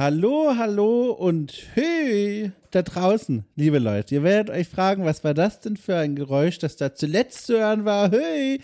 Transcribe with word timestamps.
Hallo, 0.00 0.54
hallo 0.56 1.10
und 1.10 1.52
hey 1.74 2.52
da 2.70 2.80
draußen, 2.80 3.44
liebe 3.54 3.78
Leute. 3.78 4.14
Ihr 4.14 4.22
werdet 4.22 4.48
euch 4.48 4.66
fragen, 4.66 5.04
was 5.04 5.24
war 5.24 5.34
das 5.34 5.60
denn 5.60 5.76
für 5.76 5.94
ein 5.94 6.16
Geräusch, 6.16 6.58
das 6.58 6.76
da 6.76 6.94
zuletzt 6.94 7.44
zu 7.44 7.58
hören 7.58 7.84
war? 7.84 8.10
Hey, 8.10 8.62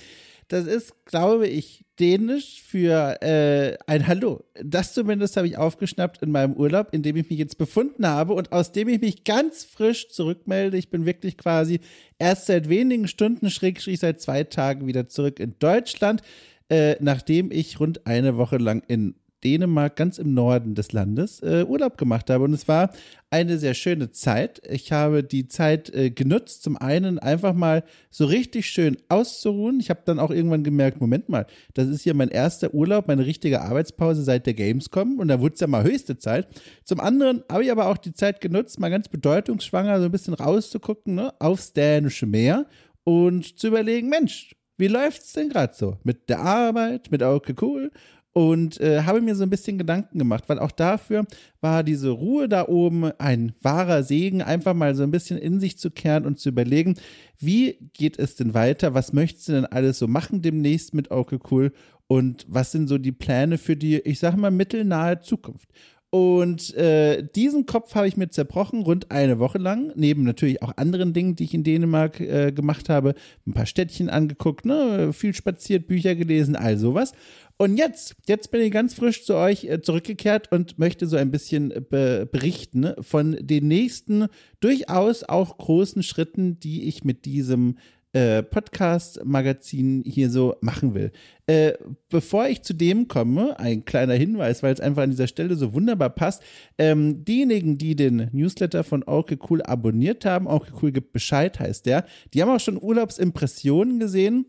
das 0.48 0.64
ist, 0.64 1.04
glaube 1.04 1.46
ich, 1.46 1.84
dänisch 2.00 2.62
für 2.62 3.20
äh, 3.20 3.76
ein 3.86 4.06
Hallo. 4.06 4.44
Das 4.64 4.94
zumindest 4.94 5.36
habe 5.36 5.46
ich 5.46 5.58
aufgeschnappt 5.58 6.22
in 6.22 6.30
meinem 6.30 6.54
Urlaub, 6.54 6.88
in 6.92 7.02
dem 7.02 7.16
ich 7.16 7.28
mich 7.28 7.38
jetzt 7.38 7.58
befunden 7.58 8.06
habe 8.06 8.32
und 8.32 8.52
aus 8.52 8.72
dem 8.72 8.88
ich 8.88 9.02
mich 9.02 9.24
ganz 9.24 9.62
frisch 9.62 10.08
zurückmelde. 10.08 10.78
Ich 10.78 10.88
bin 10.88 11.04
wirklich 11.04 11.36
quasi 11.36 11.80
erst 12.18 12.46
seit 12.46 12.70
wenigen 12.70 13.08
Stunden, 13.08 13.50
schrägstrich 13.50 14.00
seit 14.00 14.22
zwei 14.22 14.44
Tagen 14.44 14.86
wieder 14.86 15.06
zurück 15.10 15.38
in 15.38 15.54
Deutschland, 15.58 16.22
äh, 16.70 16.96
nachdem 17.00 17.50
ich 17.50 17.78
rund 17.78 18.06
eine 18.06 18.38
Woche 18.38 18.56
lang 18.56 18.82
in 18.88 19.16
Dänemark, 19.44 19.96
ganz 19.96 20.18
im 20.18 20.34
Norden 20.34 20.74
des 20.74 20.92
Landes, 20.92 21.40
äh, 21.40 21.64
Urlaub 21.66 21.98
gemacht 21.98 22.30
habe. 22.30 22.44
Und 22.44 22.52
es 22.52 22.68
war 22.68 22.90
eine 23.30 23.58
sehr 23.58 23.74
schöne 23.74 24.10
Zeit. 24.10 24.62
Ich 24.68 24.92
habe 24.92 25.22
die 25.22 25.48
Zeit 25.48 25.92
äh, 25.94 26.10
genutzt, 26.10 26.62
zum 26.62 26.76
einen 26.76 27.18
einfach 27.18 27.54
mal 27.54 27.84
so 28.10 28.26
richtig 28.26 28.66
schön 28.66 28.96
auszuruhen. 29.08 29.80
Ich 29.80 29.90
habe 29.90 30.00
dann 30.04 30.18
auch 30.18 30.30
irgendwann 30.30 30.64
gemerkt, 30.64 31.00
Moment 31.00 31.28
mal, 31.28 31.46
das 31.74 31.88
ist 31.88 32.02
hier 32.02 32.14
mein 32.14 32.28
erster 32.28 32.72
Urlaub, 32.72 33.08
meine 33.08 33.26
richtige 33.26 33.60
Arbeitspause 33.60 34.22
seit 34.22 34.46
der 34.46 34.54
Gamescom 34.54 35.18
und 35.18 35.28
da 35.28 35.40
wurde 35.40 35.54
es 35.54 35.60
ja 35.60 35.66
mal 35.66 35.84
höchste 35.84 36.18
Zeit. 36.18 36.48
Zum 36.84 37.00
anderen 37.00 37.42
habe 37.50 37.64
ich 37.64 37.70
aber 37.70 37.88
auch 37.88 37.98
die 37.98 38.14
Zeit 38.14 38.40
genutzt, 38.40 38.80
mal 38.80 38.90
ganz 38.90 39.08
bedeutungsschwanger 39.08 39.98
so 39.98 40.06
ein 40.06 40.12
bisschen 40.12 40.34
rauszugucken 40.34 41.16
ne, 41.16 41.32
aufs 41.40 41.72
dänische 41.72 42.26
Meer 42.26 42.66
und 43.04 43.58
zu 43.58 43.68
überlegen, 43.68 44.08
Mensch, 44.08 44.56
wie 44.78 44.88
läuft's 44.88 45.32
denn 45.32 45.48
gerade 45.48 45.74
so? 45.74 45.96
Mit 46.04 46.28
der 46.28 46.40
Arbeit, 46.40 47.10
mit 47.10 47.22
okay 47.22 47.54
cool 47.60 47.90
und 48.36 48.78
äh, 48.82 49.00
habe 49.04 49.22
mir 49.22 49.34
so 49.34 49.44
ein 49.44 49.48
bisschen 49.48 49.78
Gedanken 49.78 50.18
gemacht, 50.18 50.44
weil 50.48 50.58
auch 50.58 50.70
dafür 50.70 51.24
war 51.62 51.82
diese 51.82 52.10
Ruhe 52.10 52.50
da 52.50 52.68
oben 52.68 53.10
ein 53.18 53.54
wahrer 53.62 54.02
Segen, 54.02 54.42
einfach 54.42 54.74
mal 54.74 54.94
so 54.94 55.04
ein 55.04 55.10
bisschen 55.10 55.38
in 55.38 55.58
sich 55.58 55.78
zu 55.78 55.90
kehren 55.90 56.26
und 56.26 56.38
zu 56.38 56.50
überlegen, 56.50 56.96
wie 57.38 57.78
geht 57.94 58.18
es 58.18 58.34
denn 58.34 58.52
weiter, 58.52 58.92
was 58.92 59.14
möchtest 59.14 59.48
du 59.48 59.52
denn 59.52 59.64
alles 59.64 59.98
so 59.98 60.06
machen 60.06 60.42
demnächst 60.42 60.92
mit 60.92 61.10
Okay 61.10 61.38
Cool 61.50 61.72
und 62.08 62.44
was 62.46 62.72
sind 62.72 62.88
so 62.88 62.98
die 62.98 63.10
Pläne 63.10 63.56
für 63.56 63.74
die, 63.74 64.00
ich 64.00 64.18
sage 64.18 64.36
mal, 64.36 64.50
mittelnahe 64.50 65.22
Zukunft. 65.22 65.70
Und 66.10 66.72
äh, 66.74 67.26
diesen 67.34 67.66
Kopf 67.66 67.94
habe 67.94 68.06
ich 68.06 68.16
mir 68.16 68.30
zerbrochen, 68.30 68.82
rund 68.82 69.10
eine 69.10 69.38
Woche 69.38 69.58
lang, 69.58 69.92
neben 69.96 70.22
natürlich 70.22 70.62
auch 70.62 70.72
anderen 70.76 71.12
Dingen, 71.12 71.34
die 71.34 71.44
ich 71.44 71.54
in 71.54 71.64
Dänemark 71.64 72.20
äh, 72.20 72.52
gemacht 72.52 72.88
habe, 72.88 73.14
ein 73.46 73.52
paar 73.52 73.66
Städtchen 73.66 74.08
angeguckt, 74.08 74.64
ne, 74.64 75.12
viel 75.12 75.34
spaziert, 75.34 75.88
Bücher 75.88 76.14
gelesen, 76.14 76.54
all 76.54 76.78
sowas. 76.78 77.12
Und 77.58 77.76
jetzt, 77.76 78.14
jetzt 78.28 78.50
bin 78.50 78.60
ich 78.60 78.70
ganz 78.70 78.94
frisch 78.94 79.24
zu 79.24 79.34
euch 79.34 79.64
äh, 79.64 79.82
zurückgekehrt 79.82 80.52
und 80.52 80.78
möchte 80.78 81.06
so 81.06 81.16
ein 81.16 81.30
bisschen 81.30 81.70
be 81.90 82.28
berichten 82.30 82.92
von 83.00 83.36
den 83.40 83.66
nächsten 83.66 84.26
durchaus 84.60 85.24
auch 85.24 85.58
großen 85.58 86.02
Schritten, 86.02 86.60
die 86.60 86.86
ich 86.86 87.02
mit 87.02 87.24
diesem 87.24 87.78
äh, 88.16 88.42
Podcast-Magazin 88.42 90.02
hier 90.06 90.30
so 90.30 90.56
machen 90.62 90.94
will. 90.94 91.12
Äh, 91.46 91.74
bevor 92.08 92.48
ich 92.48 92.62
zu 92.62 92.72
dem 92.72 93.08
komme, 93.08 93.58
ein 93.58 93.84
kleiner 93.84 94.14
Hinweis, 94.14 94.62
weil 94.62 94.72
es 94.72 94.80
einfach 94.80 95.02
an 95.02 95.10
dieser 95.10 95.26
Stelle 95.26 95.54
so 95.54 95.74
wunderbar 95.74 96.08
passt. 96.08 96.42
Ähm, 96.78 97.26
diejenigen, 97.26 97.76
die 97.76 97.94
den 97.94 98.30
Newsletter 98.32 98.84
von 98.84 99.02
Orke 99.02 99.38
Cool 99.50 99.60
abonniert 99.60 100.24
haben, 100.24 100.46
Orke 100.46 100.72
Cool 100.80 100.92
gibt 100.92 101.12
Bescheid, 101.12 101.60
heißt 101.60 101.84
der, 101.84 102.06
die 102.32 102.40
haben 102.40 102.48
auch 102.48 102.60
schon 102.60 102.82
Urlaubsimpressionen 102.82 104.00
gesehen. 104.00 104.46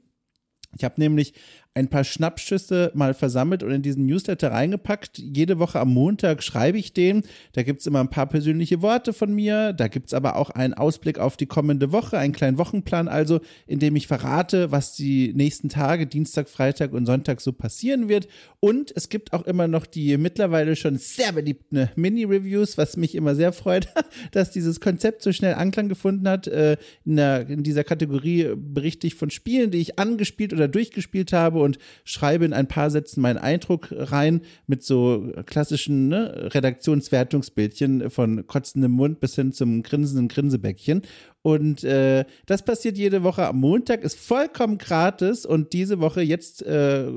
Ich 0.77 0.85
habe 0.85 1.01
nämlich 1.01 1.33
ein 1.77 1.89
paar 1.89 2.03
Schnappschüsse 2.03 2.91
mal 2.95 3.13
versammelt 3.13 3.61
und 3.61 3.71
in 3.71 3.83
diesen 3.83 4.07
Newsletter 4.07 4.51
reingepackt. 4.51 5.19
Jede 5.19 5.59
Woche 5.59 5.79
am 5.79 5.93
Montag 5.93 6.41
schreibe 6.41 6.79
ich 6.79 6.91
den. 6.91 7.21
Da 7.53 7.61
gibt 7.61 7.81
es 7.81 7.85
immer 7.85 7.99
ein 7.99 8.09
paar 8.09 8.25
persönliche 8.25 8.81
Worte 8.81 9.13
von 9.13 9.31
mir. 9.31 9.73
Da 9.73 9.87
gibt 9.87 10.07
es 10.07 10.15
aber 10.15 10.37
auch 10.37 10.49
einen 10.49 10.73
Ausblick 10.73 11.19
auf 11.19 11.37
die 11.37 11.45
kommende 11.45 11.91
Woche, 11.91 12.17
einen 12.17 12.33
kleinen 12.33 12.57
Wochenplan, 12.57 13.07
also 13.07 13.41
in 13.67 13.77
dem 13.77 13.95
ich 13.95 14.07
verrate, 14.07 14.71
was 14.71 14.95
die 14.95 15.33
nächsten 15.35 15.69
Tage, 15.69 16.07
Dienstag, 16.07 16.49
Freitag 16.49 16.93
und 16.93 17.05
Sonntag 17.05 17.41
so 17.41 17.53
passieren 17.53 18.09
wird. 18.09 18.27
Und 18.59 18.91
es 18.95 19.09
gibt 19.09 19.33
auch 19.33 19.45
immer 19.45 19.67
noch 19.67 19.85
die 19.85 20.17
mittlerweile 20.17 20.75
schon 20.75 20.97
sehr 20.97 21.31
beliebten 21.31 21.89
Mini-Reviews, 21.95 22.79
was 22.79 22.97
mich 22.97 23.13
immer 23.13 23.35
sehr 23.35 23.53
freut, 23.53 23.89
dass 24.31 24.49
dieses 24.49 24.79
Konzept 24.79 25.21
so 25.21 25.31
schnell 25.31 25.53
Anklang 25.53 25.89
gefunden 25.89 26.27
hat. 26.27 26.47
Äh, 26.47 26.77
in, 27.05 27.61
dieser 27.61 27.83
Kategorie 27.83 28.53
berichte 28.55 29.05
ich 29.05 29.13
von 29.13 29.29
Spielen, 29.29 29.69
die 29.69 29.77
ich 29.77 29.99
angespielt 29.99 30.53
oder 30.53 30.67
durchgespielt 30.67 31.33
habe 31.33 31.66
und 31.67 31.77
schreibe 32.03 32.45
in 32.45 32.53
ein 32.53 32.67
paar 32.67 32.89
Sätzen 32.89 33.21
meinen 33.21 33.37
Eindruck 33.37 33.89
rein 33.91 34.41
mit 34.65 34.83
so 34.83 35.31
klassischen 35.45 36.07
ne, 36.07 36.49
Redaktionswertungsbildchen 36.53 38.09
von 38.09 38.47
kotzendem 38.47 38.91
Mund 38.91 39.19
bis 39.19 39.35
hin 39.35 39.51
zum 39.51 39.83
grinsenden 39.83 40.29
Grinsebäckchen. 40.29 41.03
Und 41.41 41.83
äh, 41.83 42.25
das 42.45 42.63
passiert 42.63 42.97
jede 42.97 43.23
Woche 43.23 43.47
am 43.47 43.59
Montag, 43.59 44.03
ist 44.03 44.19
vollkommen 44.19 44.77
gratis 44.77 45.45
und 45.45 45.73
diese 45.73 45.99
Woche 45.99 46.21
jetzt 46.21 46.61
äh, 46.63 47.07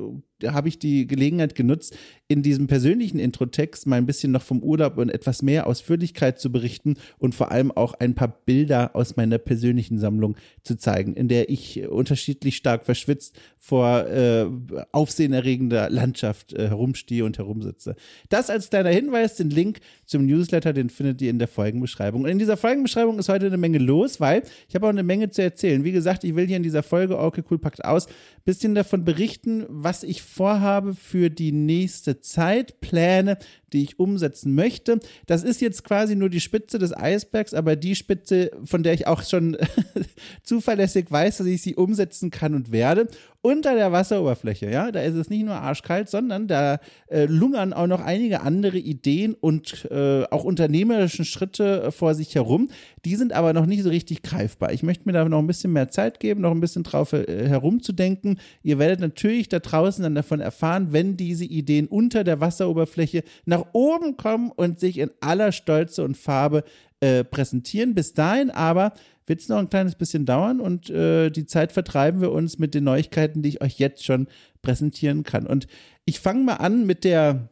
habe 0.47 0.69
ich 0.69 0.79
die 0.79 1.07
Gelegenheit 1.07 1.55
genutzt, 1.55 1.97
in 2.29 2.43
diesem 2.43 2.69
persönlichen 2.69 3.19
Introtext 3.19 3.87
mal 3.87 3.97
ein 3.97 4.07
bisschen 4.07 4.31
noch 4.31 4.43
vom 4.43 4.63
Urlaub 4.63 4.99
und 4.99 5.11
etwas 5.11 5.43
mehr 5.43 5.67
Ausführlichkeit 5.67 6.39
zu 6.39 6.53
berichten 6.53 6.95
und 7.19 7.35
vor 7.35 7.51
allem 7.51 7.73
auch 7.73 7.95
ein 7.95 8.15
paar 8.15 8.29
Bilder 8.47 8.95
aus 8.95 9.17
meiner 9.17 9.39
persönlichen 9.39 9.99
Sammlung 9.99 10.37
zu 10.63 10.77
zeigen, 10.77 11.15
in 11.15 11.27
der 11.27 11.51
ich 11.51 11.89
unterschiedlich 11.89 12.57
stark 12.57 12.87
verschwitzt 12.87 13.37
vor 13.59 14.07
äh, 14.07 14.47
aufsehenerregender 14.93 15.91
Landschaft 15.91 16.53
äh, 16.53 16.69
herumstehe 16.69 17.25
und 17.25 17.37
herumsitze. 17.39 17.97
Das 18.29 18.49
als 18.49 18.71
kleiner 18.71 18.91
Hinweis, 18.91 19.35
den 19.35 19.51
Link 19.51 19.81
zum 20.07 20.25
Newsletter, 20.25 20.73
den 20.73 20.89
findet 20.89 21.21
ihr 21.23 21.31
in 21.31 21.41
der 21.41 21.49
Folgenbeschreibung. 21.49 22.23
Und 22.23 22.31
in 22.31 22.39
dieser 22.39 22.57
Folgenbeschreibung 22.57 23.19
ist 23.19 23.29
heute 23.29 23.47
eine 23.47 23.59
Menge 23.59 23.79
los, 23.79 24.10
weil 24.19 24.43
ich 24.69 24.75
habe 24.75 24.87
auch 24.87 24.91
eine 24.91 25.03
Menge 25.03 25.29
zu 25.29 25.43
erzählen. 25.43 25.85
Wie 25.85 25.93
gesagt, 25.93 26.25
ich 26.25 26.35
will 26.35 26.47
hier 26.47 26.57
in 26.57 26.63
dieser 26.63 26.83
Folge, 26.83 27.19
okay, 27.19 27.45
cool, 27.51 27.59
packt 27.59 27.85
aus, 27.85 28.09
bisschen 28.45 28.75
davon 28.75 29.05
berichten, 29.05 29.67
was 29.69 30.03
ich 30.03 30.23
vorhabe 30.23 30.95
für 30.95 31.29
die 31.29 31.53
nächste 31.53 32.21
Zeitpläne, 32.21 33.37
die 33.73 33.83
ich 33.83 33.99
umsetzen 33.99 34.55
möchte. 34.55 35.01
Das 35.27 35.43
ist 35.43 35.61
jetzt 35.61 35.85
quasi 35.85 36.17
nur 36.17 36.31
die 36.31 36.41
Spitze 36.41 36.79
des 36.79 36.97
Eisbergs, 36.97 37.53
aber 37.53 37.77
die 37.77 37.95
Spitze, 37.95 38.51
von 38.65 38.83
der 38.83 38.95
ich 38.95 39.07
auch 39.07 39.23
schon 39.23 39.57
zuverlässig 40.43 41.11
weiß, 41.11 41.39
dass 41.39 41.47
ich 41.47 41.63
sie 41.63 41.75
umsetzen 41.75 42.31
kann 42.31 42.55
und 42.55 42.73
werde. 42.73 43.09
Unter 43.43 43.75
der 43.75 43.91
Wasseroberfläche, 43.91 44.71
ja, 44.71 44.93
da 44.93 45.01
ist 45.01 45.15
es 45.15 45.31
nicht 45.31 45.47
nur 45.47 45.55
arschkalt, 45.55 46.11
sondern 46.11 46.47
da 46.47 46.79
äh, 47.09 47.25
lungern 47.25 47.73
auch 47.73 47.87
noch 47.87 48.03
einige 48.03 48.43
andere 48.43 48.77
Ideen 48.77 49.33
und 49.33 49.91
äh, 49.91 50.25
auch 50.31 50.45
unternehmerischen 50.45 51.25
Schritte 51.25 51.91
vor 51.91 52.15
sich 52.15 52.35
herum. 52.35 52.69
Die 53.07 53.17
sind 53.17 53.33
aber 53.33 53.55
noch 53.55 53.65
nicht 53.65 53.83
so 53.83 53.89
richtig 53.89 54.23
greifbar. 54.23 54.75
Ich 54.75 54.83
möchte 54.83 55.05
mir 55.07 55.13
da 55.13 55.27
noch 55.27 55.39
ein 55.39 55.47
bisschen 55.47 55.73
mehr 55.73 55.89
Zeit 55.89 56.21
geben, 56.21 56.43
noch 56.43 56.51
ein 56.51 56.61
bisschen 56.61 56.83
drauf 56.83 57.15
äh, 57.15 57.49
herumzudenken. 57.49 58.39
Ihr 58.63 58.79
werdet 58.79 59.01
natürlich 59.01 59.49
da 59.49 59.59
draußen 59.59 60.03
dann 60.03 60.15
davon 60.15 60.41
erfahren, 60.41 60.89
wenn 60.91 61.17
diese 61.17 61.47
Ideen 61.47 61.87
unter 61.87 62.25
der 62.25 62.41
Wasseroberfläche 62.41 63.25
nach 63.47 63.65
oben 63.73 64.19
kommen 64.19 64.51
und 64.51 64.81
sich 64.81 64.99
in 64.99 65.11
aller 65.21 65.53
Stolze 65.53 66.05
und 66.05 66.19
Farbe 66.19 66.63
äh, 67.01 67.25
präsentieren. 67.25 67.95
Bis 67.95 68.13
dahin 68.13 68.51
aber 68.51 68.93
wird 69.31 69.41
es 69.41 69.49
noch 69.49 69.59
ein 69.59 69.71
kleines 69.71 69.95
bisschen 69.95 70.27
dauern 70.27 70.59
und 70.59 70.91
äh, 70.91 71.31
die 71.31 71.47
Zeit 71.47 71.71
vertreiben 71.71 72.21
wir 72.21 72.33
uns 72.33 72.59
mit 72.59 72.75
den 72.75 72.83
Neuigkeiten, 72.83 73.43
die 73.43 73.51
ich 73.51 73.63
euch 73.63 73.79
jetzt 73.79 74.05
schon 74.05 74.27
präsentieren 74.61 75.23
kann. 75.23 75.47
Und 75.47 75.69
ich 76.05 76.19
fange 76.19 76.43
mal 76.43 76.57
an 76.57 76.85
mit 76.85 77.05
der 77.05 77.49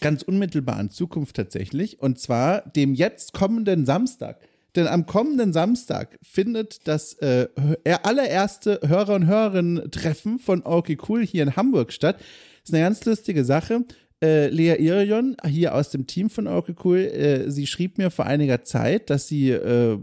ganz 0.00 0.22
unmittelbaren 0.22 0.88
Zukunft 0.88 1.36
tatsächlich 1.36 2.00
und 2.00 2.18
zwar 2.18 2.62
dem 2.62 2.94
jetzt 2.94 3.34
kommenden 3.34 3.84
Samstag. 3.84 4.40
Denn 4.76 4.86
am 4.86 5.04
kommenden 5.04 5.52
Samstag 5.52 6.18
findet 6.22 6.88
das 6.88 7.12
äh, 7.18 7.48
allererste 8.02 8.80
Hörer- 8.82 9.16
und 9.16 9.26
Hörerinnen-Treffen 9.26 10.38
von 10.38 10.62
Okay 10.64 10.96
Cool 11.06 11.24
hier 11.24 11.42
in 11.42 11.54
Hamburg 11.54 11.92
statt. 11.92 12.16
Ist 12.64 12.72
eine 12.72 12.82
ganz 12.82 13.04
lustige 13.04 13.44
Sache. 13.44 13.84
Äh, 14.22 14.48
Lea 14.48 14.76
Irion, 14.82 15.36
hier 15.46 15.74
aus 15.74 15.90
dem 15.90 16.06
Team 16.06 16.30
von 16.30 16.46
Okay 16.46 16.74
Cool, 16.82 16.98
äh, 17.00 17.50
sie 17.50 17.66
schrieb 17.66 17.98
mir 17.98 18.10
vor 18.10 18.24
einiger 18.24 18.64
Zeit, 18.64 19.10
dass 19.10 19.28
sie 19.28 19.50
äh, 19.50 19.98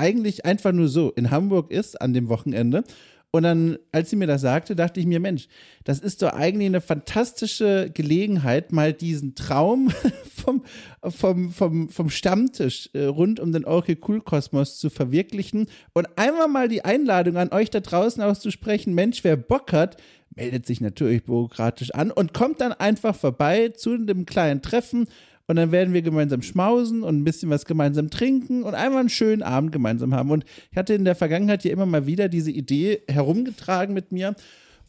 eigentlich 0.00 0.46
einfach 0.46 0.72
nur 0.72 0.88
so 0.88 1.10
in 1.10 1.30
Hamburg 1.30 1.70
ist 1.70 2.00
an 2.00 2.14
dem 2.14 2.28
Wochenende. 2.28 2.84
Und 3.32 3.44
dann, 3.44 3.78
als 3.92 4.10
sie 4.10 4.16
mir 4.16 4.26
das 4.26 4.40
sagte, 4.40 4.74
dachte 4.74 4.98
ich 4.98 5.06
mir, 5.06 5.20
Mensch, 5.20 5.46
das 5.84 6.00
ist 6.00 6.22
doch 6.22 6.32
eigentlich 6.32 6.66
eine 6.66 6.80
fantastische 6.80 7.88
Gelegenheit, 7.94 8.72
mal 8.72 8.92
diesen 8.92 9.36
Traum 9.36 9.92
vom, 10.34 10.64
vom, 11.04 11.52
vom, 11.52 11.88
vom 11.90 12.10
Stammtisch 12.10 12.90
äh, 12.92 13.04
rund 13.04 13.38
um 13.38 13.52
den 13.52 13.64
Okay 13.64 13.96
Cool 14.06 14.20
Kosmos 14.20 14.78
zu 14.78 14.90
verwirklichen. 14.90 15.68
Und 15.92 16.08
einmal 16.16 16.48
mal 16.48 16.68
die 16.68 16.84
Einladung 16.84 17.36
an 17.36 17.52
euch 17.52 17.70
da 17.70 17.78
draußen 17.78 18.20
auszusprechen, 18.20 18.94
Mensch, 18.94 19.22
wer 19.22 19.36
Bock 19.36 19.72
hat, 19.72 19.96
meldet 20.34 20.66
sich 20.66 20.80
natürlich 20.80 21.24
bürokratisch 21.24 21.92
an 21.94 22.10
und 22.10 22.34
kommt 22.34 22.60
dann 22.60 22.72
einfach 22.72 23.14
vorbei 23.14 23.68
zu 23.68 23.92
einem 23.92 24.26
kleinen 24.26 24.62
Treffen 24.62 25.06
und 25.50 25.56
dann 25.56 25.72
werden 25.72 25.92
wir 25.92 26.02
gemeinsam 26.02 26.42
schmausen 26.42 27.02
und 27.02 27.16
ein 27.18 27.24
bisschen 27.24 27.50
was 27.50 27.64
gemeinsam 27.64 28.08
trinken 28.08 28.62
und 28.62 28.74
einfach 28.74 29.00
einen 29.00 29.08
schönen 29.08 29.42
Abend 29.42 29.72
gemeinsam 29.72 30.14
haben. 30.14 30.30
Und 30.30 30.44
ich 30.70 30.76
hatte 30.76 30.94
in 30.94 31.04
der 31.04 31.16
Vergangenheit 31.16 31.64
ja 31.64 31.72
immer 31.72 31.86
mal 31.86 32.06
wieder 32.06 32.28
diese 32.28 32.52
Idee 32.52 33.02
herumgetragen 33.08 33.92
mit 33.92 34.12
mir. 34.12 34.36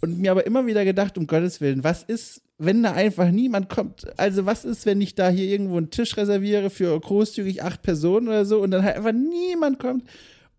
Und 0.02 0.20
mir 0.20 0.30
aber 0.30 0.46
immer 0.46 0.68
wieder 0.68 0.86
gedacht, 0.86 1.18
um 1.18 1.26
Gottes 1.26 1.62
Willen, 1.62 1.84
was 1.84 2.04
ist, 2.04 2.44
wenn 2.60 2.84
da 2.84 2.92
einfach 2.94 3.32
niemand 3.32 3.70
kommt? 3.70 4.06
Also 4.20 4.46
was 4.46 4.64
ist, 4.64 4.86
wenn 4.86 5.02
ich 5.02 5.16
da 5.16 5.30
hier 5.30 5.46
irgendwo 5.46 5.78
einen 5.78 5.90
Tisch 5.90 6.16
reserviere 6.16 6.70
für 6.70 7.00
großzügig 7.00 7.64
acht 7.64 7.82
Personen 7.82 8.28
oder 8.28 8.46
so 8.46 8.62
und 8.62 8.70
dann 8.70 8.84
halt 8.84 8.98
einfach 8.98 9.14
niemand 9.14 9.80
kommt? 9.80 10.04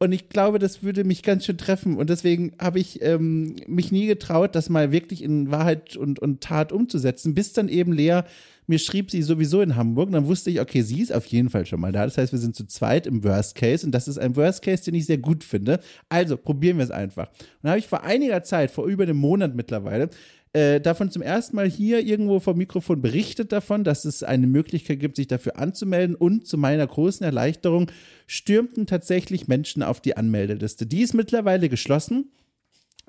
Und 0.01 0.11
ich 0.11 0.29
glaube, 0.29 0.59
das 0.59 0.83
würde 0.83 1.05
mich 1.05 1.23
ganz 1.23 1.47
schön 1.47 1.59
treffen. 1.59 1.97
Und 1.97 2.11
deswegen 2.11 2.55
habe 2.61 2.81
ich 2.81 3.01
ähm, 3.03 3.55
mich 3.69 3.93
nie 3.93 4.07
getraut, 4.07 4.57
das 4.57 4.69
mal 4.69 4.91
wirklich 4.91 5.23
in 5.23 5.53
Wahrheit 5.53 5.97
und, 5.97 6.19
und 6.19 6.41
Tat 6.41 6.73
umzusetzen, 6.73 7.35
bis 7.35 7.53
dann 7.53 7.69
eben 7.69 7.93
Lea 7.93 8.23
mir 8.67 8.79
schrieb 8.79 9.11
sie 9.11 9.23
sowieso 9.23 9.61
in 9.61 9.77
Hamburg. 9.77 10.07
Und 10.07 10.13
dann 10.13 10.27
wusste 10.27 10.51
ich, 10.51 10.61
okay, 10.61 10.83
sie 10.83 11.01
ist 11.01 11.13
auf 11.13 11.27
jeden 11.27 11.51
Fall 11.51 11.67
schon 11.67 11.81
mal 11.81 11.93
da. 11.93 12.05
Das 12.05 12.19
heißt, 12.19 12.33
wir 12.33 12.39
sind 12.39 12.57
zu 12.57 12.67
zweit 12.67 13.07
im 13.07 13.25
Worst 13.25 13.55
Case. 13.55 13.85
Und 13.85 13.93
das 13.93 14.09
ist 14.09 14.19
ein 14.19 14.37
Worst 14.37 14.63
Case, 14.63 14.85
den 14.85 14.95
ich 14.95 15.07
sehr 15.07 15.19
gut 15.19 15.45
finde. 15.45 15.81
Also 16.09 16.37
probieren 16.37 16.79
wir 16.79 16.85
es 16.85 16.91
einfach. 16.91 17.29
Und 17.29 17.63
dann 17.63 17.71
habe 17.73 17.79
ich 17.81 17.87
vor 17.87 18.03
einiger 18.03 18.43
Zeit, 18.43 18.71
vor 18.71 18.87
über 18.87 19.03
einem 19.03 19.17
Monat 19.17 19.55
mittlerweile, 19.55 20.11
äh, 20.55 20.81
davon 20.81 21.11
zum 21.11 21.23
ersten 21.23 21.57
Mal 21.57 21.69
hier 21.69 22.01
irgendwo 22.01 22.39
vom 22.39 22.59
Mikrofon 22.59 23.01
berichtet 23.01 23.53
davon, 23.53 23.85
dass 23.85 24.05
es 24.05 24.23
eine 24.23 24.47
Möglichkeit 24.47 25.01
gibt, 25.01 25.17
sich 25.17 25.27
dafür 25.27 25.59
anzumelden. 25.59 26.15
Und 26.15 26.47
zu 26.47 26.59
meiner 26.59 26.87
großen 26.87 27.25
Erleichterung 27.25 27.91
stürmten 28.27 28.87
tatsächlich 28.87 29.49
Menschen 29.49 29.83
auf 29.83 30.01
die 30.01 30.17
Anmeldeliste. 30.17 30.87
Die 30.87 31.01
ist 31.01 31.15
mittlerweile 31.15 31.69
geschlossen. 31.69 32.31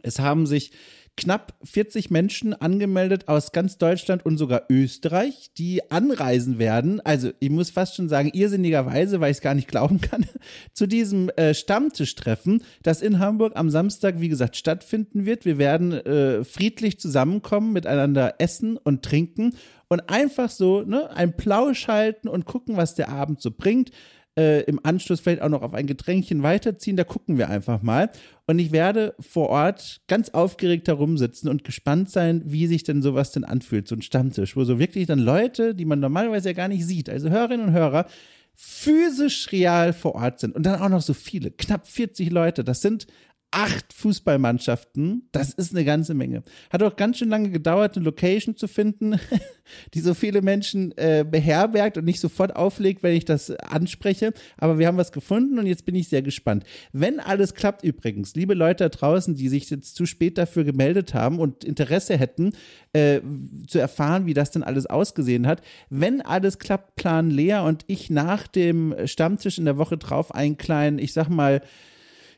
Es 0.03 0.19
haben 0.19 0.45
sich 0.45 0.71
knapp 1.15 1.53
40 1.63 2.09
Menschen 2.09 2.53
angemeldet 2.53 3.27
aus 3.27 3.51
ganz 3.51 3.77
Deutschland 3.77 4.25
und 4.25 4.37
sogar 4.37 4.63
Österreich, 4.69 5.51
die 5.57 5.91
anreisen 5.91 6.57
werden. 6.57 7.01
Also 7.01 7.31
ich 7.39 7.51
muss 7.51 7.69
fast 7.69 7.95
schon 7.95 8.09
sagen, 8.09 8.31
irrsinnigerweise, 8.33 9.19
weil 9.19 9.31
ich 9.31 9.37
es 9.37 9.41
gar 9.41 9.53
nicht 9.53 9.67
glauben 9.67 10.01
kann, 10.01 10.25
zu 10.73 10.87
diesem 10.87 11.29
äh, 11.29 11.53
Stammtischtreffen, 11.53 12.63
das 12.81 13.01
in 13.01 13.19
Hamburg 13.19 13.53
am 13.55 13.69
Samstag, 13.69 14.21
wie 14.21 14.29
gesagt, 14.29 14.55
stattfinden 14.55 15.25
wird. 15.25 15.45
Wir 15.45 15.57
werden 15.59 15.93
äh, 15.93 16.43
friedlich 16.43 16.99
zusammenkommen, 16.99 17.73
miteinander 17.73 18.35
essen 18.39 18.77
und 18.77 19.03
trinken 19.03 19.55
und 19.89 20.09
einfach 20.09 20.49
so 20.49 20.81
ne, 20.81 21.11
ein 21.11 21.37
Plausch 21.37 21.87
halten 21.87 22.27
und 22.27 22.45
gucken, 22.45 22.75
was 22.75 22.95
der 22.95 23.09
Abend 23.09 23.39
so 23.39 23.51
bringt 23.51 23.91
äh, 24.37 24.63
im 24.63 24.79
Anschluss 24.83 25.19
vielleicht 25.19 25.41
auch 25.41 25.49
noch 25.49 25.61
auf 25.61 25.73
ein 25.73 25.87
Getränkchen 25.87 26.43
weiterziehen. 26.43 26.97
Da 26.97 27.03
gucken 27.03 27.37
wir 27.37 27.49
einfach 27.49 27.81
mal. 27.81 28.09
Und 28.45 28.59
ich 28.59 28.71
werde 28.71 29.15
vor 29.19 29.49
Ort 29.49 30.01
ganz 30.07 30.29
aufgeregt 30.29 30.87
herumsitzen 30.87 31.49
und 31.49 31.63
gespannt 31.63 32.09
sein, 32.09 32.41
wie 32.45 32.67
sich 32.67 32.83
denn 32.83 33.01
sowas 33.01 33.31
denn 33.31 33.43
anfühlt, 33.43 33.87
so 33.87 33.95
ein 33.95 34.01
Stammtisch, 34.01 34.55
wo 34.55 34.63
so 34.63 34.79
wirklich 34.79 35.07
dann 35.07 35.19
Leute, 35.19 35.75
die 35.75 35.85
man 35.85 35.99
normalerweise 35.99 36.49
ja 36.49 36.53
gar 36.53 36.67
nicht 36.67 36.85
sieht, 36.85 37.09
also 37.09 37.29
Hörerinnen 37.29 37.67
und 37.67 37.73
Hörer, 37.73 38.07
physisch 38.55 39.51
real 39.51 39.93
vor 39.93 40.15
Ort 40.15 40.39
sind. 40.39 40.55
Und 40.55 40.63
dann 40.63 40.81
auch 40.81 40.89
noch 40.89 41.01
so 41.01 41.13
viele, 41.13 41.51
knapp 41.51 41.87
40 41.87 42.31
Leute. 42.31 42.63
Das 42.63 42.81
sind 42.81 43.07
acht 43.53 43.93
Fußballmannschaften. 43.93 45.29
Das 45.31 45.53
ist 45.53 45.73
eine 45.73 45.85
ganze 45.85 46.15
Menge. 46.15 46.41
Hat 46.71 46.81
auch 46.81 46.95
ganz 46.95 47.19
schön 47.19 47.29
lange 47.29 47.51
gedauert, 47.51 47.95
eine 47.95 48.03
Location 48.03 48.57
zu 48.57 48.67
finden, 48.67 49.19
die 49.93 49.99
so 49.99 50.15
viele 50.15 50.41
Menschen 50.41 50.91
äh, 50.97 51.23
beherbergt 51.29 51.97
und 51.97 52.05
nicht 52.05 52.19
sofort 52.19 52.55
auflegt, 52.55 53.03
wenn 53.03 53.15
ich 53.15 53.25
das 53.25 53.51
anspreche. 53.51 54.33
Aber 54.57 54.79
wir 54.79 54.87
haben 54.87 54.97
was 54.97 55.11
gefunden 55.11 55.59
und 55.59 55.67
jetzt 55.67 55.85
bin 55.85 55.93
ich 55.93 56.09
sehr 56.09 56.23
gespannt. 56.23 56.63
Wenn 56.91 57.19
alles 57.19 57.53
klappt 57.53 57.83
übrigens, 57.83 58.33
liebe 58.35 58.55
Leute 58.55 58.85
da 58.85 58.89
draußen, 58.89 59.35
die 59.35 59.49
sich 59.49 59.69
jetzt 59.69 59.95
zu 59.95 60.07
spät 60.07 60.39
dafür 60.39 60.63
gemeldet 60.63 61.13
haben 61.13 61.39
und 61.39 61.63
Interesse 61.63 62.17
hätten, 62.17 62.53
äh, 62.93 63.21
zu 63.67 63.77
erfahren, 63.77 64.25
wie 64.25 64.33
das 64.33 64.49
denn 64.49 64.63
alles 64.63 64.87
ausgesehen 64.87 65.45
hat. 65.45 65.61
Wenn 65.89 66.21
alles 66.21 66.57
klappt, 66.57 66.95
planen 66.95 67.29
Lea 67.29 67.59
und 67.59 67.83
ich 67.85 68.09
nach 68.09 68.47
dem 68.47 68.95
Stammtisch 69.05 69.59
in 69.59 69.65
der 69.65 69.77
Woche 69.77 69.97
drauf 69.97 70.33
einen 70.33 70.57
kleinen, 70.57 70.97
ich 70.97 71.13
sag 71.13 71.29
mal, 71.29 71.61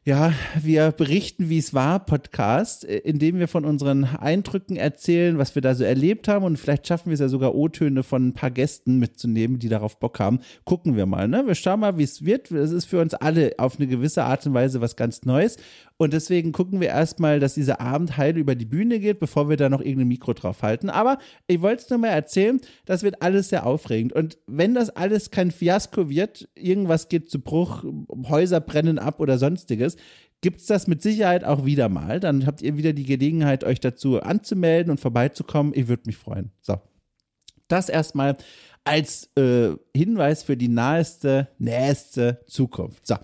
ja, 0.08 0.34
wir 0.62 0.92
berichten, 0.92 1.50
wie 1.50 1.58
es 1.58 1.74
war, 1.74 2.06
Podcast, 2.06 2.86
äh, 2.86 2.98
in 3.00 3.18
dem 3.18 3.40
wir 3.40 3.48
von 3.48 3.66
unseren 3.66 4.04
Eindrücken 4.04 4.76
erzählen, 4.76 5.40
was 5.40 5.56
wir 5.56 5.64
da 5.64 5.74
so 5.74 5.84
erlebt 5.84 6.28
haben 6.28 6.46
und 6.46 6.58
vielleicht 6.58 6.86
schaffen 6.86 7.08
wir 7.08 7.16
es 7.16 7.22
ja 7.22 7.28
sogar 7.28 7.56
O-Töne 7.56 8.04
von 8.04 8.28
ein 8.28 8.34
paar 8.34 8.52
Gästen 8.52 9.00
mitzunehmen, 9.00 9.58
die 9.58 9.68
darauf 9.68 9.98
Bock 9.98 10.20
haben. 10.20 10.42
Gucken 10.64 10.96
wir 10.96 11.08
mal, 11.08 11.28
ne? 11.28 11.48
Wir 11.48 11.56
schauen 11.56 11.80
mal, 11.80 11.98
wie 11.98 12.04
es 12.04 12.24
wird. 12.24 12.52
Es 12.52 12.72
ist 12.72 12.86
für 12.86 13.02
uns 13.02 13.16
alle 13.16 13.56
auf 13.58 13.80
eine 13.80 13.88
gewisse 13.88 14.24
Art 14.24 14.46
und 14.46 14.54
Weise 14.54 14.80
was 14.80 14.96
ganz 14.96 15.24
Neues 15.24 15.58
und 15.98 16.12
deswegen 16.12 16.52
gucken 16.52 16.82
wir 16.82 16.90
erstmal, 16.90 17.40
dass 17.40 17.54
dieser 17.54 17.80
Abend 17.80 18.18
heil 18.18 18.38
über 18.38 18.56
die 18.56 18.66
Bühne 18.66 19.00
geht, 19.00 19.20
bevor 19.20 19.48
wir 19.50 19.56
da 19.56 19.70
noch 19.70 19.80
irgendein 19.80 20.10
Mikro 20.10 20.34
drauf 20.34 20.62
halten. 20.62 20.90
Aber 20.90 21.20
ich 21.48 21.62
wollte 21.62 21.84
es 21.84 21.90
nur 21.90 22.00
mal 22.00 22.10
erzählen, 22.10 22.60
das 22.86 23.04
wird 23.04 23.22
alles 23.22 23.50
sehr 23.50 23.66
aufregend. 23.66 24.12
Und 24.12 24.38
wenn 24.46 24.74
das 24.74 24.90
alles 24.90 25.32
kein 25.32 25.52
Fiasko 25.52 26.10
wird, 26.10 26.50
irgendwas 26.54 27.08
geht 27.08 27.30
zu 27.30 27.40
Bruch, 27.40 27.86
Häuser 28.28 28.60
brennen 28.60 29.00
ab 29.00 29.22
oder 29.22 29.38
sonstiges, 29.38 29.95
gibt 30.42 30.60
es 30.62 30.68
das 30.68 30.88
mit 30.88 31.02
Sicherheit 31.02 31.44
auch 31.44 31.66
wieder 31.66 31.90
mal. 31.90 32.20
Dann 32.20 32.46
habt 32.46 32.62
ihr 32.62 32.78
wieder 32.78 32.94
die 32.94 33.06
Gelegenheit, 33.06 33.64
euch 33.64 33.80
dazu 33.80 34.22
anzumelden 34.22 34.92
und 34.92 35.00
vorbeizukommen. 35.00 35.74
Ich 35.76 35.88
würde 35.88 36.04
mich 36.06 36.18
freuen. 36.18 36.52
So. 36.62 36.80
Das 37.68 37.90
erstmal 37.90 38.38
als 38.84 39.32
äh, 39.36 39.72
Hinweis 39.96 40.44
für 40.44 40.56
die 40.56 40.68
naheste, 40.68 41.48
nächste 41.58 42.42
Zukunft. 42.48 43.08
So. 43.08 43.16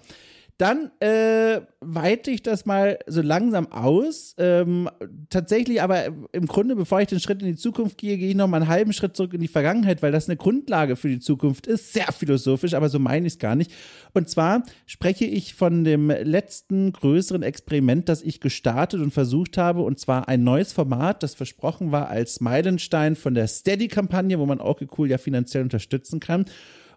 Dann 0.61 0.91
äh, 0.99 1.61
weite 1.79 2.29
ich 2.29 2.43
das 2.43 2.67
mal 2.67 2.99
so 3.07 3.23
langsam 3.23 3.71
aus. 3.71 4.35
Ähm, 4.37 4.91
tatsächlich 5.31 5.81
aber 5.81 6.03
im 6.33 6.45
Grunde, 6.45 6.75
bevor 6.75 7.01
ich 7.01 7.07
den 7.07 7.19
Schritt 7.19 7.41
in 7.41 7.47
die 7.47 7.55
Zukunft 7.55 7.97
gehe, 7.97 8.15
gehe 8.19 8.29
ich 8.29 8.35
noch 8.35 8.47
mal 8.47 8.57
einen 8.57 8.67
halben 8.67 8.93
Schritt 8.93 9.15
zurück 9.15 9.33
in 9.33 9.41
die 9.41 9.47
Vergangenheit, 9.47 10.03
weil 10.03 10.11
das 10.11 10.29
eine 10.29 10.37
Grundlage 10.37 10.97
für 10.97 11.09
die 11.09 11.17
Zukunft 11.17 11.65
ist. 11.65 11.93
Sehr 11.93 12.11
philosophisch, 12.11 12.75
aber 12.75 12.89
so 12.89 12.99
meine 12.99 13.25
ich 13.25 13.33
es 13.33 13.39
gar 13.39 13.55
nicht. 13.55 13.71
Und 14.13 14.29
zwar 14.29 14.61
spreche 14.85 15.25
ich 15.25 15.55
von 15.55 15.83
dem 15.83 16.11
letzten 16.11 16.93
größeren 16.93 17.41
Experiment, 17.41 18.07
das 18.07 18.21
ich 18.21 18.39
gestartet 18.39 19.01
und 19.01 19.09
versucht 19.09 19.57
habe, 19.57 19.81
und 19.81 19.99
zwar 19.99 20.27
ein 20.27 20.43
neues 20.43 20.73
Format, 20.73 21.23
das 21.23 21.33
versprochen 21.33 21.91
war 21.91 22.09
als 22.09 22.39
Meilenstein 22.39 23.15
von 23.15 23.33
der 23.33 23.47
Steady-Kampagne, 23.47 24.37
wo 24.37 24.45
man 24.45 24.61
auch 24.61 24.79
cool 24.99 25.09
ja 25.09 25.17
finanziell 25.17 25.63
unterstützen 25.63 26.19
kann. 26.19 26.45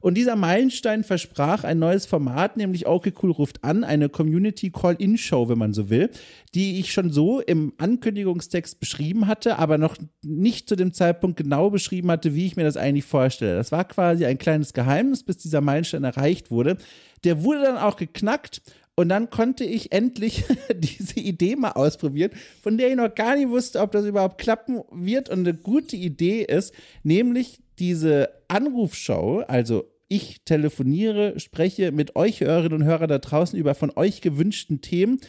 Und 0.05 0.17
dieser 0.17 0.37
Meilenstein 0.37 1.03
versprach 1.03 1.65
ein 1.65 1.79
neues 1.79 2.05
Format, 2.05 2.59
nämlich 2.59 2.87
Okay 2.87 3.15
Cool 3.23 3.31
ruft 3.31 3.65
an, 3.65 3.85
eine 3.85 4.11
Community 4.11 4.69
Call-In-Show, 4.71 5.49
wenn 5.49 5.57
man 5.57 5.73
so 5.73 5.89
will, 5.89 6.11
die 6.55 6.79
ich 6.79 6.93
schon 6.93 7.11
so 7.11 7.41
im 7.41 7.73
Ankündigungstext 7.79 8.81
beschrieben 8.81 9.27
hatte, 9.27 9.59
aber 9.59 9.79
noch 9.79 9.97
nicht 10.23 10.69
zu 10.69 10.77
dem 10.77 10.93
Zeitpunkt 10.93 11.39
genau 11.39 11.71
beschrieben 11.71 12.11
hatte, 12.11 12.35
wie 12.35 12.45
ich 12.45 12.55
mir 12.55 12.65
das 12.65 12.77
eigentlich 12.77 13.07
vorstelle. 13.07 13.57
Das 13.57 13.73
war 13.73 13.87
quasi 13.87 14.27
ein 14.27 14.37
kleines 14.37 14.75
Geheimnis, 14.75 15.23
bis 15.23 15.39
dieser 15.39 15.63
Meilenstein 15.63 16.05
erreicht 16.05 16.51
wurde. 16.51 16.77
Der 17.25 17.43
wurde 17.43 17.63
dann 17.63 17.79
auch 17.79 17.97
geknackt 17.97 18.61
und 18.97 19.09
dann 19.09 19.31
konnte 19.31 19.65
ich 19.65 19.91
endlich 19.91 20.45
diese 20.75 21.19
Idee 21.19 21.57
mal 21.57 21.73
ausprobieren, 21.73 22.33
von 22.61 22.77
der 22.77 22.91
ich 22.91 22.97
noch 22.97 23.15
gar 23.15 23.37
nicht 23.37 23.49
wusste, 23.49 23.81
ob 23.81 23.93
das 23.93 24.05
überhaupt 24.05 24.37
klappen 24.37 24.83
wird. 24.93 25.31
Und 25.31 25.49
eine 25.49 25.55
gute 25.55 25.97
Idee 25.97 26.43
ist, 26.43 26.75
nämlich 27.05 27.63
diese 27.79 28.29
Anrufshow, 28.49 29.43
also 29.49 29.94
ich 30.15 30.43
telefoniere, 30.45 31.39
spreche 31.41 31.93
mit 31.93 32.17
euch 32.17 32.41
Hörerinnen 32.41 32.81
und 32.81 32.85
Hörern 32.85 33.09
da 33.09 33.19
draußen 33.19 33.59
über 33.59 33.75
von 33.75 33.93
euch 33.97 34.21
gewünschten 34.21 34.81
Themen. 34.81 35.21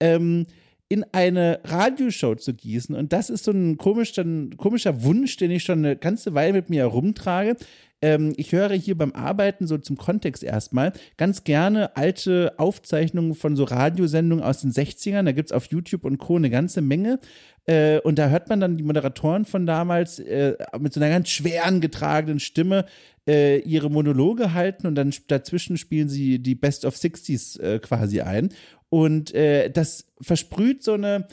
Ähm, 0.00 0.46
in 0.90 1.04
eine 1.12 1.60
Radioshow 1.62 2.34
zu 2.34 2.52
gießen. 2.52 2.96
Und 2.96 3.12
das 3.12 3.30
ist 3.30 3.44
so 3.44 3.52
ein 3.52 3.78
komischer, 3.78 4.24
komischer 4.56 5.04
Wunsch, 5.04 5.36
den 5.36 5.52
ich 5.52 5.62
schon 5.62 5.78
eine 5.78 5.96
ganze 5.96 6.34
Weile 6.34 6.52
mit 6.52 6.68
mir 6.68 6.80
herumtrage. 6.80 7.56
Ähm, 8.02 8.32
ich 8.36 8.50
höre 8.50 8.70
hier 8.70 8.98
beim 8.98 9.12
Arbeiten 9.12 9.68
so 9.68 9.78
zum 9.78 9.96
Kontext 9.96 10.42
erstmal 10.42 10.92
ganz 11.16 11.44
gerne 11.44 11.96
alte 11.96 12.54
Aufzeichnungen 12.58 13.34
von 13.34 13.54
so 13.54 13.64
Radiosendungen 13.64 14.44
aus 14.44 14.62
den 14.62 14.72
60ern. 14.72 15.22
Da 15.22 15.32
gibt 15.32 15.50
es 15.50 15.52
auf 15.52 15.66
YouTube 15.66 16.04
und 16.04 16.18
Co. 16.18 16.36
eine 16.36 16.50
ganze 16.50 16.80
Menge. 16.80 17.20
Äh, 17.66 18.00
und 18.00 18.18
da 18.18 18.28
hört 18.28 18.48
man 18.48 18.60
dann 18.60 18.76
die 18.76 18.82
Moderatoren 18.82 19.44
von 19.44 19.66
damals 19.66 20.18
äh, 20.18 20.56
mit 20.78 20.92
so 20.92 21.00
einer 21.00 21.10
ganz 21.10 21.28
schweren 21.28 21.80
getragenen 21.80 22.40
Stimme 22.40 22.86
äh, 23.26 23.58
ihre 23.60 23.90
Monologe 23.90 24.54
halten 24.54 24.86
und 24.86 24.94
dann 24.94 25.14
dazwischen 25.28 25.76
spielen 25.76 26.08
sie 26.08 26.38
die 26.38 26.54
Best 26.54 26.84
of 26.84 26.96
60s 26.96 27.60
äh, 27.60 27.78
quasi 27.78 28.20
ein. 28.20 28.50
Und 28.88 29.34
äh, 29.34 29.70
das 29.70 30.06
versprüht 30.20 30.82
so 30.82 30.94
eine 30.94 31.26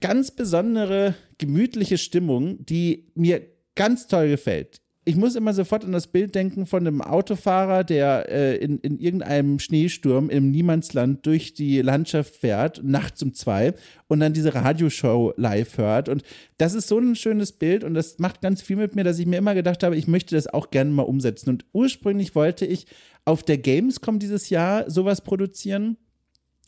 ganz 0.00 0.30
besondere, 0.30 1.14
gemütliche 1.38 1.98
Stimmung, 1.98 2.64
die 2.64 3.10
mir 3.14 3.42
ganz 3.74 4.06
toll 4.06 4.28
gefällt 4.28 4.80
ich 5.08 5.16
muss 5.16 5.36
immer 5.36 5.54
sofort 5.54 5.86
an 5.86 5.92
das 5.92 6.06
Bild 6.06 6.34
denken 6.34 6.66
von 6.66 6.86
einem 6.86 7.00
Autofahrer, 7.00 7.82
der 7.82 8.28
äh, 8.28 8.56
in, 8.56 8.78
in 8.80 8.98
irgendeinem 8.98 9.58
Schneesturm 9.58 10.28
im 10.28 10.50
Niemandsland 10.50 11.24
durch 11.24 11.54
die 11.54 11.80
Landschaft 11.80 12.36
fährt, 12.36 12.84
nachts 12.84 13.22
um 13.22 13.32
zwei 13.32 13.72
und 14.08 14.20
dann 14.20 14.34
diese 14.34 14.54
Radioshow 14.54 15.32
live 15.38 15.78
hört. 15.78 16.10
Und 16.10 16.24
das 16.58 16.74
ist 16.74 16.88
so 16.88 16.98
ein 16.98 17.16
schönes 17.16 17.52
Bild 17.52 17.84
und 17.84 17.94
das 17.94 18.18
macht 18.18 18.42
ganz 18.42 18.60
viel 18.60 18.76
mit 18.76 18.96
mir, 18.96 19.04
dass 19.04 19.18
ich 19.18 19.24
mir 19.24 19.38
immer 19.38 19.54
gedacht 19.54 19.82
habe, 19.82 19.96
ich 19.96 20.08
möchte 20.08 20.34
das 20.34 20.46
auch 20.46 20.70
gerne 20.70 20.90
mal 20.90 21.04
umsetzen. 21.04 21.48
Und 21.48 21.64
ursprünglich 21.72 22.34
wollte 22.34 22.66
ich 22.66 22.86
auf 23.24 23.42
der 23.42 23.56
Gamescom 23.56 24.18
dieses 24.18 24.50
Jahr 24.50 24.90
sowas 24.90 25.22
produzieren 25.22 25.96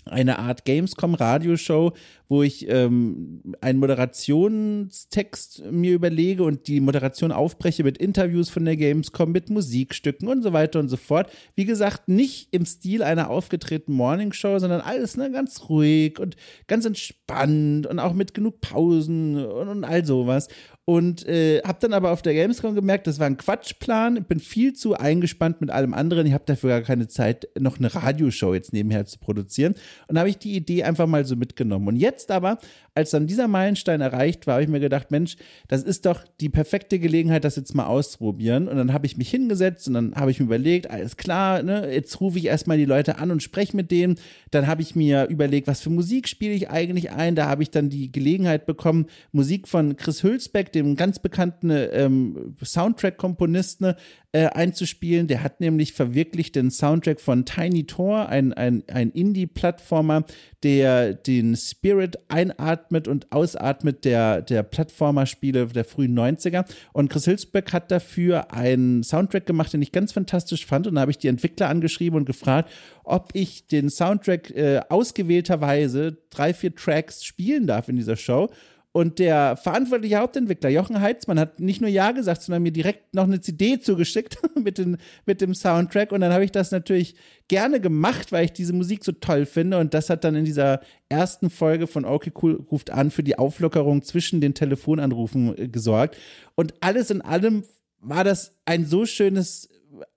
eine 0.06 0.38
Art 0.38 0.64
Gamescom-Radioshow, 0.64 1.92
wo 2.28 2.42
ich 2.42 2.68
ähm, 2.68 3.42
einen 3.60 3.78
Moderationstext 3.78 5.64
mir 5.70 5.94
überlege 5.94 6.42
und 6.44 6.68
die 6.68 6.80
Moderation 6.80 7.32
aufbreche 7.32 7.84
mit 7.84 7.98
Interviews 7.98 8.48
von 8.48 8.64
der 8.64 8.76
Gamescom, 8.76 9.32
mit 9.32 9.50
Musikstücken 9.50 10.28
und 10.28 10.42
so 10.42 10.52
weiter 10.52 10.78
und 10.78 10.88
so 10.88 10.96
fort. 10.96 11.30
Wie 11.54 11.64
gesagt, 11.64 12.08
nicht 12.08 12.48
im 12.52 12.64
Stil 12.64 13.02
einer 13.02 13.30
aufgetretenen 13.30 13.96
Morningshow, 13.96 14.58
sondern 14.58 14.80
alles 14.80 15.16
ne, 15.16 15.30
ganz 15.30 15.68
ruhig 15.68 16.18
und 16.18 16.36
ganz 16.66 16.86
entspannt 16.86 17.86
und 17.86 17.98
auch 17.98 18.14
mit 18.14 18.32
genug 18.32 18.60
Pausen 18.60 19.44
und, 19.44 19.68
und 19.68 19.84
all 19.84 20.04
sowas. 20.04 20.48
Und 20.90 21.24
äh, 21.28 21.62
habe 21.62 21.78
dann 21.80 21.92
aber 21.92 22.10
auf 22.10 22.20
der 22.20 22.34
Gamescom 22.34 22.74
gemerkt, 22.74 23.06
das 23.06 23.20
war 23.20 23.26
ein 23.26 23.36
Quatschplan. 23.36 24.16
Ich 24.16 24.24
bin 24.24 24.40
viel 24.40 24.72
zu 24.72 24.94
eingespannt 24.94 25.60
mit 25.60 25.70
allem 25.70 25.94
anderen. 25.94 26.26
Ich 26.26 26.32
habe 26.32 26.42
dafür 26.46 26.70
gar 26.70 26.80
keine 26.80 27.06
Zeit, 27.06 27.46
noch 27.56 27.78
eine 27.78 27.94
Radioshow 27.94 28.54
jetzt 28.54 28.72
nebenher 28.72 29.06
zu 29.06 29.20
produzieren. 29.20 29.76
Und 30.08 30.18
habe 30.18 30.28
ich 30.28 30.38
die 30.38 30.56
Idee 30.56 30.82
einfach 30.82 31.06
mal 31.06 31.24
so 31.24 31.36
mitgenommen. 31.36 31.86
Und 31.86 31.94
jetzt 31.94 32.32
aber, 32.32 32.58
als 32.92 33.10
dann 33.10 33.28
dieser 33.28 33.46
Meilenstein 33.46 34.00
erreicht 34.00 34.48
war, 34.48 34.54
habe 34.54 34.64
ich 34.64 34.68
mir 34.68 34.80
gedacht, 34.80 35.12
Mensch, 35.12 35.36
das 35.68 35.84
ist 35.84 36.06
doch 36.06 36.24
die 36.40 36.48
perfekte 36.48 36.98
Gelegenheit, 36.98 37.44
das 37.44 37.54
jetzt 37.54 37.72
mal 37.72 37.86
auszuprobieren. 37.86 38.66
Und 38.66 38.76
dann 38.76 38.92
habe 38.92 39.06
ich 39.06 39.16
mich 39.16 39.30
hingesetzt 39.30 39.86
und 39.86 39.94
dann 39.94 40.16
habe 40.16 40.32
ich 40.32 40.40
mir 40.40 40.46
überlegt, 40.46 40.90
alles 40.90 41.16
klar, 41.16 41.62
ne, 41.62 41.88
jetzt 41.94 42.20
rufe 42.20 42.36
ich 42.40 42.46
erstmal 42.46 42.78
die 42.78 42.84
Leute 42.84 43.18
an 43.18 43.30
und 43.30 43.44
spreche 43.44 43.76
mit 43.76 43.92
denen. 43.92 44.16
Dann 44.50 44.66
habe 44.66 44.82
ich 44.82 44.96
mir 44.96 45.28
überlegt, 45.28 45.68
was 45.68 45.82
für 45.82 45.90
Musik 45.90 46.26
spiele 46.26 46.52
ich 46.52 46.68
eigentlich 46.68 47.12
ein. 47.12 47.36
Da 47.36 47.46
habe 47.46 47.62
ich 47.62 47.70
dann 47.70 47.90
die 47.90 48.10
Gelegenheit 48.10 48.66
bekommen, 48.66 49.06
Musik 49.30 49.68
von 49.68 49.96
Chris 49.96 50.24
Hülsbeck, 50.24 50.72
dem 50.82 50.96
ganz 50.96 51.18
bekannten 51.18 51.70
ähm, 51.70 52.56
Soundtrack-Komponisten, 52.62 53.94
äh, 54.32 54.46
einzuspielen. 54.46 55.26
Der 55.26 55.42
hat 55.42 55.60
nämlich 55.60 55.92
verwirklicht 55.92 56.54
den 56.54 56.70
Soundtrack 56.70 57.20
von 57.20 57.44
Tiny 57.44 57.84
Tor, 57.84 58.28
ein, 58.28 58.52
ein, 58.52 58.84
ein 58.86 59.10
Indie-Plattformer, 59.10 60.24
der 60.62 61.14
den 61.14 61.56
Spirit 61.56 62.18
einatmet 62.28 63.08
und 63.08 63.32
ausatmet 63.32 64.04
der, 64.04 64.42
der 64.42 64.62
Plattformer-Spiele 64.62 65.66
der 65.66 65.84
frühen 65.84 66.16
90er. 66.16 66.64
Und 66.92 67.10
Chris 67.10 67.24
Hilsbeck 67.24 67.72
hat 67.72 67.90
dafür 67.90 68.52
einen 68.52 69.02
Soundtrack 69.02 69.46
gemacht, 69.46 69.72
den 69.72 69.82
ich 69.82 69.90
ganz 69.90 70.12
fantastisch 70.12 70.64
fand. 70.64 70.86
Und 70.86 70.94
da 70.94 71.00
habe 71.00 71.10
ich 71.10 71.18
die 71.18 71.28
Entwickler 71.28 71.68
angeschrieben 71.68 72.16
und 72.16 72.24
gefragt, 72.24 72.70
ob 73.02 73.30
ich 73.32 73.66
den 73.66 73.90
Soundtrack 73.90 74.50
äh, 74.50 74.80
ausgewählterweise 74.88 76.18
drei, 76.30 76.54
vier 76.54 76.72
Tracks 76.72 77.24
spielen 77.24 77.66
darf 77.66 77.88
in 77.88 77.96
dieser 77.96 78.16
Show. 78.16 78.48
Und 78.92 79.20
der 79.20 79.56
verantwortliche 79.56 80.18
Hauptentwickler, 80.18 80.68
Jochen 80.68 81.00
Heitzmann, 81.00 81.38
hat 81.38 81.60
nicht 81.60 81.80
nur 81.80 81.88
Ja 81.88 82.10
gesagt, 82.10 82.42
sondern 82.42 82.64
mir 82.64 82.72
direkt 82.72 83.14
noch 83.14 83.22
eine 83.22 83.40
CD 83.40 83.78
zugeschickt 83.78 84.38
mit, 84.56 84.78
den, 84.78 84.96
mit 85.26 85.40
dem 85.40 85.54
Soundtrack. 85.54 86.10
Und 86.10 86.22
dann 86.22 86.32
habe 86.32 86.44
ich 86.44 86.50
das 86.50 86.72
natürlich 86.72 87.14
gerne 87.46 87.80
gemacht, 87.80 88.32
weil 88.32 88.46
ich 88.46 88.52
diese 88.52 88.72
Musik 88.72 89.04
so 89.04 89.12
toll 89.12 89.46
finde. 89.46 89.78
Und 89.78 89.94
das 89.94 90.10
hat 90.10 90.24
dann 90.24 90.34
in 90.34 90.44
dieser 90.44 90.80
ersten 91.08 91.50
Folge 91.50 91.86
von 91.86 92.04
Okay 92.04 92.32
Cool 92.42 92.64
ruft 92.68 92.90
an 92.90 93.12
für 93.12 93.22
die 93.22 93.38
Auflockerung 93.38 94.02
zwischen 94.02 94.40
den 94.40 94.54
Telefonanrufen 94.54 95.56
äh, 95.56 95.68
gesorgt. 95.68 96.16
Und 96.56 96.74
alles 96.80 97.10
in 97.10 97.22
allem 97.22 97.62
war 98.00 98.24
das 98.24 98.56
ein 98.64 98.86
so 98.86 99.06
schönes 99.06 99.68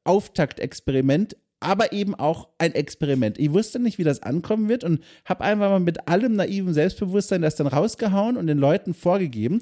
Auftaktexperiment, 0.03 1.35
aber 1.63 1.93
eben 1.93 2.13
auch 2.15 2.49
ein 2.57 2.75
Experiment. 2.75 3.39
Ich 3.39 3.53
wusste 3.53 3.79
nicht, 3.79 3.97
wie 3.97 4.03
das 4.03 4.21
ankommen 4.21 4.69
wird 4.69 4.83
und 4.83 5.01
habe 5.25 5.43
einfach 5.43 5.69
mal 5.69 5.79
mit 5.79 6.07
allem 6.07 6.33
naiven 6.33 6.73
Selbstbewusstsein 6.73 7.41
das 7.41 7.55
dann 7.55 7.67
rausgehauen 7.67 8.37
und 8.37 8.47
den 8.47 8.57
Leuten 8.57 8.93
vorgegeben. 8.93 9.61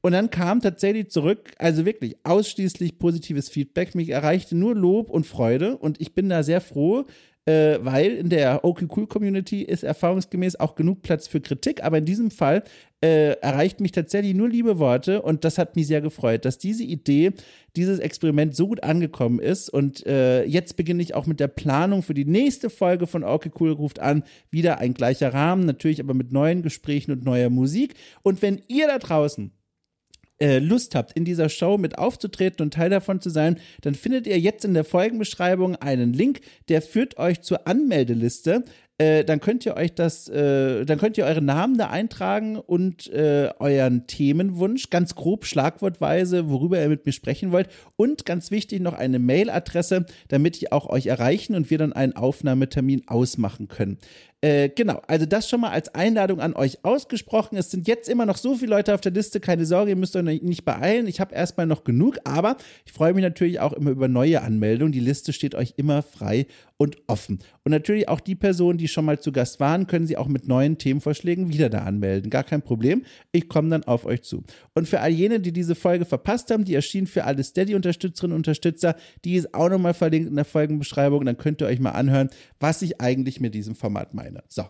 Und 0.00 0.12
dann 0.12 0.30
kam 0.30 0.60
tatsächlich 0.60 1.10
zurück, 1.10 1.50
also 1.58 1.84
wirklich 1.84 2.16
ausschließlich 2.22 2.98
positives 2.98 3.48
Feedback. 3.48 3.94
Mich 3.94 4.10
erreichte 4.10 4.56
nur 4.56 4.74
Lob 4.74 5.10
und 5.10 5.26
Freude 5.26 5.76
und 5.76 6.00
ich 6.00 6.14
bin 6.14 6.28
da 6.28 6.42
sehr 6.42 6.60
froh, 6.60 7.04
äh, 7.46 7.78
weil 7.80 8.12
in 8.12 8.28
der 8.28 8.64
OK 8.64 8.84
Cool 8.94 9.06
Community 9.06 9.62
ist 9.62 9.82
erfahrungsgemäß 9.82 10.56
auch 10.56 10.74
genug 10.76 11.02
Platz 11.02 11.26
für 11.26 11.40
Kritik, 11.40 11.82
aber 11.82 11.98
in 11.98 12.04
diesem 12.04 12.30
Fall 12.30 12.62
äh, 13.00 13.32
erreicht 13.40 13.80
mich 13.80 13.92
tatsächlich 13.92 14.34
nur 14.34 14.48
liebe 14.48 14.78
Worte 14.78 15.22
und 15.22 15.44
das 15.44 15.58
hat 15.58 15.76
mich 15.76 15.86
sehr 15.86 16.00
gefreut, 16.00 16.44
dass 16.44 16.58
diese 16.58 16.82
Idee, 16.82 17.32
dieses 17.76 18.00
Experiment 18.00 18.56
so 18.56 18.66
gut 18.66 18.82
angekommen 18.82 19.38
ist. 19.38 19.68
Und 19.68 20.04
äh, 20.06 20.44
jetzt 20.44 20.76
beginne 20.76 21.02
ich 21.02 21.14
auch 21.14 21.26
mit 21.26 21.38
der 21.38 21.48
Planung 21.48 22.02
für 22.02 22.14
die 22.14 22.24
nächste 22.24 22.70
Folge 22.70 23.06
von 23.06 23.22
OK 23.22 23.50
Cool 23.60 23.70
ruft 23.70 24.00
an, 24.00 24.24
wieder 24.50 24.78
ein 24.78 24.94
gleicher 24.94 25.32
Rahmen, 25.32 25.64
natürlich 25.64 26.00
aber 26.00 26.14
mit 26.14 26.32
neuen 26.32 26.62
Gesprächen 26.62 27.12
und 27.12 27.24
neuer 27.24 27.50
Musik. 27.50 27.94
Und 28.22 28.42
wenn 28.42 28.62
ihr 28.66 28.88
da 28.88 28.98
draußen 28.98 29.52
äh, 30.40 30.58
Lust 30.58 30.94
habt, 30.94 31.12
in 31.12 31.24
dieser 31.24 31.48
Show 31.48 31.78
mit 31.78 31.98
aufzutreten 31.98 32.62
und 32.62 32.74
Teil 32.74 32.90
davon 32.90 33.20
zu 33.20 33.30
sein, 33.30 33.58
dann 33.80 33.94
findet 33.94 34.26
ihr 34.26 34.38
jetzt 34.38 34.64
in 34.64 34.74
der 34.74 34.84
Folgenbeschreibung 34.84 35.76
einen 35.76 36.12
Link, 36.12 36.40
der 36.68 36.82
führt 36.82 37.18
euch 37.18 37.42
zur 37.42 37.66
Anmeldeliste. 37.66 38.64
Äh, 38.98 39.24
dann 39.24 39.38
könnt 39.38 39.64
ihr 39.64 39.76
euch 39.76 39.94
das, 39.94 40.28
äh, 40.28 40.84
dann 40.84 40.98
könnt 40.98 41.16
ihr 41.18 41.24
eure 41.24 41.40
Namen 41.40 41.78
da 41.78 41.88
eintragen 41.88 42.56
und 42.56 43.06
äh, 43.12 43.48
euren 43.60 44.08
Themenwunsch, 44.08 44.90
ganz 44.90 45.14
grob 45.14 45.46
schlagwortweise, 45.46 46.50
worüber 46.50 46.80
ihr 46.80 46.88
mit 46.88 47.06
mir 47.06 47.12
sprechen 47.12 47.52
wollt. 47.52 47.68
Und 47.94 48.26
ganz 48.26 48.50
wichtig 48.50 48.80
noch 48.80 48.94
eine 48.94 49.20
Mailadresse, 49.20 50.04
damit 50.26 50.56
ich 50.56 50.72
auch 50.72 50.88
euch 50.88 51.06
erreichen 51.06 51.54
und 51.54 51.70
wir 51.70 51.78
dann 51.78 51.92
einen 51.92 52.16
Aufnahmetermin 52.16 53.06
ausmachen 53.06 53.68
können. 53.68 53.98
Äh, 54.40 54.68
genau, 54.68 55.02
also 55.08 55.26
das 55.26 55.48
schon 55.48 55.60
mal 55.60 55.70
als 55.70 55.92
Einladung 55.96 56.40
an 56.40 56.54
euch 56.54 56.84
ausgesprochen. 56.84 57.56
Es 57.56 57.72
sind 57.72 57.88
jetzt 57.88 58.08
immer 58.08 58.24
noch 58.24 58.36
so 58.36 58.54
viele 58.54 58.70
Leute 58.70 58.94
auf 58.94 59.00
der 59.00 59.10
Liste, 59.10 59.40
keine 59.40 59.66
Sorge, 59.66 59.90
ihr 59.90 59.96
müsst 59.96 60.14
euch 60.14 60.42
nicht 60.42 60.64
beeilen. 60.64 61.08
Ich 61.08 61.18
habe 61.18 61.34
erstmal 61.34 61.66
noch 61.66 61.82
genug, 61.82 62.18
aber 62.22 62.56
ich 62.86 62.92
freue 62.92 63.14
mich 63.14 63.24
natürlich 63.24 63.58
auch 63.58 63.72
immer 63.72 63.90
über 63.90 64.06
neue 64.06 64.40
Anmeldungen. 64.42 64.92
Die 64.92 65.00
Liste 65.00 65.32
steht 65.32 65.56
euch 65.56 65.74
immer 65.76 66.02
frei 66.02 66.46
und 66.76 66.98
offen. 67.08 67.40
Und 67.64 67.72
natürlich 67.72 68.08
auch 68.08 68.20
die 68.20 68.36
Personen, 68.36 68.78
die 68.78 68.86
schon 68.86 69.04
mal 69.04 69.18
zu 69.18 69.32
Gast 69.32 69.58
waren, 69.58 69.88
können 69.88 70.06
sie 70.06 70.16
auch 70.16 70.28
mit 70.28 70.46
neuen 70.46 70.78
Themenvorschlägen 70.78 71.48
wieder 71.52 71.68
da 71.68 71.78
anmelden. 71.78 72.30
Gar 72.30 72.44
kein 72.44 72.62
Problem. 72.62 73.04
Ich 73.32 73.48
komme 73.48 73.70
dann 73.70 73.82
auf 73.82 74.06
euch 74.06 74.22
zu. 74.22 74.44
Und 74.74 74.86
für 74.86 75.00
all 75.00 75.10
jene, 75.10 75.40
die 75.40 75.52
diese 75.52 75.74
Folge 75.74 76.04
verpasst 76.04 76.52
haben, 76.52 76.64
die 76.64 76.76
erschien 76.76 77.08
für 77.08 77.24
alle 77.24 77.42
Steady-Unterstützerinnen 77.42 78.34
und 78.34 78.40
Unterstützer, 78.40 78.94
die 79.24 79.34
ist 79.34 79.52
auch 79.52 79.68
nochmal 79.68 79.94
verlinkt 79.94 80.30
in 80.30 80.36
der 80.36 80.44
Folgenbeschreibung. 80.44 81.24
Dann 81.24 81.36
könnt 81.36 81.60
ihr 81.60 81.66
euch 81.66 81.80
mal 81.80 81.90
anhören, 81.90 82.30
was 82.60 82.82
ich 82.82 83.00
eigentlich 83.00 83.40
mit 83.40 83.54
diesem 83.54 83.74
Format 83.74 84.14
meine. 84.14 84.27
So. 84.48 84.64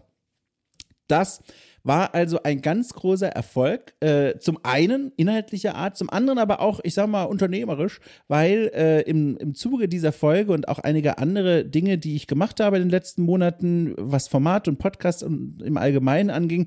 Das 1.08 1.42
war 1.84 2.14
also 2.14 2.42
ein 2.42 2.60
ganz 2.60 2.92
großer 2.92 3.28
Erfolg. 3.28 3.94
Äh, 4.00 4.38
zum 4.38 4.58
einen 4.62 5.12
inhaltlicher 5.16 5.74
Art, 5.74 5.96
zum 5.96 6.10
anderen 6.10 6.38
aber 6.38 6.60
auch, 6.60 6.80
ich 6.82 6.94
sag 6.94 7.08
mal, 7.08 7.24
unternehmerisch, 7.24 8.00
weil 8.28 8.70
äh, 8.74 9.00
im, 9.02 9.36
im 9.38 9.54
Zuge 9.54 9.88
dieser 9.88 10.12
Folge 10.12 10.52
und 10.52 10.68
auch 10.68 10.78
einige 10.78 11.18
andere 11.18 11.64
Dinge, 11.64 11.96
die 11.96 12.14
ich 12.14 12.26
gemacht 12.26 12.60
habe 12.60 12.76
in 12.76 12.82
den 12.82 12.90
letzten 12.90 13.22
Monaten, 13.22 13.94
was 13.96 14.28
Format 14.28 14.68
und 14.68 14.78
Podcast 14.78 15.22
und 15.22 15.62
im 15.62 15.78
Allgemeinen 15.78 16.30
anging, 16.30 16.66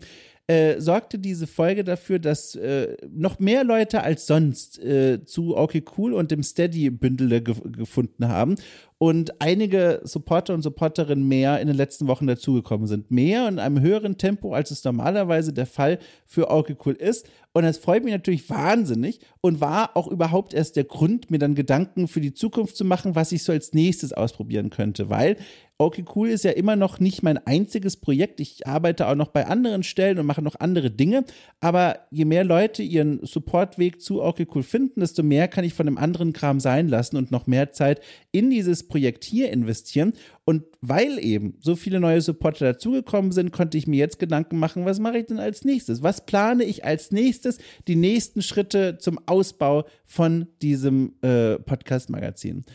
äh, 0.51 0.81
sorgte 0.81 1.17
diese 1.17 1.47
Folge 1.47 1.85
dafür, 1.85 2.19
dass 2.19 2.55
äh, 2.55 2.97
noch 3.09 3.39
mehr 3.39 3.63
Leute 3.63 4.03
als 4.03 4.27
sonst 4.27 4.83
äh, 4.83 5.23
zu 5.23 5.55
Okay 5.55 5.83
Cool 5.97 6.13
und 6.13 6.29
dem 6.31 6.43
Steady-Bündel 6.43 7.41
ge 7.41 7.55
gefunden 7.71 8.27
haben 8.27 8.55
und 8.97 9.41
einige 9.41 10.01
Supporter 10.03 10.53
und 10.53 10.61
Supporterinnen 10.61 11.27
mehr 11.27 11.59
in 11.61 11.67
den 11.67 11.75
letzten 11.75 12.07
Wochen 12.07 12.27
dazugekommen 12.27 12.85
sind. 12.85 13.09
Mehr 13.11 13.47
in 13.47 13.59
einem 13.59 13.79
höheren 13.79 14.17
Tempo, 14.17 14.53
als 14.53 14.71
es 14.71 14.83
normalerweise 14.83 15.53
der 15.53 15.65
Fall 15.65 15.99
für 16.27 16.51
Okay 16.51 16.75
Cool 16.85 16.93
ist. 16.93 17.27
Und 17.53 17.63
das 17.63 17.77
freut 17.77 18.03
mich 18.03 18.13
natürlich 18.13 18.47
wahnsinnig 18.49 19.19
und 19.41 19.61
war 19.61 19.97
auch 19.97 20.07
überhaupt 20.07 20.53
erst 20.53 20.75
der 20.75 20.83
Grund, 20.83 21.31
mir 21.31 21.39
dann 21.39 21.55
Gedanken 21.55 22.07
für 22.07 22.21
die 22.21 22.33
Zukunft 22.33 22.77
zu 22.77 22.85
machen, 22.85 23.15
was 23.15 23.31
ich 23.31 23.43
so 23.43 23.51
als 23.51 23.73
nächstes 23.73 24.13
ausprobieren 24.13 24.69
könnte. 24.69 25.09
Weil 25.09 25.37
Okay 25.81 26.05
Cool 26.15 26.29
ist 26.29 26.43
ja 26.43 26.51
immer 26.51 26.75
noch 26.75 26.99
nicht 26.99 27.23
mein 27.23 27.39
einziges 27.39 27.97
Projekt. 27.97 28.39
Ich 28.39 28.67
arbeite 28.67 29.07
auch 29.07 29.15
noch 29.15 29.29
bei 29.29 29.47
anderen 29.47 29.81
Stellen 29.81 30.19
und 30.19 30.27
mache 30.27 30.43
noch 30.43 30.59
andere 30.59 30.91
Dinge. 30.91 31.25
Aber 31.59 31.99
je 32.11 32.25
mehr 32.25 32.43
Leute 32.43 32.83
ihren 32.83 33.25
Supportweg 33.25 33.99
zu 33.99 34.21
Okay 34.21 34.45
Cool 34.53 34.61
finden, 34.61 34.99
desto 34.99 35.23
mehr 35.23 35.47
kann 35.47 35.63
ich 35.63 35.73
von 35.73 35.87
dem 35.87 35.97
anderen 35.97 36.33
Kram 36.33 36.59
sein 36.59 36.87
lassen 36.87 37.17
und 37.17 37.31
noch 37.31 37.47
mehr 37.47 37.71
Zeit 37.71 37.99
in 38.31 38.51
dieses 38.51 38.87
Projekt 38.87 39.23
hier 39.23 39.51
investieren. 39.51 40.13
Und 40.45 40.63
weil 40.81 41.17
eben 41.17 41.55
so 41.59 41.75
viele 41.75 41.99
neue 41.99 42.21
Supporter 42.21 42.73
dazugekommen 42.73 43.31
sind, 43.31 43.51
konnte 43.51 43.77
ich 43.77 43.87
mir 43.87 43.97
jetzt 43.97 44.19
Gedanken 44.19 44.59
machen, 44.59 44.85
was 44.85 44.99
mache 44.99 45.17
ich 45.17 45.25
denn 45.25 45.39
als 45.39 45.65
nächstes? 45.65 46.03
Was 46.03 46.27
plane 46.27 46.63
ich 46.63 46.85
als 46.85 47.11
nächstes? 47.11 47.57
Die 47.87 47.95
nächsten 47.95 48.43
Schritte 48.43 48.99
zum 48.99 49.19
Ausbau 49.25 49.85
von 50.05 50.47
diesem 50.61 51.13
äh, 51.21 51.57
Podcast-Magazin. 51.57 52.65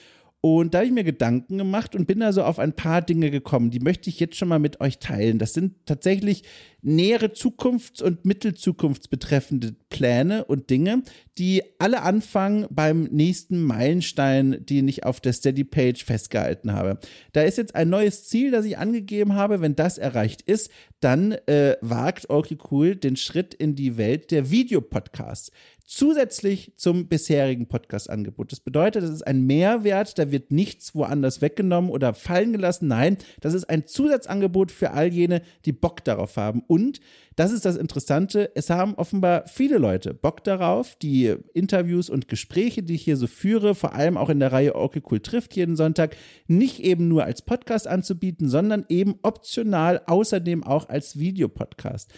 Und 0.48 0.74
da 0.74 0.78
habe 0.78 0.86
ich 0.86 0.92
mir 0.92 1.02
Gedanken 1.02 1.58
gemacht 1.58 1.96
und 1.96 2.06
bin 2.06 2.20
da 2.20 2.32
so 2.32 2.44
auf 2.44 2.60
ein 2.60 2.72
paar 2.72 3.02
Dinge 3.02 3.32
gekommen. 3.32 3.70
Die 3.70 3.80
möchte 3.80 4.08
ich 4.08 4.20
jetzt 4.20 4.36
schon 4.36 4.46
mal 4.46 4.60
mit 4.60 4.80
euch 4.80 5.00
teilen. 5.00 5.40
Das 5.40 5.54
sind 5.54 5.74
tatsächlich 5.86 6.44
nähere 6.82 7.32
Zukunfts- 7.32 8.00
und 8.00 8.24
Mittelzukunftsbetreffende 8.24 9.74
Pläne 9.88 10.44
und 10.44 10.70
Dinge, 10.70 11.02
die 11.36 11.64
alle 11.80 12.02
anfangen 12.02 12.66
beim 12.70 13.04
nächsten 13.04 13.60
Meilenstein, 13.60 14.64
den 14.64 14.86
ich 14.86 15.04
auf 15.04 15.20
der 15.20 15.32
Steady-Page 15.32 16.04
festgehalten 16.04 16.72
habe. 16.72 17.00
Da 17.32 17.42
ist 17.42 17.58
jetzt 17.58 17.74
ein 17.74 17.88
neues 17.88 18.28
Ziel, 18.28 18.52
das 18.52 18.64
ich 18.66 18.78
angegeben 18.78 19.34
habe. 19.34 19.60
Wenn 19.60 19.74
das 19.74 19.98
erreicht 19.98 20.42
ist, 20.42 20.70
dann 21.00 21.32
äh, 21.32 21.76
wagt 21.80 22.30
Okay 22.30 22.56
Cool 22.70 22.94
den 22.94 23.16
Schritt 23.16 23.52
in 23.52 23.74
die 23.74 23.96
Welt 23.96 24.30
der 24.30 24.50
Videopodcasts. 24.50 25.50
Zusätzlich 25.86 26.72
zum 26.76 27.06
bisherigen 27.06 27.68
Podcast-Angebot. 27.68 28.50
Das 28.50 28.60
bedeutet, 28.60 29.04
das 29.04 29.10
ist 29.10 29.26
ein 29.26 29.46
Mehrwert, 29.46 30.18
da 30.18 30.32
wird 30.32 30.50
nichts 30.50 30.94
woanders 30.94 31.40
weggenommen 31.40 31.90
oder 31.90 32.12
fallen 32.12 32.52
gelassen. 32.52 32.88
Nein, 32.88 33.16
das 33.40 33.54
ist 33.54 33.70
ein 33.70 33.86
Zusatzangebot 33.86 34.72
für 34.72 34.90
all 34.90 35.12
jene, 35.12 35.42
die 35.64 35.72
Bock 35.72 36.02
darauf 36.04 36.36
haben. 36.36 36.62
Und 36.66 37.00
das 37.36 37.52
ist 37.52 37.64
das 37.64 37.76
Interessante, 37.76 38.50
es 38.54 38.68
haben 38.68 38.94
offenbar 38.94 39.46
viele 39.46 39.78
Leute 39.78 40.12
Bock 40.12 40.42
darauf, 40.42 40.96
die 40.96 41.36
Interviews 41.54 42.10
und 42.10 42.28
Gespräche, 42.28 42.82
die 42.82 42.94
ich 42.94 43.02
hier 43.02 43.16
so 43.16 43.26
führe, 43.26 43.74
vor 43.74 43.94
allem 43.94 44.16
auch 44.16 44.28
in 44.28 44.40
der 44.40 44.52
Reihe 44.52 44.74
Okay 44.74 45.02
Cool 45.08 45.20
trifft 45.20 45.54
jeden 45.54 45.76
Sonntag, 45.76 46.16
nicht 46.48 46.80
eben 46.80 47.08
nur 47.08 47.24
als 47.24 47.42
Podcast 47.42 47.86
anzubieten, 47.86 48.48
sondern 48.48 48.84
eben 48.88 49.16
optional 49.22 50.02
außerdem 50.06 50.64
auch 50.64 50.88
als 50.88 51.18
Videopodcast. 51.18 52.12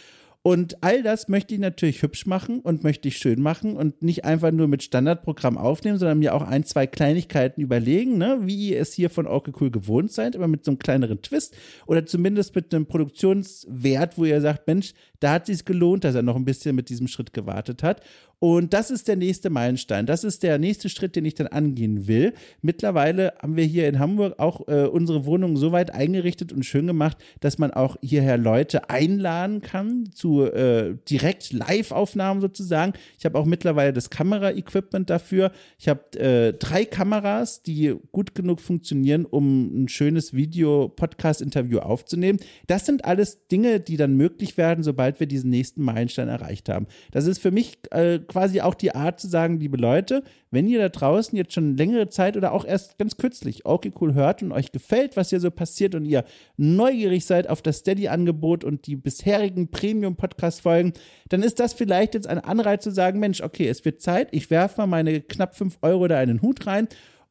Und 0.48 0.82
all 0.82 1.02
das 1.02 1.28
möchte 1.28 1.52
ich 1.52 1.60
natürlich 1.60 2.00
hübsch 2.00 2.24
machen 2.24 2.60
und 2.60 2.82
möchte 2.82 3.06
ich 3.08 3.18
schön 3.18 3.42
machen 3.42 3.76
und 3.76 4.02
nicht 4.02 4.24
einfach 4.24 4.50
nur 4.50 4.66
mit 4.66 4.82
Standardprogramm 4.82 5.58
aufnehmen, 5.58 5.98
sondern 5.98 6.20
mir 6.20 6.34
auch 6.34 6.40
ein, 6.40 6.64
zwei 6.64 6.86
Kleinigkeiten 6.86 7.60
überlegen, 7.60 8.16
ne, 8.16 8.38
wie 8.44 8.70
ihr 8.70 8.80
es 8.80 8.94
hier 8.94 9.10
von 9.10 9.26
Orke 9.26 9.52
Cool 9.60 9.70
gewohnt 9.70 10.10
seid, 10.10 10.36
aber 10.36 10.48
mit 10.48 10.64
so 10.64 10.70
einem 10.70 10.78
kleineren 10.78 11.20
Twist 11.20 11.54
oder 11.84 12.06
zumindest 12.06 12.54
mit 12.54 12.72
einem 12.72 12.86
Produktionswert, 12.86 14.16
wo 14.16 14.24
ihr 14.24 14.40
sagt, 14.40 14.66
Mensch, 14.66 14.94
da 15.20 15.32
hat 15.32 15.48
es 15.48 15.58
sich 15.58 15.64
gelohnt, 15.64 16.04
dass 16.04 16.14
er 16.14 16.22
noch 16.22 16.36
ein 16.36 16.44
bisschen 16.44 16.76
mit 16.76 16.88
diesem 16.88 17.08
Schritt 17.08 17.32
gewartet 17.32 17.82
hat. 17.82 18.02
Und 18.40 18.72
das 18.72 18.90
ist 18.92 19.08
der 19.08 19.16
nächste 19.16 19.50
Meilenstein. 19.50 20.06
Das 20.06 20.22
ist 20.22 20.44
der 20.44 20.58
nächste 20.58 20.88
Schritt, 20.88 21.16
den 21.16 21.24
ich 21.24 21.34
dann 21.34 21.48
angehen 21.48 22.06
will. 22.06 22.34
Mittlerweile 22.62 23.34
haben 23.42 23.56
wir 23.56 23.64
hier 23.64 23.88
in 23.88 23.98
Hamburg 23.98 24.38
auch 24.38 24.68
äh, 24.68 24.84
unsere 24.84 25.26
Wohnung 25.26 25.56
so 25.56 25.72
weit 25.72 25.92
eingerichtet 25.92 26.52
und 26.52 26.64
schön 26.64 26.86
gemacht, 26.86 27.16
dass 27.40 27.58
man 27.58 27.72
auch 27.72 27.96
hierher 28.00 28.38
Leute 28.38 28.90
einladen 28.90 29.60
kann 29.60 30.10
zu 30.14 30.44
äh, 30.44 30.94
direkt 31.10 31.52
Live-Aufnahmen 31.52 32.40
sozusagen. 32.40 32.92
Ich 33.18 33.24
habe 33.24 33.36
auch 33.36 33.44
mittlerweile 33.44 33.92
das 33.92 34.08
Kamera-Equipment 34.08 35.10
dafür. 35.10 35.50
Ich 35.78 35.88
habe 35.88 36.18
äh, 36.18 36.52
drei 36.52 36.84
Kameras, 36.84 37.64
die 37.64 37.96
gut 38.12 38.36
genug 38.36 38.60
funktionieren, 38.60 39.24
um 39.24 39.82
ein 39.82 39.88
schönes 39.88 40.32
Video-Podcast-Interview 40.32 41.80
aufzunehmen. 41.80 42.38
Das 42.68 42.86
sind 42.86 43.04
alles 43.04 43.48
Dinge, 43.48 43.80
die 43.80 43.96
dann 43.96 44.16
möglich 44.16 44.56
werden, 44.56 44.84
sobald 44.84 45.07
wir 45.18 45.26
diesen 45.26 45.50
nächsten 45.50 45.82
Meilenstein 45.82 46.28
erreicht 46.28 46.68
haben. 46.68 46.86
Das 47.10 47.26
ist 47.26 47.40
für 47.40 47.50
mich 47.50 47.78
äh, 47.90 48.18
quasi 48.18 48.60
auch 48.60 48.74
die 48.74 48.94
Art 48.94 49.20
zu 49.20 49.28
sagen, 49.28 49.58
liebe 49.58 49.76
Leute, 49.76 50.22
wenn 50.50 50.68
ihr 50.68 50.78
da 50.78 50.88
draußen 50.88 51.36
jetzt 51.36 51.52
schon 51.52 51.76
längere 51.76 52.08
Zeit 52.08 52.36
oder 52.36 52.52
auch 52.52 52.64
erst 52.64 52.98
ganz 52.98 53.16
kürzlich 53.16 53.66
okay 53.66 53.92
cool 54.00 54.14
hört 54.14 54.42
und 54.42 54.52
euch 54.52 54.72
gefällt, 54.72 55.16
was 55.16 55.30
hier 55.30 55.40
so 55.40 55.50
passiert 55.50 55.94
und 55.94 56.04
ihr 56.04 56.24
neugierig 56.56 57.24
seid 57.24 57.48
auf 57.48 57.62
das 57.62 57.78
Steady-Angebot 57.78 58.64
und 58.64 58.86
die 58.86 58.96
bisherigen 58.96 59.70
Premium-Podcast-Folgen, 59.70 60.92
dann 61.28 61.42
ist 61.42 61.60
das 61.60 61.72
vielleicht 61.72 62.14
jetzt 62.14 62.26
ein 62.26 62.38
Anreiz 62.38 62.84
zu 62.84 62.90
sagen, 62.90 63.20
Mensch, 63.20 63.40
okay, 63.40 63.68
es 63.68 63.84
wird 63.84 64.00
Zeit, 64.00 64.28
ich 64.32 64.50
werfe 64.50 64.80
mal 64.80 64.86
meine 64.86 65.20
knapp 65.20 65.56
5 65.56 65.78
Euro 65.82 66.08
da 66.08 66.22
in 66.22 66.28
den 66.28 66.42
Hut 66.42 66.66
rein 66.66 66.88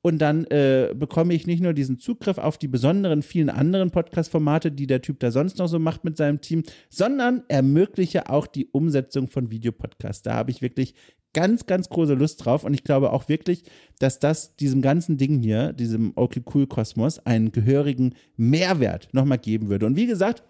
und 0.07 0.19
dann 0.19 0.45
äh, 0.45 0.93
bekomme 0.95 1.33
ich 1.33 1.47
nicht 1.47 1.61
nur 1.61 1.73
diesen 1.73 1.99
Zugriff 1.99 2.37
auf 2.37 2.57
die 2.57 2.69
besonderen 2.69 3.21
vielen 3.21 3.49
anderen 3.49 3.91
Podcast-Formate, 3.91 4.71
die 4.71 4.87
der 4.87 5.01
Typ 5.01 5.19
da 5.19 5.31
sonst 5.31 5.57
noch 5.57 5.67
so 5.67 5.79
macht 5.79 6.05
mit 6.05 6.15
seinem 6.15 6.39
Team, 6.39 6.63
sondern 6.89 7.43
ermögliche 7.49 8.29
auch 8.29 8.47
die 8.47 8.67
Umsetzung 8.67 9.27
von 9.27 9.51
Videopodcasts. 9.51 10.23
Da 10.23 10.35
habe 10.35 10.51
ich 10.51 10.61
wirklich 10.61 10.93
ganz, 11.33 11.65
ganz 11.65 11.89
große 11.89 12.13
Lust 12.13 12.45
drauf 12.45 12.63
und 12.63 12.73
ich 12.73 12.85
glaube 12.85 13.11
auch 13.11 13.27
wirklich, 13.27 13.63
dass 13.99 14.19
das 14.19 14.55
diesem 14.55 14.81
ganzen 14.81 15.17
Ding 15.17 15.41
hier, 15.41 15.73
diesem 15.73 16.13
Okay 16.15 16.41
Cool 16.53 16.67
Kosmos, 16.67 17.19
einen 17.25 17.51
gehörigen 17.51 18.15
Mehrwert 18.37 19.09
nochmal 19.11 19.39
geben 19.39 19.67
würde. 19.67 19.87
Und 19.87 19.97
wie 19.97 20.07
gesagt, 20.07 20.41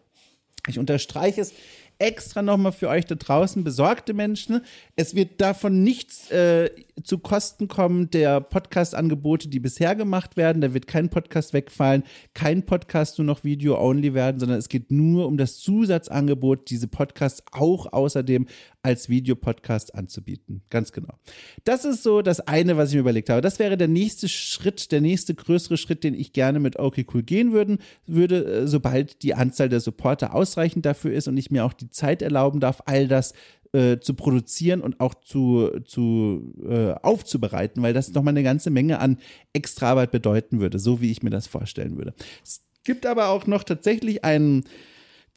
ich 0.68 0.78
unterstreiche 0.78 1.42
es, 1.42 1.52
extra 2.00 2.42
nochmal 2.42 2.72
für 2.72 2.90
euch 2.90 3.06
da 3.06 3.16
draußen, 3.16 3.64
besorgte 3.64 4.14
Menschen. 4.14 4.62
Es 4.96 5.16
wird 5.16 5.42
davon 5.42 5.84
nichts 5.84 6.30
äh, 6.32 6.70
zu 7.04 7.20
Kosten 7.20 7.68
kommen 7.68 8.10
der 8.10 8.42
Podcast-Angebote, 8.42 9.48
die 9.50 9.60
bisher 9.60 9.96
gemacht 9.96 10.38
werden. 10.38 10.62
Da 10.62 10.74
wird 10.74 10.88
kein 10.88 11.10
Podcast 11.10 11.54
wegfallen, 11.54 12.04
kein 12.34 12.66
Podcast 12.66 13.18
nur 13.18 13.26
noch 13.26 13.44
Video-only 13.44 14.14
werden, 14.14 14.40
sondern 14.40 14.60
es 14.60 14.70
geht 14.70 14.92
nur 14.92 15.28
um 15.28 15.38
das 15.38 15.58
Zusatzangebot, 15.58 16.70
diese 16.70 16.88
Podcasts 16.88 17.44
auch 17.52 17.92
außerdem 17.94 18.48
als 18.88 19.10
Videopodcast 19.10 19.96
anzubieten. 19.96 20.62
Ganz 20.70 20.94
genau. 20.94 21.14
Das 21.66 21.84
ist 21.84 22.04
so 22.04 22.22
das 22.22 22.40
eine, 22.40 22.78
was 22.78 22.90
ich 22.90 22.96
mir 22.96 23.02
überlegt 23.02 23.30
habe. 23.30 23.42
Das 23.42 23.60
wäre 23.60 23.76
der 23.76 23.90
nächste 23.90 24.30
Schritt, 24.30 24.94
der 24.94 25.02
nächste 25.02 25.36
größere 25.36 25.76
Schritt, 25.76 26.06
den 26.06 26.14
ich 26.14 26.32
gerne 26.32 26.62
mit 26.62 26.80
OK 26.80 27.00
Cool 27.14 27.22
gehen 27.22 27.52
würden, 27.52 27.80
würde, 28.06 28.46
äh, 28.46 28.68
sobald 28.68 29.24
die 29.24 29.34
Anzahl 29.34 29.68
der 29.68 29.82
Supporter 29.82 30.34
ausreichend 30.34 30.86
dafür 30.86 31.12
ist 31.12 31.28
und 31.28 31.36
ich 31.36 31.52
mir 31.52 31.66
auch 31.66 31.74
die 31.74 31.92
Zeit 31.92 32.22
erlauben 32.22 32.62
darf, 32.62 32.82
all 32.86 33.10
das 33.10 33.34
äh, 33.74 34.00
zu 34.00 34.14
produzieren 34.14 34.80
und 34.80 35.02
auch 35.02 35.16
zu, 35.16 35.82
zu 35.84 36.54
äh, 36.66 36.94
aufzubereiten, 36.94 37.84
weil 37.84 37.94
das 37.94 38.14
nochmal 38.14 38.32
eine 38.32 38.44
ganze 38.44 38.70
Menge 38.70 39.00
an 39.00 39.18
Extraarbeit 39.52 40.12
bedeuten 40.12 40.62
würde, 40.62 40.80
so 40.80 41.02
wie 41.02 41.12
ich 41.12 41.24
mir 41.24 41.30
das 41.30 41.48
vorstellen 41.48 41.98
würde. 41.98 42.14
Es 42.42 42.62
gibt 42.86 43.06
aber 43.06 43.28
auch 43.28 43.48
noch 43.48 43.64
tatsächlich 43.64 44.24
einen 44.24 44.64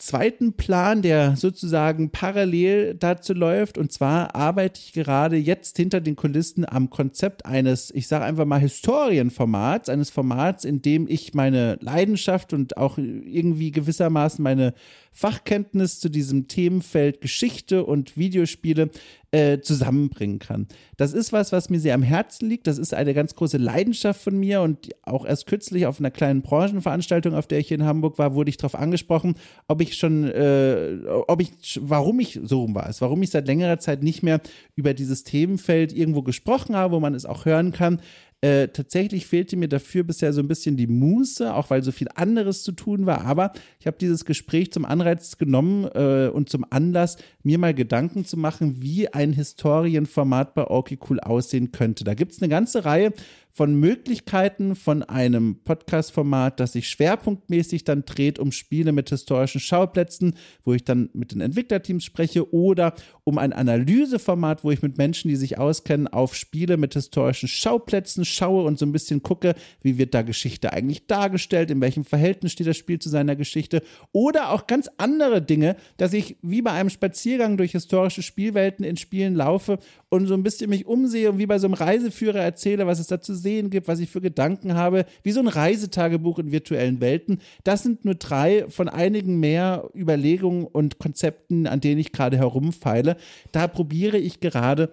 zweiten 0.00 0.54
Plan, 0.54 1.02
der 1.02 1.36
sozusagen 1.36 2.10
parallel 2.10 2.94
dazu 2.94 3.34
läuft. 3.34 3.78
Und 3.78 3.92
zwar 3.92 4.34
arbeite 4.34 4.80
ich 4.82 4.92
gerade 4.92 5.36
jetzt 5.36 5.76
hinter 5.76 6.00
den 6.00 6.16
Kulissen 6.16 6.66
am 6.66 6.90
Konzept 6.90 7.44
eines, 7.44 7.90
ich 7.94 8.08
sage 8.08 8.24
einfach 8.24 8.46
mal, 8.46 8.58
Historienformats, 8.58 9.88
eines 9.88 10.10
Formats, 10.10 10.64
in 10.64 10.82
dem 10.82 11.06
ich 11.06 11.34
meine 11.34 11.76
Leidenschaft 11.80 12.52
und 12.52 12.76
auch 12.76 12.96
irgendwie 12.98 13.70
gewissermaßen 13.70 14.42
meine 14.42 14.74
Fachkenntnis 15.12 16.00
zu 16.00 16.08
diesem 16.08 16.48
Themenfeld 16.48 17.20
Geschichte 17.20 17.84
und 17.84 18.16
Videospiele 18.16 18.90
äh, 19.32 19.60
zusammenbringen 19.60 20.40
kann. 20.40 20.66
Das 20.96 21.12
ist 21.12 21.32
was, 21.32 21.52
was 21.52 21.70
mir 21.70 21.78
sehr 21.78 21.94
am 21.94 22.02
Herzen 22.02 22.48
liegt. 22.48 22.66
Das 22.66 22.78
ist 22.78 22.92
eine 22.92 23.14
ganz 23.14 23.34
große 23.36 23.58
Leidenschaft 23.58 24.20
von 24.20 24.36
mir 24.36 24.60
und 24.62 24.90
auch 25.02 25.24
erst 25.24 25.46
kürzlich 25.46 25.86
auf 25.86 26.00
einer 26.00 26.10
kleinen 26.10 26.42
Branchenveranstaltung, 26.42 27.34
auf 27.34 27.46
der 27.46 27.60
ich 27.60 27.68
hier 27.68 27.78
in 27.78 27.84
Hamburg 27.84 28.18
war, 28.18 28.34
wurde 28.34 28.50
ich 28.50 28.56
darauf 28.56 28.74
angesprochen, 28.74 29.36
ob 29.68 29.80
ich 29.80 29.96
schon, 29.96 30.24
äh, 30.24 30.98
ob 31.28 31.40
ich, 31.40 31.52
warum 31.80 32.18
ich 32.18 32.40
so 32.42 32.62
rum 32.62 32.74
war 32.74 32.88
es, 32.88 33.00
warum 33.00 33.22
ich 33.22 33.30
seit 33.30 33.46
längerer 33.46 33.78
Zeit 33.78 34.02
nicht 34.02 34.22
mehr 34.22 34.40
über 34.74 34.94
dieses 34.94 35.22
Themenfeld 35.22 35.92
irgendwo 35.92 36.22
gesprochen 36.22 36.74
habe, 36.74 36.94
wo 36.94 37.00
man 37.00 37.14
es 37.14 37.24
auch 37.24 37.44
hören 37.44 37.70
kann. 37.72 38.00
Äh, 38.42 38.68
tatsächlich 38.68 39.26
fehlte 39.26 39.57
mir 39.57 39.68
dafür 39.68 40.03
bisher 40.03 40.33
so 40.33 40.40
ein 40.40 40.48
bisschen 40.48 40.79
die 40.79 40.87
Muße, 40.87 41.53
auch 41.55 41.68
weil 41.68 41.83
so 41.83 41.92
viel 41.92 42.09
anderes 42.14 42.62
zu 42.62 42.72
tun 42.72 43.05
war. 43.05 43.26
Aber 43.26 43.53
ich 43.79 43.87
habe 43.87 43.98
dieses 44.00 44.24
Gespräch 44.24 44.72
zum 44.72 44.87
Anreiz 44.87 45.37
genommen 45.37 45.85
äh, 45.92 46.31
und 46.33 46.48
zum 46.48 46.64
Anlass, 46.70 47.18
mir 47.42 47.59
mal 47.59 47.74
Gedanken 47.74 48.24
zu 48.24 48.38
machen, 48.38 48.81
wie 48.81 49.12
ein 49.12 49.35
Historienformat 49.35 50.55
bei 50.55 50.64
Orky 50.64 50.98
aussehen 51.20 51.70
könnte. 51.70 52.05
Da 52.05 52.14
gibt 52.14 52.33
es 52.33 52.40
eine 52.40 52.48
ganze 52.48 52.87
Reihe 52.87 53.12
von 53.52 53.74
Möglichkeiten 53.74 54.76
von 54.76 55.02
einem 55.02 55.56
Podcast-Format, 55.64 56.60
das 56.60 56.72
sich 56.72 56.88
schwerpunktmäßig 56.88 57.84
dann 57.84 58.04
dreht 58.04 58.38
um 58.38 58.52
Spiele 58.52 58.92
mit 58.92 59.10
historischen 59.10 59.60
Schauplätzen, 59.60 60.34
wo 60.64 60.72
ich 60.72 60.84
dann 60.84 61.10
mit 61.12 61.32
den 61.32 61.40
Entwicklerteams 61.40 62.04
spreche, 62.04 62.52
oder 62.54 62.94
um 63.24 63.38
ein 63.38 63.52
Analyseformat, 63.52 64.64
wo 64.64 64.70
ich 64.70 64.82
mit 64.82 64.98
Menschen, 64.98 65.28
die 65.28 65.36
sich 65.36 65.58
auskennen, 65.58 66.08
auf 66.08 66.34
Spiele 66.34 66.76
mit 66.76 66.94
historischen 66.94 67.48
Schauplätzen 67.48 68.24
schaue 68.24 68.64
und 68.64 68.78
so 68.78 68.86
ein 68.86 68.92
bisschen 68.92 69.22
gucke, 69.22 69.54
wie 69.82 69.98
wird 69.98 70.14
da 70.14 70.22
Geschichte 70.22 70.72
eigentlich 70.72 71.06
dargestellt, 71.06 71.70
in 71.70 71.80
welchem 71.80 72.04
Verhältnis 72.04 72.52
steht 72.52 72.66
das 72.66 72.76
Spiel 72.76 72.98
zu 72.98 73.08
seiner 73.08 73.36
Geschichte, 73.36 73.82
oder 74.12 74.52
auch 74.52 74.66
ganz 74.66 74.88
andere 74.96 75.42
Dinge, 75.42 75.76
dass 75.96 76.12
ich 76.12 76.36
wie 76.42 76.62
bei 76.62 76.72
einem 76.72 76.90
Spaziergang 76.90 77.56
durch 77.56 77.72
historische 77.72 78.22
Spielwelten 78.22 78.84
in 78.84 78.96
Spielen 78.96 79.34
laufe 79.34 79.78
und 80.08 80.26
so 80.26 80.34
ein 80.34 80.42
bisschen 80.42 80.70
mich 80.70 80.86
umsehe 80.86 81.30
und 81.30 81.38
wie 81.38 81.46
bei 81.46 81.58
so 81.58 81.66
einem 81.66 81.74
Reiseführer 81.74 82.40
erzähle, 82.40 82.86
was 82.86 82.98
es 82.98 83.06
da 83.08 83.20
zu 83.20 83.34
sehen 83.42 83.70
gibt, 83.70 83.88
was 83.88 84.00
ich 84.00 84.11
für 84.11 84.20
Gedanken 84.20 84.74
habe, 84.74 85.05
wie 85.22 85.33
so 85.33 85.40
ein 85.40 85.48
Reisetagebuch 85.48 86.38
in 86.38 86.53
virtuellen 86.53 87.00
Welten. 87.00 87.40
Das 87.64 87.83
sind 87.83 88.05
nur 88.05 88.14
drei 88.14 88.66
von 88.68 88.88
einigen 88.88 89.40
mehr 89.40 89.88
Überlegungen 89.94 90.66
und 90.66 90.98
Konzepten, 90.98 91.66
an 91.66 91.81
denen 91.81 92.00
ich 92.00 92.12
gerade 92.12 92.37
herumfeile. 92.37 93.16
Da 93.53 93.66
probiere 93.66 94.18
ich 94.18 94.40
gerade 94.40 94.92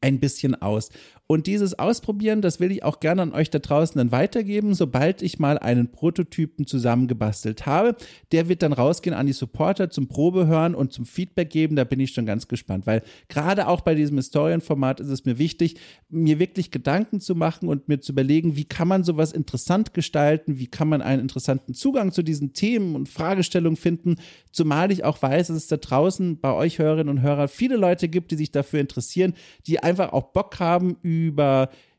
ein 0.00 0.18
bisschen 0.18 0.60
aus. 0.60 0.90
Und 1.30 1.46
dieses 1.46 1.78
Ausprobieren, 1.78 2.42
das 2.42 2.58
will 2.58 2.72
ich 2.72 2.82
auch 2.82 2.98
gerne 2.98 3.22
an 3.22 3.32
euch 3.32 3.50
da 3.50 3.60
draußen 3.60 3.96
dann 3.96 4.10
weitergeben, 4.10 4.74
sobald 4.74 5.22
ich 5.22 5.38
mal 5.38 5.58
einen 5.58 5.92
Prototypen 5.92 6.66
zusammengebastelt 6.66 7.66
habe. 7.66 7.94
Der 8.32 8.48
wird 8.48 8.62
dann 8.62 8.72
rausgehen 8.72 9.14
an 9.14 9.28
die 9.28 9.32
Supporter 9.32 9.90
zum 9.90 10.08
Probehören 10.08 10.74
und 10.74 10.92
zum 10.92 11.06
Feedback 11.06 11.50
geben. 11.50 11.76
Da 11.76 11.84
bin 11.84 12.00
ich 12.00 12.10
schon 12.10 12.26
ganz 12.26 12.48
gespannt, 12.48 12.84
weil 12.88 13.04
gerade 13.28 13.68
auch 13.68 13.82
bei 13.82 13.94
diesem 13.94 14.16
Historienformat 14.16 14.98
ist 14.98 15.06
es 15.06 15.24
mir 15.24 15.38
wichtig, 15.38 15.76
mir 16.08 16.40
wirklich 16.40 16.72
Gedanken 16.72 17.20
zu 17.20 17.36
machen 17.36 17.68
und 17.68 17.86
mir 17.86 18.00
zu 18.00 18.10
überlegen, 18.10 18.56
wie 18.56 18.64
kann 18.64 18.88
man 18.88 19.04
sowas 19.04 19.30
interessant 19.30 19.94
gestalten, 19.94 20.58
wie 20.58 20.66
kann 20.66 20.88
man 20.88 21.00
einen 21.00 21.22
interessanten 21.22 21.74
Zugang 21.74 22.10
zu 22.10 22.24
diesen 22.24 22.54
Themen 22.54 22.96
und 22.96 23.08
Fragestellungen 23.08 23.76
finden, 23.76 24.16
zumal 24.50 24.90
ich 24.90 25.04
auch 25.04 25.22
weiß, 25.22 25.46
dass 25.46 25.56
es 25.56 25.68
da 25.68 25.76
draußen 25.76 26.40
bei 26.40 26.52
euch 26.52 26.80
Hörerinnen 26.80 27.08
und 27.08 27.22
Hörern 27.22 27.46
viele 27.46 27.76
Leute 27.76 28.08
gibt, 28.08 28.32
die 28.32 28.36
sich 28.36 28.50
dafür 28.50 28.80
interessieren, 28.80 29.34
die 29.68 29.78
einfach 29.80 30.12
auch 30.12 30.32
Bock 30.32 30.58
haben, 30.58 30.96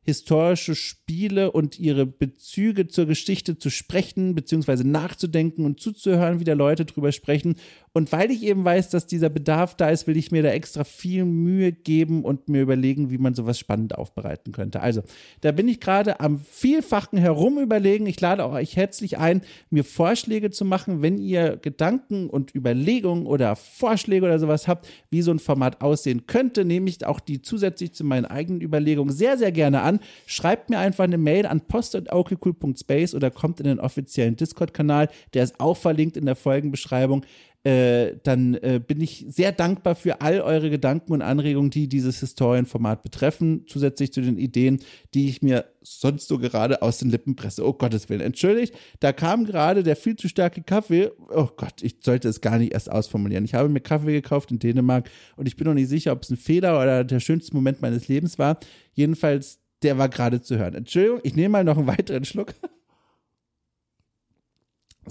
historische 0.03 0.73
Spiele 0.73 1.51
und 1.51 1.79
ihre 1.79 2.07
Bezüge 2.07 2.87
zur 2.87 3.05
Geschichte 3.05 3.59
zu 3.59 3.69
sprechen, 3.69 4.33
beziehungsweise 4.33 4.87
nachzudenken 4.87 5.63
und 5.63 5.79
zuzuhören, 5.79 6.39
wie 6.39 6.43
da 6.43 6.53
Leute 6.53 6.85
drüber 6.85 7.11
sprechen 7.11 7.55
Und 7.93 8.13
weil 8.13 8.31
ich 8.31 8.43
eben 8.43 8.63
weiß, 8.63 8.89
dass 8.89 9.05
dieser 9.05 9.27
Bedarf 9.27 9.75
da 9.75 9.89
ist, 9.89 10.07
will 10.07 10.15
ich 10.15 10.31
mir 10.31 10.43
da 10.43 10.49
extra 10.49 10.85
viel 10.85 11.25
Mühe 11.25 11.73
geben 11.73 12.23
und 12.23 12.47
mir 12.47 12.61
überlegen, 12.61 13.11
wie 13.11 13.17
man 13.17 13.33
sowas 13.33 13.59
spannend 13.59 13.97
aufbereiten 13.97 14.53
könnte. 14.53 14.79
Also, 14.79 15.01
da 15.41 15.51
bin 15.51 15.67
ich 15.67 15.81
gerade 15.81 16.21
am 16.21 16.39
vielfachen 16.39 17.19
herumüberlegen. 17.19 18.07
Ich 18.07 18.21
lade 18.21 18.45
auch 18.45 18.53
euch 18.53 18.77
herzlich 18.77 19.17
ein, 19.17 19.41
mir 19.69 19.83
Vorschläge 19.83 20.51
zu 20.51 20.63
machen, 20.63 21.01
wenn 21.01 21.17
ihr 21.17 21.57
Gedanken 21.57 22.29
und 22.29 22.55
Überlegungen 22.55 23.25
oder 23.25 23.57
Vorschläge 23.57 24.25
oder 24.25 24.39
sowas 24.39 24.69
habt, 24.69 24.87
wie 25.09 25.21
so 25.21 25.31
ein 25.31 25.39
Format 25.39 25.81
aussehen 25.81 26.27
könnte. 26.27 26.63
Nehme 26.63 26.89
ich 26.89 27.05
auch 27.05 27.19
die 27.19 27.41
zusätzlich 27.41 27.91
zu 27.91 28.05
meinen 28.05 28.25
eigenen 28.25 28.61
Überlegungen 28.61 29.13
sehr, 29.13 29.37
sehr 29.37 29.51
gerne 29.51 29.81
an. 29.81 29.99
Schreibt 30.27 30.69
mir 30.69 30.79
einfach 30.79 31.03
eine 31.03 31.17
Mail 31.17 31.45
an 31.45 31.59
post.aukekul.space 31.59 33.15
oder 33.15 33.31
kommt 33.31 33.59
in 33.59 33.65
den 33.65 33.81
offiziellen 33.81 34.37
Discord-Kanal. 34.37 35.09
Der 35.33 35.43
ist 35.43 35.59
auch 35.59 35.75
verlinkt 35.75 36.15
in 36.15 36.25
der 36.25 36.37
Folgenbeschreibung. 36.37 37.25
Äh, 37.63 38.17
dann 38.23 38.55
äh, 38.55 38.81
bin 38.85 38.99
ich 39.01 39.25
sehr 39.29 39.51
dankbar 39.51 39.93
für 39.93 40.21
all 40.21 40.41
eure 40.41 40.71
Gedanken 40.71 41.13
und 41.13 41.21
Anregungen, 41.21 41.69
die 41.69 41.87
dieses 41.87 42.19
Historienformat 42.19 43.03
betreffen, 43.03 43.65
zusätzlich 43.67 44.11
zu 44.11 44.21
den 44.21 44.39
Ideen, 44.39 44.79
die 45.13 45.29
ich 45.29 45.43
mir 45.43 45.65
sonst 45.83 46.27
so 46.27 46.39
gerade 46.39 46.81
aus 46.81 46.97
den 46.97 47.11
Lippen 47.11 47.35
presse. 47.35 47.63
Oh 47.63 47.73
Gottes 47.73 48.09
Willen, 48.09 48.21
entschuldigt, 48.21 48.75
da 48.99 49.13
kam 49.13 49.45
gerade 49.45 49.83
der 49.83 49.95
viel 49.95 50.15
zu 50.15 50.27
starke 50.27 50.63
Kaffee. 50.63 51.11
Oh 51.29 51.49
Gott, 51.55 51.83
ich 51.83 51.97
sollte 52.01 52.29
es 52.29 52.41
gar 52.41 52.57
nicht 52.57 52.73
erst 52.73 52.91
ausformulieren. 52.91 53.45
Ich 53.45 53.53
habe 53.53 53.69
mir 53.69 53.79
Kaffee 53.79 54.13
gekauft 54.13 54.49
in 54.49 54.57
Dänemark 54.57 55.11
und 55.35 55.47
ich 55.47 55.55
bin 55.55 55.67
noch 55.67 55.75
nicht 55.75 55.89
sicher, 55.89 56.13
ob 56.13 56.23
es 56.23 56.31
ein 56.31 56.37
Fehler 56.37 56.81
oder 56.81 57.03
der 57.03 57.19
schönste 57.19 57.53
Moment 57.55 57.79
meines 57.79 58.07
Lebens 58.07 58.39
war. 58.39 58.57
Jedenfalls, 58.93 59.59
der 59.83 59.99
war 59.99 60.09
gerade 60.09 60.41
zu 60.41 60.57
hören. 60.57 60.73
Entschuldigung, 60.73 61.19
ich 61.21 61.35
nehme 61.35 61.49
mal 61.49 61.63
noch 61.63 61.77
einen 61.77 61.87
weiteren 61.87 62.25
Schluck. 62.25 62.55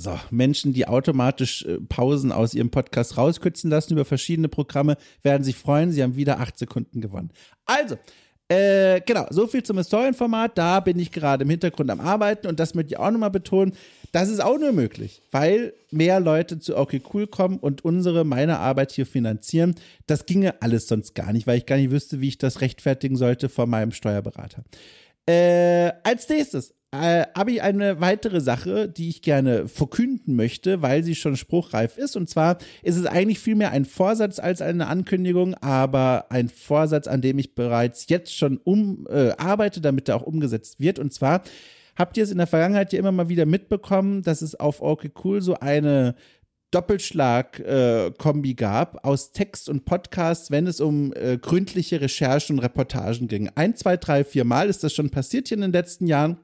So, 0.01 0.19
Menschen, 0.31 0.73
die 0.73 0.89
automatisch 0.89 1.63
äh, 1.67 1.77
Pausen 1.79 2.33
aus 2.33 2.55
ihrem 2.55 2.71
Podcast 2.71 3.19
rauskürzen 3.19 3.69
lassen 3.69 3.93
über 3.93 4.07
verschiedene 4.07 4.49
Programme, 4.49 4.97
werden 5.23 5.45
sich 5.45 5.57
freuen. 5.57 5.93
Sie 5.93 6.03
haben 6.03 6.17
wieder 6.17 6.41
acht 6.41 6.57
Sekunden 6.57 7.03
gewonnen. 7.03 7.31
Also, 7.67 7.97
äh, 8.49 9.03
genau, 9.03 9.27
so 9.29 9.47
viel 9.47 9.63
zum 9.63 9.77
Historienformat. 9.77 10.57
Da 10.57 10.81
bin 10.81 10.99
ich 10.99 11.13
gerade 11.13 11.45
im 11.45 11.51
Hintergrund 11.51 11.91
am 11.91 12.01
Arbeiten 12.01 12.47
und 12.47 12.59
das 12.59 12.75
möchte 12.75 12.95
ich 12.95 12.99
auch 12.99 13.11
nochmal 13.11 13.31
betonen. 13.31 13.75
Das 14.11 14.31
ist 14.31 14.43
auch 14.43 14.59
nur 14.59 14.73
möglich, 14.73 15.23
weil 15.33 15.75
mehr 15.91 16.19
Leute 16.19 16.59
zu 16.59 16.79
Okay 16.79 17.03
Cool 17.13 17.27
kommen 17.27 17.59
und 17.59 17.85
unsere, 17.85 18.25
meine 18.25 18.59
Arbeit 18.59 18.93
hier 18.93 19.05
finanzieren. 19.05 19.75
Das 20.07 20.25
ginge 20.25 20.63
alles 20.63 20.89
sonst 20.89 21.15
gar 21.15 21.35
nicht, 21.35 21.47
weil 21.47 21.59
ich 21.59 21.67
gar 21.67 21.77
nicht 21.77 21.91
wüsste, 21.91 22.23
wie 22.23 22.29
ich 22.29 22.39
das 22.39 22.63
rechtfertigen 22.63 23.17
sollte 23.17 23.51
vor 23.51 23.67
meinem 23.67 23.93
Steuerberater. 23.93 24.65
Äh, 25.27 25.93
als 26.05 26.27
nächstes 26.27 26.75
äh, 26.93 27.25
habe 27.37 27.53
ich 27.53 27.63
eine 27.63 28.01
weitere 28.01 28.41
Sache, 28.41 28.89
die 28.89 29.09
ich 29.09 29.23
gerne 29.23 29.69
verkünden 29.69 30.35
möchte, 30.35 30.83
weil 30.83 31.05
sie 31.05 31.15
schon 31.15 31.37
spruchreif 31.37 31.97
ist. 31.97 32.17
Und 32.17 32.29
zwar 32.29 32.59
ist 32.83 32.97
es 32.97 33.07
eigentlich 33.07 33.39
vielmehr 33.39 33.71
ein 33.71 33.85
Vorsatz 33.85 34.41
als 34.41 34.61
eine 34.61 34.89
Ankündigung, 34.89 35.55
aber 35.55 36.27
ein 36.31 36.49
Vorsatz, 36.49 37.07
an 37.07 37.21
dem 37.21 37.39
ich 37.39 37.55
bereits 37.55 38.07
jetzt 38.09 38.37
schon 38.37 38.59
um, 38.59 39.07
äh, 39.09 39.31
arbeite, 39.39 39.81
damit 39.81 40.09
er 40.09 40.17
auch 40.17 40.23
umgesetzt 40.23 40.81
wird. 40.81 40.99
Und 40.99 41.13
zwar 41.13 41.43
habt 41.95 42.17
ihr 42.17 42.25
es 42.25 42.33
in 42.33 42.39
der 42.39 42.49
Vergangenheit 42.49 42.93
ja 42.93 42.99
immer 42.99 43.13
mal 43.13 43.29
wieder 43.29 43.47
mitbekommen, 43.47 44.23
dass 44.23 44.43
es 44.43 44.59
auf 44.59 44.83
Okay 44.83 45.13
Cool 45.23 45.43
so 45.43 45.55
eine 45.55 46.17
Doppelschlag-Kombi 46.73 48.51
äh, 48.51 48.55
gab 48.55 49.05
aus 49.05 49.31
Text 49.33 49.69
und 49.69 49.85
Podcast, 49.85 50.51
wenn 50.51 50.67
es 50.67 50.81
um 50.81 51.13
äh, 51.13 51.39
gründliche 51.39 52.01
Recherchen 52.01 52.57
und 52.57 52.65
Reportagen 52.65 53.29
ging. 53.29 53.49
Ein, 53.55 53.77
zwei, 53.77 53.97
drei, 53.97 54.25
vier 54.25 54.45
Mal 54.45 54.69
ist 54.69 54.83
das 54.83 54.93
schon 54.93 55.11
passiert 55.11 55.49
hier 55.49 55.57
in 55.57 55.63
den 55.63 55.73
letzten 55.73 56.09
Jahren 56.09 56.39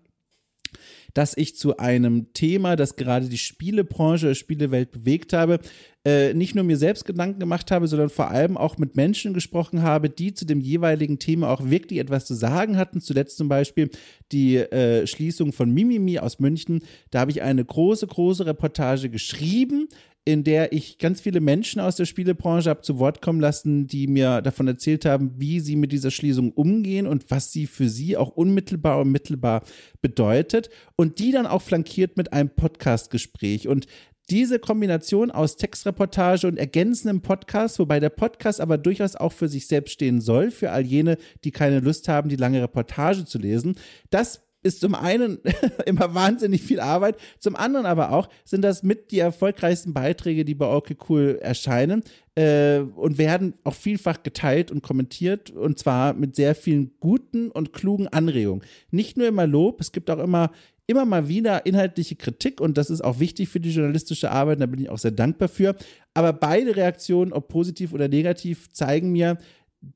dass 1.16 1.35
ich 1.35 1.57
zu 1.57 1.79
einem 1.79 2.35
Thema, 2.35 2.76
das 2.76 2.96
gerade 2.96 3.31
die 3.31 3.38
Spielebranche, 3.38 4.35
Spielewelt 4.35 4.90
bewegt 4.90 5.33
habe, 5.33 5.61
äh, 6.05 6.35
nicht 6.35 6.55
nur 6.55 6.62
mir 6.62 6.76
selbst 6.76 7.07
Gedanken 7.07 7.40
gemacht 7.40 7.70
habe, 7.70 7.88
sondern 7.88 8.11
vor 8.11 8.29
allem 8.29 8.59
auch 8.59 8.76
mit 8.76 8.96
Menschen 8.96 9.33
gesprochen 9.33 9.81
habe, 9.81 10.11
die 10.11 10.35
zu 10.35 10.44
dem 10.44 10.61
jeweiligen 10.61 11.18
Thema 11.18 11.48
auch 11.48 11.70
wirklich 11.70 12.00
etwas 12.00 12.26
zu 12.26 12.35
sagen 12.35 12.76
hatten. 12.76 13.00
Zuletzt 13.00 13.38
zum 13.38 13.48
Beispiel 13.48 13.88
die 14.31 14.57
äh, 14.57 15.07
Schließung 15.07 15.55
von 15.55 15.72
Mimimi 15.72 16.18
aus 16.18 16.38
München. 16.38 16.83
Da 17.11 17.20
habe 17.20 17.31
ich 17.31 17.40
eine 17.40 17.64
große, 17.64 18.07
große 18.07 18.44
Reportage 18.44 19.09
geschrieben, 19.09 19.88
in 20.26 20.42
der 20.42 20.72
ich 20.72 20.98
ganz 20.98 21.20
viele 21.20 21.40
Menschen 21.40 21.80
aus 21.80 21.94
der 21.94 22.04
Spielebranche 22.04 22.68
habe 22.68 22.82
zu 22.82 22.98
Wort 22.98 23.22
kommen 23.22 23.40
lassen, 23.40 23.86
die 23.86 24.08
mir 24.08 24.42
davon 24.42 24.66
erzählt 24.66 25.04
haben, 25.04 25.32
wie 25.38 25.60
sie 25.60 25.76
mit 25.76 25.92
dieser 25.92 26.10
Schließung 26.10 26.50
umgehen 26.50 27.06
und 27.06 27.30
was 27.30 27.52
sie 27.52 27.66
für 27.66 27.88
sie 27.88 28.16
auch 28.16 28.30
unmittelbar 28.30 29.00
und 29.00 29.12
mittelbar 29.12 29.62
bedeutet. 30.02 30.68
Und 30.96 31.20
die 31.20 31.30
dann 31.30 31.46
auch 31.46 31.62
flankiert 31.62 32.16
mit 32.16 32.32
einem 32.32 32.50
Podcast-Gespräch. 32.50 33.68
Und 33.68 33.86
diese 34.28 34.58
Kombination 34.58 35.30
aus 35.30 35.56
Textreportage 35.56 36.48
und 36.48 36.58
ergänzendem 36.58 37.20
Podcast, 37.22 37.78
wobei 37.78 38.00
der 38.00 38.10
Podcast 38.10 38.60
aber 38.60 38.78
durchaus 38.78 39.14
auch 39.14 39.32
für 39.32 39.48
sich 39.48 39.68
selbst 39.68 39.92
stehen 39.92 40.20
soll, 40.20 40.50
für 40.50 40.72
all 40.72 40.84
jene, 40.84 41.18
die 41.44 41.52
keine 41.52 41.78
Lust 41.78 42.08
haben, 42.08 42.28
die 42.28 42.34
lange 42.34 42.60
Reportage 42.60 43.24
zu 43.26 43.38
lesen, 43.38 43.76
das 44.10 44.42
ist 44.66 44.81
zum 44.81 44.94
einen 44.94 45.38
immer 45.87 46.14
wahnsinnig 46.14 46.62
viel 46.62 46.81
Arbeit, 46.81 47.16
zum 47.38 47.57
anderen 47.57 47.87
aber 47.87 48.12
auch 48.12 48.29
sind 48.44 48.62
das 48.62 48.83
mit 48.83 49.11
die 49.11 49.20
erfolgreichsten 49.20 49.94
Beiträge, 49.94 50.44
die 50.44 50.55
bei 50.55 50.66
Okay 50.66 50.96
Cool 51.09 51.38
erscheinen 51.40 52.02
äh, 52.35 52.81
und 52.81 53.18
werden 53.18 53.55
auch 53.64 53.74
vielfach 53.74 54.22
geteilt 54.22 54.70
und 54.70 54.83
kommentiert 54.83 55.50
und 55.50 55.79
zwar 55.79 56.14
mit 56.14 56.37
sehr 56.37 56.55
vielen 56.55 56.92
guten 57.00 57.50
und 57.50 57.72
klugen 57.72 58.09
Anregungen. 58.09 58.62
Nicht 58.90 59.16
nur 59.16 59.29
immer 59.29 59.46
Lob, 59.46 59.81
es 59.81 59.92
gibt 59.92 60.11
auch 60.11 60.18
immer 60.18 60.50
immer 60.87 61.05
mal 61.05 61.29
wieder 61.29 61.66
inhaltliche 61.66 62.14
Kritik 62.14 62.61
und 62.61 62.79
das 62.79 62.90
ist 62.90 63.02
auch 63.02 63.18
wichtig 63.18 63.48
für 63.48 63.61
die 63.61 63.70
journalistische 63.70 64.31
Arbeit, 64.31 64.61
da 64.61 64.66
bin 64.66 64.81
ich 64.81 64.88
auch 64.88 64.98
sehr 64.98 65.11
dankbar 65.11 65.48
für. 65.48 65.74
Aber 66.14 66.33
beide 66.33 66.76
Reaktionen, 66.76 67.33
ob 67.33 67.48
positiv 67.48 67.92
oder 67.92 68.09
negativ, 68.09 68.72
zeigen 68.72 69.11
mir, 69.11 69.37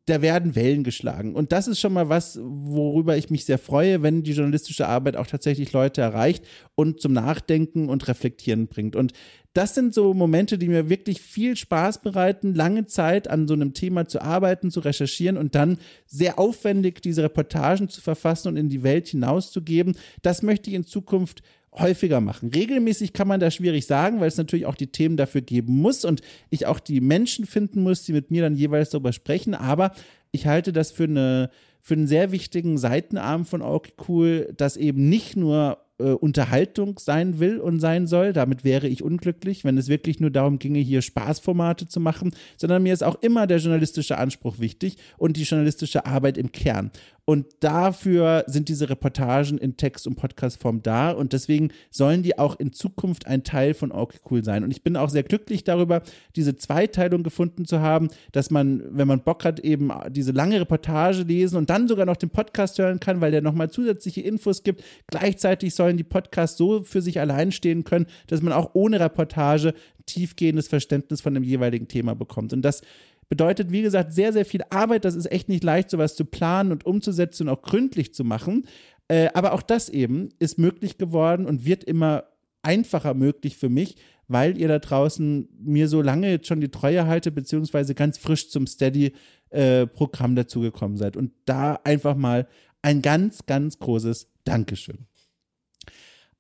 da 0.07 0.23
werden 0.23 0.55
Wellen 0.55 0.85
geschlagen. 0.85 1.35
Und 1.35 1.53
das 1.53 1.69
ist 1.69 1.81
schon 1.81 1.93
mal 1.93 2.09
was, 2.09 2.39
worüber 2.43 3.17
ich 3.17 3.31
mich 3.31 3.45
sehr 3.45 3.59
freue, 3.59 4.03
wenn 4.03 4.23
die 4.23 4.33
journalistische 4.33 4.89
Arbeit 4.89 5.17
auch 5.17 5.27
tatsächlich 5.27 5.73
Leute 5.73 6.01
erreicht 6.01 6.45
und 6.75 7.01
zum 7.01 7.13
Nachdenken 7.13 7.89
und 7.89 8.09
Reflektieren 8.09 8.69
bringt. 8.69 8.97
Und 8.97 9.13
das 9.53 9.75
sind 9.75 9.95
so 9.95 10.15
Momente, 10.15 10.59
die 10.59 10.69
mir 10.69 10.89
wirklich 10.89 11.21
viel 11.21 11.57
Spaß 11.57 12.03
bereiten, 12.03 12.55
lange 12.55 12.87
Zeit 12.87 13.29
an 13.29 13.49
so 13.49 13.55
einem 13.55 13.75
Thema 13.75 14.07
zu 14.07 14.23
arbeiten, 14.23 14.71
zu 14.71 14.81
recherchieren 14.81 15.37
und 15.37 15.55
dann 15.55 15.79
sehr 16.07 16.39
aufwendig 16.39 17.03
diese 17.03 17.25
Reportagen 17.25 17.89
zu 17.89 18.01
verfassen 18.01 18.49
und 18.49 18.57
in 18.57 18.69
die 18.69 18.85
Welt 18.85 19.09
hinauszugeben. 19.09 19.97
Das 20.23 20.43
möchte 20.43 20.71
ich 20.71 20.77
in 20.77 20.85
Zukunft 20.85 21.43
häufiger 21.73 22.21
machen. 22.21 22.51
Regelmäßig 22.55 23.13
kann 23.13 23.29
man 23.29 23.41
da 23.41 23.51
schwierig 23.51 23.87
sagen, 23.87 24.21
weil 24.21 24.29
es 24.29 24.37
natürlich 24.37 24.67
auch 24.67 24.75
die 24.75 24.89
Themen 24.89 25.17
dafür 25.17 25.41
geben 25.41 25.77
muss 25.79 26.05
und 26.05 26.21
ich 26.51 26.67
auch 26.67 26.81
die 26.81 27.01
Menschen 27.01 27.47
finden 27.47 27.83
muss, 27.83 28.05
die 28.05 28.13
mit 28.13 28.31
mir 28.31 28.43
dann 28.43 28.57
jeweils 28.57 28.91
darüber 28.91 29.13
sprechen. 29.13 29.55
Aber 29.55 29.93
ich 30.33 30.47
halte 30.47 30.73
das 30.73 30.91
für 30.91 31.05
eine 31.05 31.51
für 31.83 31.95
einen 31.95 32.07
sehr 32.07 32.31
wichtigen 32.31 32.77
Seitenarm 32.77 33.47
von 33.47 33.63
Okay 33.63 33.93
Cool, 34.07 34.53
dass 34.57 34.77
eben 34.77 35.09
nicht 35.09 35.37
nur 35.37 35.79
äh, 35.99 36.13
Unterhaltung 36.13 36.99
sein 36.99 37.41
will 37.41 37.59
und 37.59 37.81
sein 37.81 38.07
soll. 38.07 38.33
Damit 38.33 38.65
wäre 38.65 38.87
ich 38.87 39.03
unglücklich, 39.03 39.65
wenn 39.65 39.79
es 39.79 39.89
wirklich 39.89 40.21
nur 40.21 40.31
darum 40.31 40.59
ginge, 40.59 40.81
hier 40.81 41.03
Spaßformate 41.03 41.87
zu 41.87 42.01
machen, 42.01 42.35
sondern 42.57 42.83
mir 42.83 42.93
ist 42.93 43.03
auch 43.03 43.21
immer 43.23 43.47
der 43.47 43.59
journalistische 43.59 44.19
Anspruch 44.19 44.59
wichtig 44.59 44.97
und 45.17 45.37
die 45.37 45.43
journalistische 45.43 46.07
Arbeit 46.07 46.37
im 46.37 46.53
Kern. 46.53 46.91
Und 47.31 47.47
dafür 47.61 48.43
sind 48.49 48.69
diese 48.69 48.91
Reportagen 48.91 49.57
in 49.57 49.77
Text- 49.77 50.09
und 50.09 50.17
Podcastform 50.17 50.83
da. 50.83 51.13
Und 51.13 51.33
deswegen 51.33 51.71
sollen 51.89 52.25
die 52.25 52.37
auch 52.37 52.59
in 52.59 52.73
Zukunft 52.73 53.29
ein 53.29 53.45
Teil 53.45 53.73
von 53.75 53.93
Okay 53.93 54.19
Cool 54.29 54.43
sein. 54.43 54.65
Und 54.65 54.73
ich 54.73 54.83
bin 54.83 54.97
auch 54.97 55.11
sehr 55.11 55.23
glücklich 55.23 55.63
darüber, 55.63 56.03
diese 56.35 56.57
Zweiteilung 56.57 57.23
gefunden 57.23 57.67
zu 57.67 57.79
haben, 57.79 58.09
dass 58.33 58.51
man, 58.51 58.83
wenn 58.91 59.07
man 59.07 59.23
Bock 59.23 59.45
hat, 59.45 59.61
eben 59.61 59.93
diese 60.09 60.33
lange 60.33 60.61
Reportage 60.61 61.23
lesen 61.23 61.57
und 61.57 61.71
dann 61.71 61.87
sogar 61.87 62.05
noch 62.05 62.17
den 62.17 62.31
Podcast 62.31 62.81
hören 62.81 62.99
kann, 62.99 63.21
weil 63.21 63.31
der 63.31 63.43
nochmal 63.43 63.71
zusätzliche 63.71 64.23
Infos 64.23 64.65
gibt. 64.65 64.83
Gleichzeitig 65.07 65.77
sollen 65.77 65.97
die 65.97 66.03
Podcasts 66.03 66.59
so 66.59 66.83
für 66.83 67.01
sich 67.01 67.21
allein 67.21 67.53
stehen 67.53 67.85
können, 67.85 68.07
dass 68.27 68.43
man 68.43 68.53
auch 68.53 68.71
ohne 68.73 68.99
Reportage 68.99 69.75
tiefgehendes 70.07 70.67
Verständnis 70.67 71.21
von 71.21 71.35
dem 71.35 71.45
jeweiligen 71.45 71.87
Thema 71.87 72.17
bekommt. 72.17 72.53
Und 72.53 72.63
das 72.63 72.83
Bedeutet, 73.31 73.71
wie 73.71 73.83
gesagt, 73.83 74.13
sehr, 74.13 74.33
sehr 74.33 74.45
viel 74.45 74.63
Arbeit. 74.71 75.05
Das 75.05 75.15
ist 75.15 75.31
echt 75.31 75.49
nicht 75.49 75.63
leicht, 75.63 75.89
sowas 75.89 76.17
zu 76.17 76.25
planen 76.25 76.73
und 76.73 76.85
umzusetzen 76.85 77.49
und 77.49 77.55
auch 77.55 77.63
gründlich 77.63 78.13
zu 78.13 78.25
machen. 78.25 78.67
Äh, 79.07 79.29
aber 79.35 79.53
auch 79.53 79.63
das 79.63 79.89
eben 79.89 80.31
ist 80.41 80.59
möglich 80.59 80.99
geworden 80.99 81.47
und 81.47 81.65
wird 81.65 81.85
immer 81.85 82.25
einfacher 82.63 83.15
möglich 83.15 83.57
für 83.57 83.69
mich, 83.69 83.97
weil 84.27 84.59
ihr 84.59 84.67
da 84.67 84.81
draußen 84.81 85.49
mir 85.61 85.87
so 85.87 86.03
lange 86.03 86.29
jetzt 86.29 86.49
schon 86.49 86.61
die 86.61 86.73
Treue 86.73 87.07
haltet, 87.07 87.37
beziehungsweise 87.37 87.95
ganz 87.95 88.19
frisch 88.19 88.51
zum 88.51 88.67
Steady-Programm 88.67 90.33
äh, 90.33 90.35
dazugekommen 90.35 90.97
seid. 90.97 91.17
Und 91.17 91.31
da 91.45 91.79
einfach 91.85 92.17
mal 92.17 92.49
ein 92.83 93.01
ganz, 93.01 93.47
ganz 93.47 93.79
großes 93.79 94.29
Dankeschön. 94.43 95.07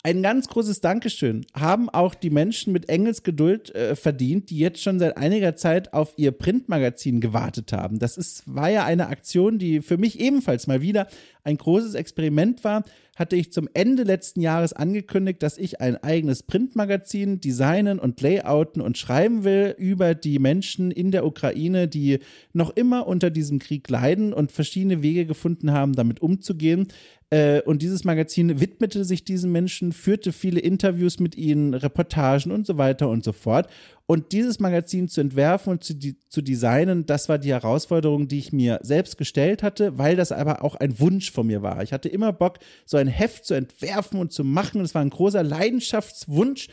Ein 0.02 0.22
ganz 0.22 0.48
großes 0.48 0.80
Dankeschön 0.80 1.44
haben 1.52 1.90
auch 1.90 2.14
die 2.14 2.30
Menschen 2.30 2.72
mit 2.72 2.88
Engels 2.88 3.22
Geduld 3.22 3.74
äh, 3.74 3.94
verdient, 3.94 4.48
die 4.48 4.56
jetzt 4.56 4.82
schon 4.82 4.98
seit 4.98 5.18
einiger 5.18 5.56
Zeit 5.56 5.92
auf 5.92 6.14
ihr 6.16 6.30
Printmagazin 6.32 7.20
gewartet 7.20 7.74
haben. 7.74 7.98
Das 7.98 8.16
ist, 8.16 8.42
war 8.46 8.70
ja 8.70 8.86
eine 8.86 9.08
Aktion, 9.08 9.58
die 9.58 9.82
für 9.82 9.98
mich 9.98 10.18
ebenfalls 10.18 10.66
mal 10.66 10.80
wieder 10.80 11.06
ein 11.44 11.58
großes 11.58 11.94
Experiment 11.94 12.64
war. 12.64 12.84
Hatte 13.14 13.36
ich 13.36 13.52
zum 13.52 13.68
Ende 13.74 14.04
letzten 14.04 14.40
Jahres 14.40 14.72
angekündigt, 14.72 15.42
dass 15.42 15.58
ich 15.58 15.82
ein 15.82 16.02
eigenes 16.02 16.42
Printmagazin 16.42 17.42
designen 17.42 17.98
und 17.98 18.22
layouten 18.22 18.80
und 18.80 18.96
schreiben 18.96 19.44
will 19.44 19.74
über 19.76 20.14
die 20.14 20.38
Menschen 20.38 20.90
in 20.90 21.10
der 21.10 21.26
Ukraine, 21.26 21.88
die 21.88 22.20
noch 22.54 22.70
immer 22.70 23.06
unter 23.06 23.28
diesem 23.28 23.58
Krieg 23.58 23.90
leiden 23.90 24.32
und 24.32 24.52
verschiedene 24.52 25.02
Wege 25.02 25.26
gefunden 25.26 25.72
haben, 25.72 25.92
damit 25.94 26.22
umzugehen. 26.22 26.88
Äh, 27.30 27.62
und 27.62 27.80
dieses 27.80 28.04
Magazin 28.04 28.60
widmete 28.60 29.04
sich 29.04 29.24
diesen 29.24 29.52
Menschen, 29.52 29.92
führte 29.92 30.32
viele 30.32 30.60
Interviews 30.60 31.20
mit 31.20 31.36
ihnen, 31.36 31.74
Reportagen 31.74 32.50
und 32.50 32.66
so 32.66 32.76
weiter 32.76 33.08
und 33.08 33.24
so 33.24 33.32
fort. 33.32 33.68
Und 34.06 34.32
dieses 34.32 34.58
Magazin 34.58 35.06
zu 35.08 35.20
entwerfen 35.20 35.70
und 35.70 35.84
zu, 35.84 35.94
zu 36.28 36.42
designen, 36.42 37.06
das 37.06 37.28
war 37.28 37.38
die 37.38 37.52
Herausforderung, 37.52 38.26
die 38.26 38.40
ich 38.40 38.52
mir 38.52 38.80
selbst 38.82 39.16
gestellt 39.16 39.62
hatte, 39.62 39.96
weil 39.98 40.16
das 40.16 40.32
aber 40.32 40.64
auch 40.64 40.74
ein 40.74 40.98
Wunsch 40.98 41.30
von 41.30 41.46
mir 41.46 41.62
war. 41.62 41.84
Ich 41.84 41.92
hatte 41.92 42.08
immer 42.08 42.32
Bock, 42.32 42.58
so 42.84 42.96
ein 42.96 43.06
Heft 43.06 43.44
zu 43.44 43.54
entwerfen 43.54 44.18
und 44.18 44.32
zu 44.32 44.42
machen. 44.42 44.82
Das 44.82 44.96
war 44.96 45.02
ein 45.02 45.10
großer 45.10 45.44
Leidenschaftswunsch. 45.44 46.66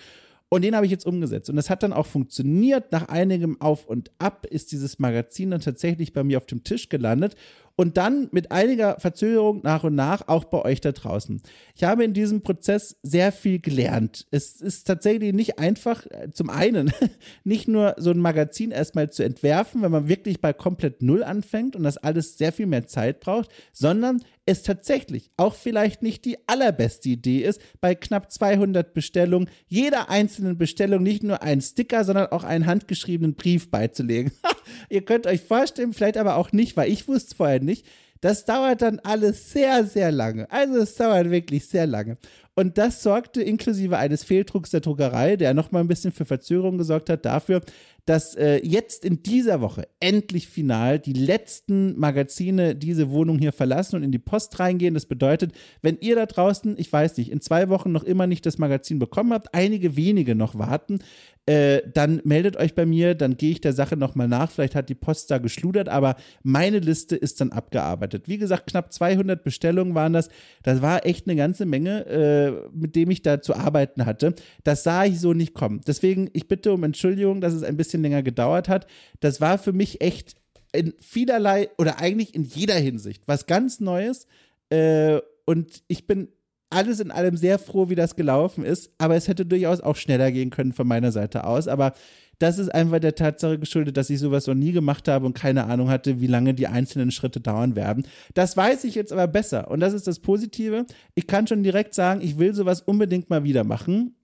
Und 0.50 0.64
den 0.64 0.76
habe 0.76 0.86
ich 0.86 0.92
jetzt 0.92 1.06
umgesetzt. 1.06 1.50
Und 1.50 1.58
das 1.58 1.70
hat 1.70 1.84
dann 1.84 1.94
auch 1.94 2.06
funktioniert. 2.06 2.92
Nach 2.92 3.10
einigem 3.10 3.60
Auf 3.60 3.86
und 3.86 4.12
Ab 4.18 4.48
ist 4.50 4.72
dieses 4.72 4.98
Magazin 4.98 5.52
dann 5.52 5.60
tatsächlich 5.60 6.14
bei 6.14 6.24
mir 6.24 6.38
auf 6.38 6.46
dem 6.46 6.64
Tisch 6.64 6.90
gelandet 6.90 7.36
und 7.78 7.96
dann 7.96 8.28
mit 8.32 8.52
einiger 8.52 9.00
Verzögerung 9.00 9.62
nach 9.64 9.84
und 9.84 9.96
nach 9.96 10.28
auch 10.28 10.46
bei 10.46 10.64
euch 10.64 10.82
da 10.82 10.92
draußen. 10.92 11.42
Ich 11.76 11.84
habe 11.84 12.04
in 12.04 12.14
diesem 12.14 12.42
Prozess 12.42 12.98
sehr 13.04 13.32
viel 13.32 13.60
gelernt. 13.60 14.26
Es 14.32 14.60
ist 14.60 14.88
tatsächlich 14.88 15.32
nicht 15.32 15.60
einfach, 15.60 16.06
äh, 16.08 16.32
zum 16.32 16.50
einen 16.50 16.92
nicht 17.44 17.68
nur 17.68 17.96
so 17.98 18.10
ein 18.10 18.18
Magazin 18.18 18.72
erstmal 18.72 19.12
zu 19.12 19.24
entwerfen, 19.24 19.84
wenn 19.84 19.92
man 19.92 20.10
wirklich 20.10 20.42
bei 20.42 20.54
komplett 20.54 21.04
Null 21.04 21.24
anfängt 21.24 21.76
und 21.76 21.84
das 21.84 21.98
alles 21.98 22.38
sehr 22.38 22.52
viel 22.52 22.66
mehr 22.66 22.88
Zeit 22.88 23.20
braucht, 23.20 23.52
sondern 23.72 24.22
es 24.48 24.64
tatsächlich 24.64 25.30
auch 25.38 25.54
vielleicht 25.54 26.02
nicht 26.02 26.26
die 26.26 26.38
allerbeste 26.48 27.10
Idee 27.10 27.42
ist, 27.42 27.62
bei 27.82 27.94
knapp 27.94 28.32
200 28.32 28.94
Bestellungen 28.94 29.50
jeder 29.68 30.10
einzelnen 30.10 30.58
Bestellung 30.58 31.04
nicht 31.04 31.22
nur 31.22 31.44
einen 31.44 31.62
Sticker, 31.62 32.04
sondern 32.06 32.28
auch 32.28 32.46
einen 32.46 32.66
handgeschriebenen 32.66 33.36
Brief 33.36 33.70
beizulegen. 33.70 34.32
Ihr 34.90 35.04
könnt 35.04 35.28
euch 35.28 35.42
vorstellen, 35.42 35.94
vielleicht 35.94 36.18
aber 36.18 36.38
auch 36.38 36.54
nicht, 36.54 36.78
weil 36.78 36.92
ich 36.92 37.08
wusste 37.08 37.36
vorher 37.36 37.60
nicht. 37.68 37.86
Das 38.22 38.46
dauert 38.46 38.82
dann 38.82 39.00
alles 39.00 39.52
sehr, 39.52 39.84
sehr 39.84 40.12
lange. 40.12 40.50
Also 40.52 40.78
es 40.80 40.96
dauert 40.96 41.30
wirklich 41.30 41.68
sehr 41.68 41.86
lange. 41.86 42.18
Und 42.56 42.80
das 42.80 43.04
sorgte 43.04 43.44
inklusive 43.44 43.98
eines 43.98 44.24
Fehldrucks 44.24 44.72
der 44.72 44.80
Druckerei, 44.80 45.36
der 45.36 45.54
nochmal 45.54 45.84
ein 45.84 45.88
bisschen 45.88 46.12
für 46.12 46.26
Verzögerung 46.26 46.80
gesorgt 46.80 47.12
hat, 47.12 47.26
dafür, 47.26 47.62
dass 48.08 48.36
äh, 48.36 48.66
jetzt 48.66 49.04
in 49.04 49.22
dieser 49.22 49.60
Woche 49.60 49.88
endlich 50.00 50.48
final 50.48 50.98
die 50.98 51.12
letzten 51.14 52.00
Magazine 52.00 52.74
diese 52.74 53.12
Wohnung 53.12 53.38
hier 53.38 53.52
verlassen 53.52 53.98
und 53.98 54.04
in 54.04 54.14
die 54.14 54.18
Post 54.18 54.60
reingehen. 54.60 54.94
Das 54.94 55.06
bedeutet, 55.06 55.52
wenn 55.82 55.98
ihr 56.00 56.16
da 56.16 56.26
draußen, 56.26 56.76
ich 56.80 56.92
weiß 56.92 57.18
nicht, 57.18 57.32
in 57.32 57.42
zwei 57.42 57.68
Wochen 57.68 57.92
noch 57.92 58.06
immer 58.06 58.26
nicht 58.26 58.46
das 58.46 58.60
Magazin 58.60 58.98
bekommen 58.98 59.34
habt, 59.34 59.54
einige 59.54 59.98
wenige 59.98 60.36
noch 60.36 60.58
warten, 60.58 61.00
äh, 61.48 61.82
dann 61.94 62.20
meldet 62.26 62.58
euch 62.58 62.76
bei 62.76 62.86
mir, 62.86 63.16
dann 63.16 63.38
gehe 63.38 63.52
ich 63.52 63.62
der 63.62 63.72
Sache 63.72 63.96
nochmal 63.96 64.28
nach. 64.28 64.52
Vielleicht 64.52 64.76
hat 64.76 64.90
die 64.90 64.96
Post 64.96 65.32
da 65.32 65.38
geschludert, 65.38 65.88
aber 65.88 66.18
meine 66.44 66.80
Liste 66.80 67.16
ist 67.16 67.40
dann 67.40 67.54
abgearbeitet. 67.54 68.28
Wie 68.28 68.38
gesagt, 68.38 68.68
knapp 68.68 68.92
200 68.92 69.46
Bestellungen 69.46 69.96
waren 69.96 70.12
das. 70.12 70.28
Das 70.64 70.82
war 70.82 71.06
echt 71.06 71.26
eine 71.26 71.38
ganze 71.38 71.66
Menge, 71.66 72.06
äh, 72.06 72.52
mit 72.74 72.98
dem 72.98 73.10
ich 73.12 73.22
da 73.22 73.42
zu 73.42 73.56
arbeiten 73.56 74.06
hatte. 74.06 74.36
Das 74.66 74.84
sah 74.84 75.06
ich 75.06 75.22
so 75.22 75.34
nicht 75.34 75.54
kommen. 75.54 75.80
Deswegen, 75.88 76.30
ich 76.34 76.50
bitte 76.50 76.74
um 76.74 76.84
Entschuldigung, 76.84 77.40
dass 77.40 77.54
es 77.54 77.64
ein 77.64 77.78
bisschen 77.78 77.97
länger 78.02 78.24
gedauert 78.24 78.70
hat. 78.70 78.88
Das 79.20 79.42
war 79.42 79.58
für 79.58 79.74
mich 79.74 80.02
echt 80.02 80.36
in 80.74 80.94
vielerlei 81.00 81.70
oder 81.78 82.00
eigentlich 82.00 82.36
in 82.36 82.44
jeder 82.44 82.76
Hinsicht 82.76 83.24
was 83.28 83.46
ganz 83.46 83.80
Neues. 83.80 84.28
Äh, 84.70 85.20
und 85.46 85.84
ich 85.88 86.08
bin 86.08 86.30
alles 86.70 87.00
in 87.00 87.12
allem 87.12 87.38
sehr 87.38 87.60
froh, 87.60 87.90
wie 87.90 87.96
das 87.96 88.16
gelaufen 88.16 88.66
ist, 88.66 88.92
aber 88.98 89.16
es 89.16 89.28
hätte 89.28 89.46
durchaus 89.46 89.80
auch 89.80 89.96
schneller 89.96 90.32
gehen 90.32 90.50
können 90.50 90.74
von 90.74 90.88
meiner 90.88 91.12
Seite 91.12 91.46
aus. 91.46 91.68
Aber 91.68 91.94
das 92.40 92.60
ist 92.60 92.70
einfach 92.70 93.00
der 93.00 93.16
Tatsache 93.16 93.58
geschuldet, 93.58 93.98
dass 93.98 94.10
ich 94.10 94.20
sowas 94.20 94.46
noch 94.46 94.54
nie 94.54 94.72
gemacht 94.72 95.08
habe 95.08 95.26
und 95.26 95.34
keine 95.34 95.66
Ahnung 95.66 95.90
hatte, 95.90 96.22
wie 96.22 96.28
lange 96.28 96.54
die 96.54 96.68
einzelnen 96.68 97.12
Schritte 97.12 97.40
dauern 97.40 97.76
werden. 97.76 98.06
Das 98.34 98.56
weiß 98.56 98.84
ich 98.84 98.96
jetzt 98.96 99.12
aber 99.12 99.28
besser 99.28 99.72
und 99.72 99.80
das 99.80 99.94
ist 99.94 100.08
das 100.08 100.20
Positive. 100.20 100.86
Ich 101.16 101.26
kann 101.26 101.48
schon 101.48 101.64
direkt 101.64 101.96
sagen, 101.96 102.22
ich 102.22 102.38
will 102.38 102.54
sowas 102.54 102.82
unbedingt 102.82 103.30
mal 103.30 103.44
wieder 103.44 103.64
machen. 103.64 104.17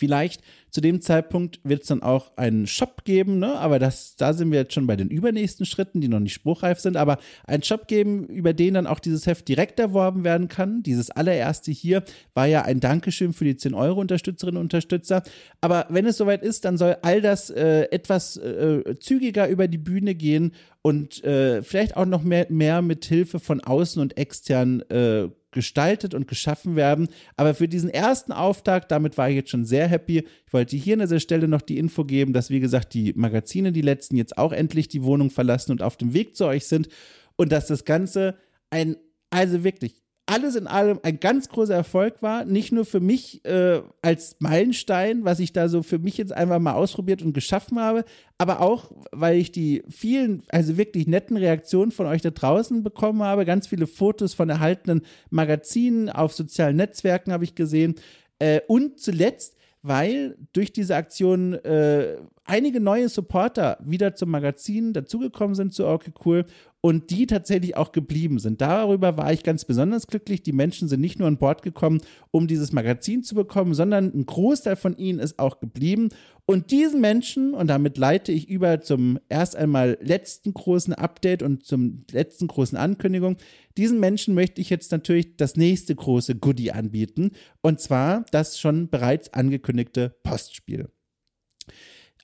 Vielleicht 0.00 0.40
zu 0.70 0.80
dem 0.80 1.02
Zeitpunkt 1.02 1.60
wird 1.62 1.82
es 1.82 1.88
dann 1.88 2.02
auch 2.02 2.36
einen 2.36 2.66
Shop 2.66 3.04
geben, 3.04 3.38
ne? 3.38 3.58
aber 3.58 3.78
das, 3.78 4.16
da 4.16 4.32
sind 4.32 4.50
wir 4.50 4.60
jetzt 4.60 4.72
schon 4.72 4.86
bei 4.86 4.96
den 4.96 5.08
übernächsten 5.08 5.66
Schritten, 5.66 6.00
die 6.00 6.08
noch 6.08 6.20
nicht 6.20 6.32
spruchreif 6.32 6.80
sind, 6.80 6.96
aber 6.96 7.18
einen 7.46 7.62
Shop 7.62 7.86
geben, 7.86 8.24
über 8.26 8.54
den 8.54 8.74
dann 8.74 8.86
auch 8.86 8.98
dieses 8.98 9.26
Heft 9.26 9.46
direkt 9.48 9.78
erworben 9.78 10.24
werden 10.24 10.48
kann. 10.48 10.82
Dieses 10.82 11.10
allererste 11.10 11.70
hier 11.70 12.02
war 12.32 12.46
ja 12.46 12.62
ein 12.62 12.80
Dankeschön 12.80 13.34
für 13.34 13.44
die 13.44 13.56
10 13.56 13.74
Euro 13.74 14.00
Unterstützerinnen 14.00 14.56
und 14.56 14.64
Unterstützer. 14.64 15.22
Aber 15.60 15.86
wenn 15.90 16.06
es 16.06 16.16
soweit 16.16 16.42
ist, 16.42 16.64
dann 16.64 16.78
soll 16.78 16.96
all 17.02 17.20
das 17.20 17.50
äh, 17.50 17.82
etwas 17.90 18.38
äh, 18.38 18.96
zügiger 19.00 19.48
über 19.48 19.68
die 19.68 19.78
Bühne 19.78 20.14
gehen 20.14 20.52
und 20.80 21.22
äh, 21.24 21.62
vielleicht 21.62 21.96
auch 21.96 22.06
noch 22.06 22.22
mehr, 22.22 22.46
mehr 22.48 22.80
mit 22.80 23.04
Hilfe 23.04 23.38
von 23.38 23.60
außen 23.60 24.00
und 24.00 24.16
extern 24.16 24.80
äh, 24.88 25.28
gestaltet 25.50 26.14
und 26.14 26.28
geschaffen 26.28 26.76
werden. 26.76 27.08
Aber 27.36 27.54
für 27.54 27.68
diesen 27.68 27.90
ersten 27.90 28.32
Auftakt, 28.32 28.90
damit 28.90 29.18
war 29.18 29.28
ich 29.28 29.36
jetzt 29.36 29.50
schon 29.50 29.64
sehr 29.64 29.88
happy. 29.88 30.26
Ich 30.46 30.52
wollte 30.52 30.76
hier 30.76 30.94
an 30.94 31.00
dieser 31.00 31.20
Stelle 31.20 31.48
noch 31.48 31.62
die 31.62 31.78
Info 31.78 32.04
geben, 32.04 32.32
dass, 32.32 32.50
wie 32.50 32.60
gesagt, 32.60 32.94
die 32.94 33.12
Magazine, 33.14 33.72
die 33.72 33.82
letzten, 33.82 34.16
jetzt 34.16 34.38
auch 34.38 34.52
endlich 34.52 34.88
die 34.88 35.02
Wohnung 35.02 35.30
verlassen 35.30 35.72
und 35.72 35.82
auf 35.82 35.96
dem 35.96 36.14
Weg 36.14 36.36
zu 36.36 36.46
euch 36.46 36.66
sind. 36.66 36.88
Und 37.36 37.52
dass 37.52 37.66
das 37.66 37.84
Ganze 37.84 38.36
ein, 38.70 38.96
also 39.30 39.64
wirklich 39.64 39.99
alles 40.30 40.54
in 40.54 40.68
allem 40.68 41.00
ein 41.02 41.18
ganz 41.18 41.48
großer 41.48 41.74
Erfolg 41.74 42.22
war. 42.22 42.44
Nicht 42.44 42.70
nur 42.70 42.84
für 42.84 43.00
mich 43.00 43.44
äh, 43.44 43.82
als 44.00 44.36
Meilenstein, 44.38 45.24
was 45.24 45.40
ich 45.40 45.52
da 45.52 45.68
so 45.68 45.82
für 45.82 45.98
mich 45.98 46.16
jetzt 46.18 46.32
einfach 46.32 46.60
mal 46.60 46.74
ausprobiert 46.74 47.20
und 47.20 47.32
geschaffen 47.32 47.80
habe, 47.80 48.04
aber 48.38 48.60
auch, 48.60 48.92
weil 49.10 49.38
ich 49.38 49.50
die 49.50 49.82
vielen, 49.88 50.44
also 50.48 50.76
wirklich 50.76 51.08
netten 51.08 51.36
Reaktionen 51.36 51.90
von 51.90 52.06
euch 52.06 52.22
da 52.22 52.30
draußen 52.30 52.84
bekommen 52.84 53.24
habe. 53.24 53.44
Ganz 53.44 53.66
viele 53.66 53.88
Fotos 53.88 54.32
von 54.32 54.48
erhaltenen 54.48 55.02
Magazinen 55.30 56.08
auf 56.08 56.32
sozialen 56.32 56.76
Netzwerken 56.76 57.32
habe 57.32 57.42
ich 57.42 57.56
gesehen. 57.56 57.96
Äh, 58.38 58.60
und 58.68 59.00
zuletzt, 59.00 59.56
weil 59.82 60.36
durch 60.52 60.72
diese 60.72 60.94
Aktion 60.94 61.54
äh, 61.54 62.18
einige 62.44 62.80
neue 62.80 63.08
Supporter 63.08 63.78
wieder 63.82 64.14
zum 64.14 64.30
Magazin 64.30 64.92
dazugekommen 64.92 65.56
sind 65.56 65.74
zu 65.74 65.86
Orke 65.86 66.12
Cool 66.24 66.44
und 66.82 67.10
die 67.10 67.26
tatsächlich 67.26 67.76
auch 67.76 67.92
geblieben 67.92 68.38
sind. 68.38 68.60
Darüber 68.60 69.16
war 69.16 69.32
ich 69.32 69.42
ganz 69.42 69.64
besonders 69.64 70.06
glücklich. 70.06 70.42
Die 70.42 70.52
Menschen 70.52 70.88
sind 70.88 71.00
nicht 71.00 71.18
nur 71.18 71.28
an 71.28 71.36
Bord 71.36 71.62
gekommen, 71.62 72.00
um 72.30 72.46
dieses 72.46 72.72
Magazin 72.72 73.22
zu 73.22 73.34
bekommen, 73.34 73.74
sondern 73.74 74.12
ein 74.14 74.24
Großteil 74.24 74.76
von 74.76 74.96
ihnen 74.96 75.18
ist 75.18 75.38
auch 75.38 75.60
geblieben. 75.60 76.08
Und 76.46 76.70
diesen 76.70 77.00
Menschen, 77.00 77.54
und 77.54 77.68
damit 77.68 77.98
leite 77.98 78.32
ich 78.32 78.48
über 78.48 78.80
zum 78.80 79.18
erst 79.28 79.56
einmal 79.56 79.98
letzten 80.00 80.54
großen 80.54 80.94
Update 80.94 81.42
und 81.42 81.64
zum 81.64 82.04
letzten 82.10 82.46
großen 82.46 82.78
Ankündigung, 82.78 83.36
diesen 83.76 84.00
Menschen 84.00 84.34
möchte 84.34 84.60
ich 84.60 84.70
jetzt 84.70 84.90
natürlich 84.90 85.36
das 85.36 85.56
nächste 85.56 85.94
große 85.94 86.36
Goodie 86.36 86.72
anbieten. 86.72 87.32
Und 87.60 87.80
zwar 87.80 88.24
das 88.32 88.58
schon 88.58 88.88
bereits 88.88 89.32
angekündigte 89.34 90.16
Postspiel 90.22 90.88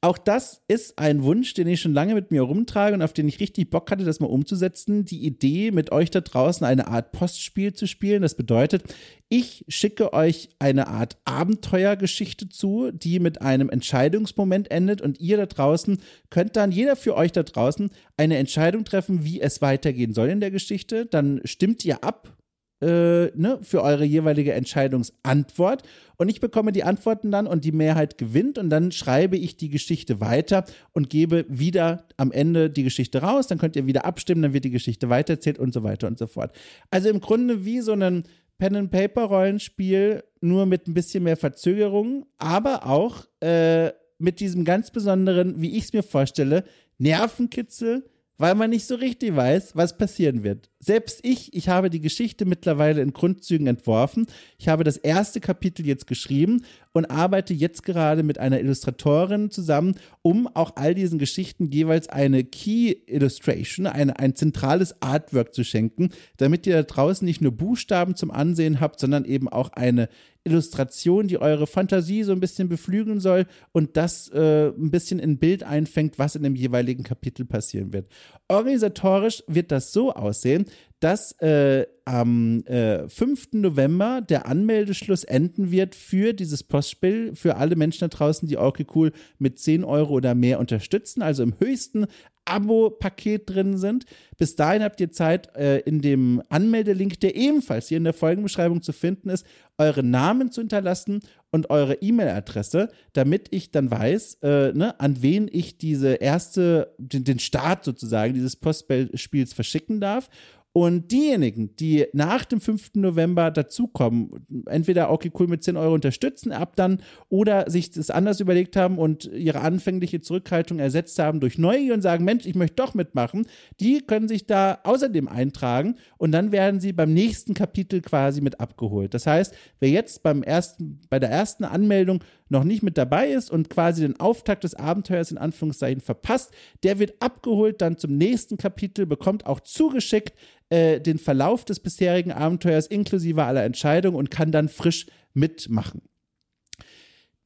auch 0.00 0.18
das 0.18 0.62
ist 0.68 0.98
ein 0.98 1.22
Wunsch, 1.22 1.54
den 1.54 1.66
ich 1.66 1.80
schon 1.80 1.94
lange 1.94 2.14
mit 2.14 2.30
mir 2.30 2.42
rumtrage 2.42 2.94
und 2.94 3.02
auf 3.02 3.12
den 3.12 3.28
ich 3.28 3.40
richtig 3.40 3.70
Bock 3.70 3.90
hatte, 3.90 4.04
das 4.04 4.20
mal 4.20 4.26
umzusetzen. 4.26 5.04
Die 5.04 5.24
Idee, 5.24 5.70
mit 5.70 5.92
euch 5.92 6.10
da 6.10 6.20
draußen 6.20 6.66
eine 6.66 6.88
Art 6.88 7.12
Postspiel 7.12 7.72
zu 7.72 7.86
spielen. 7.86 8.22
Das 8.22 8.34
bedeutet, 8.34 8.84
ich 9.28 9.64
schicke 9.68 10.12
euch 10.12 10.50
eine 10.58 10.86
Art 10.88 11.18
Abenteuergeschichte 11.24 12.48
zu, 12.48 12.90
die 12.92 13.18
mit 13.18 13.42
einem 13.42 13.70
Entscheidungsmoment 13.70 14.70
endet 14.70 15.00
und 15.00 15.20
ihr 15.20 15.36
da 15.36 15.46
draußen 15.46 15.98
könnt 16.30 16.56
dann, 16.56 16.70
jeder 16.70 16.96
für 16.96 17.16
euch 17.16 17.32
da 17.32 17.42
draußen, 17.42 17.90
eine 18.16 18.36
Entscheidung 18.36 18.84
treffen, 18.84 19.24
wie 19.24 19.40
es 19.40 19.62
weitergehen 19.62 20.14
soll 20.14 20.28
in 20.28 20.40
der 20.40 20.50
Geschichte. 20.50 21.06
Dann 21.06 21.40
stimmt 21.44 21.84
ihr 21.84 22.04
ab, 22.04 22.36
äh, 22.80 23.26
ne, 23.34 23.58
für 23.62 23.82
eure 23.82 24.04
jeweilige 24.04 24.52
Entscheidungsantwort. 24.52 25.82
Und 26.16 26.28
ich 26.28 26.40
bekomme 26.40 26.72
die 26.72 26.84
Antworten 26.84 27.30
dann 27.30 27.46
und 27.46 27.64
die 27.64 27.72
Mehrheit 27.72 28.18
gewinnt 28.18 28.58
und 28.58 28.70
dann 28.70 28.92
schreibe 28.92 29.36
ich 29.36 29.56
die 29.56 29.68
Geschichte 29.68 30.20
weiter 30.20 30.64
und 30.92 31.10
gebe 31.10 31.44
wieder 31.48 32.06
am 32.16 32.32
Ende 32.32 32.70
die 32.70 32.84
Geschichte 32.84 33.22
raus. 33.22 33.46
Dann 33.46 33.58
könnt 33.58 33.76
ihr 33.76 33.86
wieder 33.86 34.04
abstimmen, 34.04 34.42
dann 34.42 34.52
wird 34.52 34.64
die 34.64 34.70
Geschichte 34.70 35.08
weitererzählt 35.08 35.58
und 35.58 35.72
so 35.72 35.82
weiter 35.82 36.06
und 36.06 36.18
so 36.18 36.26
fort. 36.26 36.52
Also 36.90 37.08
im 37.08 37.20
Grunde 37.20 37.64
wie 37.64 37.80
so 37.80 37.92
ein 37.92 38.24
Pen-and-Paper-Rollenspiel, 38.58 40.24
nur 40.40 40.64
mit 40.64 40.88
ein 40.88 40.94
bisschen 40.94 41.24
mehr 41.24 41.36
Verzögerung, 41.36 42.24
aber 42.38 42.86
auch 42.86 43.26
äh, 43.40 43.90
mit 44.18 44.40
diesem 44.40 44.64
ganz 44.64 44.90
besonderen, 44.90 45.60
wie 45.60 45.76
ich 45.76 45.84
es 45.84 45.92
mir 45.92 46.02
vorstelle, 46.02 46.64
Nervenkitzel 46.96 48.04
weil 48.38 48.54
man 48.54 48.70
nicht 48.70 48.86
so 48.86 48.96
richtig 48.96 49.34
weiß, 49.34 49.76
was 49.76 49.96
passieren 49.96 50.42
wird. 50.42 50.70
Selbst 50.86 51.18
ich, 51.24 51.52
ich 51.52 51.68
habe 51.68 51.90
die 51.90 52.00
Geschichte 52.00 52.44
mittlerweile 52.44 53.02
in 53.02 53.12
Grundzügen 53.12 53.66
entworfen. 53.66 54.26
Ich 54.56 54.68
habe 54.68 54.84
das 54.84 54.96
erste 54.96 55.40
Kapitel 55.40 55.84
jetzt 55.84 56.06
geschrieben 56.06 56.62
und 56.92 57.06
arbeite 57.06 57.52
jetzt 57.52 57.82
gerade 57.82 58.22
mit 58.22 58.38
einer 58.38 58.60
Illustratorin 58.60 59.50
zusammen, 59.50 59.96
um 60.22 60.46
auch 60.46 60.76
all 60.76 60.94
diesen 60.94 61.18
Geschichten 61.18 61.70
jeweils 61.72 62.08
eine 62.08 62.44
Key 62.44 62.94
Illustration, 63.06 63.86
eine, 63.86 64.18
ein 64.20 64.36
zentrales 64.36 65.02
Artwork 65.02 65.54
zu 65.54 65.64
schenken, 65.64 66.10
damit 66.36 66.68
ihr 66.68 66.76
da 66.76 66.82
draußen 66.84 67.26
nicht 67.26 67.40
nur 67.40 67.52
Buchstaben 67.52 68.14
zum 68.14 68.30
Ansehen 68.30 68.80
habt, 68.80 69.00
sondern 69.00 69.24
eben 69.24 69.48
auch 69.48 69.70
eine 69.70 70.08
Illustration, 70.46 71.26
die 71.26 71.38
eure 71.38 71.66
Fantasie 71.66 72.22
so 72.22 72.30
ein 72.30 72.40
bisschen 72.40 72.68
beflügeln 72.68 73.18
soll 73.18 73.46
und 73.72 73.96
das 73.96 74.28
äh, 74.28 74.68
ein 74.68 74.92
bisschen 74.92 75.18
in 75.18 75.38
Bild 75.38 75.64
einfängt, 75.64 76.20
was 76.20 76.36
in 76.36 76.44
dem 76.44 76.54
jeweiligen 76.54 77.02
Kapitel 77.02 77.44
passieren 77.44 77.92
wird. 77.92 78.08
Organisatorisch 78.46 79.42
wird 79.48 79.72
das 79.72 79.92
so 79.92 80.12
aussehen, 80.12 80.66
dass 81.00 81.32
äh, 81.40 81.86
am 82.04 82.64
äh, 82.66 83.08
5. 83.08 83.48
November 83.52 84.20
der 84.20 84.46
Anmeldeschluss 84.46 85.24
enden 85.24 85.70
wird 85.70 85.94
für 85.94 86.32
dieses 86.32 86.62
Postspiel 86.62 87.34
für 87.34 87.56
alle 87.56 87.76
Menschen 87.76 88.00
da 88.00 88.08
draußen, 88.08 88.48
die 88.48 88.56
Orky 88.56 88.86
Cool 88.94 89.12
mit 89.38 89.58
10 89.58 89.84
Euro 89.84 90.14
oder 90.14 90.34
mehr 90.34 90.60
unterstützen, 90.60 91.22
also 91.22 91.42
im 91.42 91.54
höchsten 91.58 92.06
Abo-Paket 92.46 93.50
drin 93.50 93.76
sind. 93.76 94.04
Bis 94.38 94.56
dahin 94.56 94.82
habt 94.82 95.00
ihr 95.00 95.10
Zeit, 95.10 95.54
äh, 95.56 95.78
in 95.80 96.00
dem 96.00 96.42
Anmeldelink, 96.48 97.20
der 97.20 97.36
ebenfalls 97.36 97.88
hier 97.88 97.98
in 97.98 98.04
der 98.04 98.12
Folgenbeschreibung 98.12 98.82
zu 98.82 98.92
finden 98.92 99.28
ist, 99.28 99.44
eure 99.78 100.02
Namen 100.02 100.52
zu 100.52 100.60
hinterlassen 100.60 101.20
und 101.50 101.70
eure 101.70 101.94
E-Mail-Adresse, 101.94 102.90
damit 103.12 103.48
ich 103.50 103.70
dann 103.70 103.90
weiß, 103.90 104.38
äh, 104.42 104.72
ne, 104.72 104.98
an 105.00 105.22
wen 105.22 105.48
ich 105.50 105.76
diese 105.76 106.14
erste, 106.14 106.94
den, 106.98 107.24
den 107.24 107.38
Start 107.38 107.84
sozusagen 107.84 108.34
dieses 108.34 108.56
Postspiels 108.56 109.52
verschicken 109.52 110.00
darf. 110.00 110.30
Und 110.76 111.10
diejenigen, 111.10 111.74
die 111.76 112.04
nach 112.12 112.44
dem 112.44 112.60
5. 112.60 112.96
November 112.96 113.50
dazukommen, 113.50 114.44
entweder 114.66 115.10
okay 115.10 115.32
cool 115.40 115.46
mit 115.46 115.64
10 115.64 115.78
Euro 115.78 115.94
unterstützen 115.94 116.52
ab 116.52 116.76
dann 116.76 117.00
oder 117.30 117.70
sich 117.70 117.92
das 117.92 118.10
anders 118.10 118.40
überlegt 118.40 118.76
haben 118.76 118.98
und 118.98 119.24
ihre 119.24 119.62
anfängliche 119.62 120.20
Zurückhaltung 120.20 120.78
ersetzt 120.78 121.18
haben 121.18 121.40
durch 121.40 121.56
Neugier 121.56 121.94
und 121.94 122.02
sagen, 122.02 122.26
Mensch, 122.26 122.44
ich 122.44 122.54
möchte 122.54 122.76
doch 122.76 122.92
mitmachen, 122.92 123.46
die 123.80 124.02
können 124.02 124.28
sich 124.28 124.44
da 124.44 124.80
außerdem 124.84 125.28
eintragen 125.28 125.94
und 126.18 126.32
dann 126.32 126.52
werden 126.52 126.78
sie 126.78 126.92
beim 126.92 127.14
nächsten 127.14 127.54
Kapitel 127.54 128.02
quasi 128.02 128.42
mit 128.42 128.60
abgeholt. 128.60 129.14
Das 129.14 129.26
heißt, 129.26 129.54
wer 129.80 129.88
jetzt 129.88 130.22
beim 130.22 130.42
ersten, 130.42 131.00
bei 131.08 131.18
der 131.18 131.30
ersten 131.30 131.64
Anmeldung 131.64 132.22
noch 132.48 132.64
nicht 132.64 132.82
mit 132.82 132.96
dabei 132.96 133.30
ist 133.30 133.50
und 133.50 133.70
quasi 133.70 134.02
den 134.02 134.20
Auftakt 134.20 134.64
des 134.64 134.74
Abenteuers 134.74 135.30
in 135.30 135.38
Anführungszeichen 135.38 136.00
verpasst, 136.00 136.52
der 136.82 136.98
wird 136.98 137.14
abgeholt 137.20 137.80
dann 137.80 137.98
zum 137.98 138.16
nächsten 138.16 138.56
Kapitel, 138.56 139.06
bekommt 139.06 139.46
auch 139.46 139.60
zugeschickt 139.60 140.34
äh, 140.68 141.00
den 141.00 141.18
Verlauf 141.18 141.64
des 141.64 141.80
bisherigen 141.80 142.32
Abenteuers 142.32 142.86
inklusive 142.86 143.44
aller 143.44 143.64
Entscheidungen 143.64 144.16
und 144.16 144.30
kann 144.30 144.52
dann 144.52 144.68
frisch 144.68 145.06
mitmachen. 145.34 146.02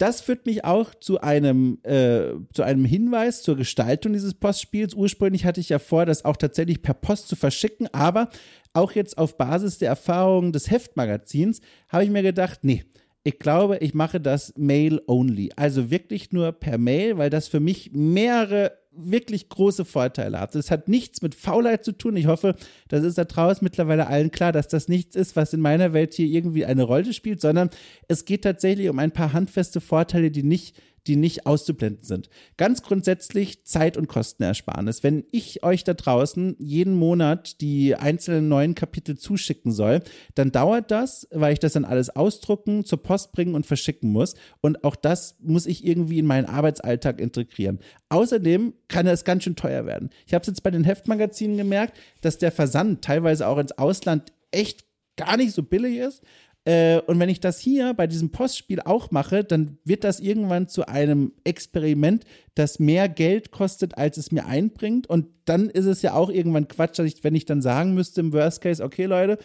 Das 0.01 0.23
führt 0.23 0.47
mich 0.47 0.65
auch 0.65 0.95
zu 0.95 1.21
einem, 1.21 1.79
äh, 1.83 2.33
zu 2.55 2.63
einem 2.63 2.87
Hinweis 2.87 3.43
zur 3.43 3.59
Gestaltung 3.59 4.15
dieses 4.15 4.33
Postspiels. 4.33 4.95
Ursprünglich 4.95 5.45
hatte 5.45 5.61
ich 5.61 5.69
ja 5.69 5.79
vor, 5.79 6.07
das 6.07 6.25
auch 6.25 6.39
tatsächlich 6.39 6.81
per 6.81 6.95
Post 6.95 7.29
zu 7.29 7.37
verschicken, 7.37 7.87
aber 7.93 8.31
auch 8.73 8.93
jetzt 8.93 9.19
auf 9.19 9.37
Basis 9.37 9.77
der 9.77 9.91
Erfahrungen 9.91 10.53
des 10.53 10.71
Heftmagazins 10.71 11.61
habe 11.91 12.05
ich 12.05 12.11
mir 12.11 12.23
gedacht, 12.23 12.61
nee, 12.63 12.85
ich 13.23 13.39
glaube, 13.39 13.79
ich 13.79 13.95
mache 13.95 14.21
das 14.21 14.55
Mail 14.57 15.03
only. 15.07 15.51
Also 15.57 15.91
wirklich 15.91 16.33
nur 16.33 16.53
per 16.53 16.79
Mail, 16.79 17.19
weil 17.19 17.31
das 17.31 17.49
für 17.49 17.61
mich 17.61 17.91
mehrere 17.93 18.73
wirklich 18.93 19.49
große 19.49 19.85
Vorteile 19.85 20.41
hat. 20.41 20.55
Das 20.55 20.71
hat 20.71 20.89
nichts 20.89 21.23
mit 21.23 21.35
Faulheit 21.35 21.85
zu 21.85 21.93
tun. 21.93 22.17
Ich 22.17 22.27
hoffe, 22.27 22.57
das 22.89 23.05
ist 23.05 23.19
da 23.19 23.25
draußen 23.25 23.63
mittlerweile 23.63 24.09
allen 24.09 24.31
klar, 24.31 24.53
dass 24.53 24.69
das 24.69 24.89
nichts 24.89 25.15
ist, 25.15 25.37
was 25.37 25.53
in 25.53 25.61
meiner 25.61 25.93
Welt 25.93 26.15
hier 26.15 26.27
irgendwie 26.27 26.65
eine 26.65 26.83
Rolle 26.83 27.13
spielt, 27.13 27.41
sondern 27.41 27.71
es 28.09 28.25
geht 28.25 28.43
tatsächlich 28.43 28.89
um 28.89 28.99
ein 28.99 29.13
paar 29.13 29.33
handfeste 29.33 29.81
Vorteile, 29.81 30.31
die 30.31 30.43
nicht 30.43 30.77
die 31.07 31.17
nicht 31.17 31.47
auszublenden 31.47 32.05
sind. 32.05 32.29
Ganz 32.57 32.83
grundsätzlich 32.83 33.65
Zeit- 33.65 33.97
und 33.97 34.09
Kostenersparnis. 34.09 35.03
Wenn 35.03 35.25
ich 35.33 35.63
euch 35.63 35.85
da 35.85 35.95
draußen 35.95 36.57
jeden 36.59 36.95
Monat 36.95 37.61
die 37.61 37.95
einzelnen 37.95 38.49
neuen 38.49 38.75
Kapitel 38.75 39.17
zuschicken 39.17 39.73
soll, 39.73 40.01
dann 40.35 40.53
dauert 40.53 40.91
das, 40.91 41.29
weil 41.31 41.53
ich 41.53 41.59
das 41.59 41.73
dann 41.73 41.85
alles 41.85 42.11
ausdrucken, 42.11 42.85
zur 42.85 43.03
Post 43.03 43.33
bringen 43.33 43.55
und 43.55 43.67
verschicken 43.67 44.11
muss. 44.11 44.35
Und 44.61 44.85
auch 44.85 44.97
das 44.97 45.37
muss 45.41 45.67
ich 45.67 45.85
irgendwie 45.85 46.19
in 46.19 46.27
meinen 46.27 46.47
Arbeitsalltag 46.47 47.21
integrieren. 47.21 47.81
Außerdem 48.09 48.75
kann 48.89 49.07
es 49.07 49.25
ganz 49.25 49.45
schön 49.45 49.57
teuer 49.57 49.87
werden. 49.87 50.11
Ich 50.27 50.35
habe 50.35 50.43
es 50.43 50.49
jetzt 50.49 50.63
bei 50.63 50.71
den 50.71 50.85
Heftmagazinen 50.85 51.57
gemerkt, 51.57 51.99
dass 52.21 52.39
der 52.39 52.53
Versand 52.53 53.03
teilweise 53.03 53.47
auch 53.47 53.59
ins 53.59 53.73
Ausland 53.73 54.33
echt 54.51 54.85
gar 55.17 55.37
nicht 55.37 55.53
so 55.53 55.63
billig 55.63 55.99
ist. 55.99 56.23
Äh, 56.65 57.01
und 57.01 57.19
wenn 57.19 57.29
ich 57.29 57.41
das 57.41 57.59
hier 57.59 57.95
bei 57.95 58.07
diesem 58.07 58.31
Postspiel 58.31 58.81
auch 58.81 59.11
mache, 59.11 59.45
dann 59.45 59.79
wird 59.85 60.05
das 60.05 60.21
irgendwann 60.21 60.69
zu 60.69 60.87
einem 60.87 61.33
Experiment, 61.45 62.25
das 62.55 62.79
mehr 62.79 63.09
Geld 63.09 63.51
kostet, 63.51 63.97
als 63.97 64.19
es 64.19 64.31
mir 64.31 64.47
einbringt. 64.47 65.07
Und 65.07 65.27
dann 65.47 65.71
ist 65.71 65.87
es 65.87 66.03
ja 66.03 66.15
auch 66.15 66.31
irgendwann 66.31 66.69
Quatsch, 66.69 66.99
dass 66.99 67.07
ich, 67.07 67.25
wenn 67.25 67.35
ich 67.35 67.47
dann 67.47 67.63
sagen 67.63 67.95
müsste 67.95 68.21
im 68.21 68.33
Worst 68.33 68.61
Case, 68.61 68.85
okay 68.85 69.07
Leute, 69.07 69.39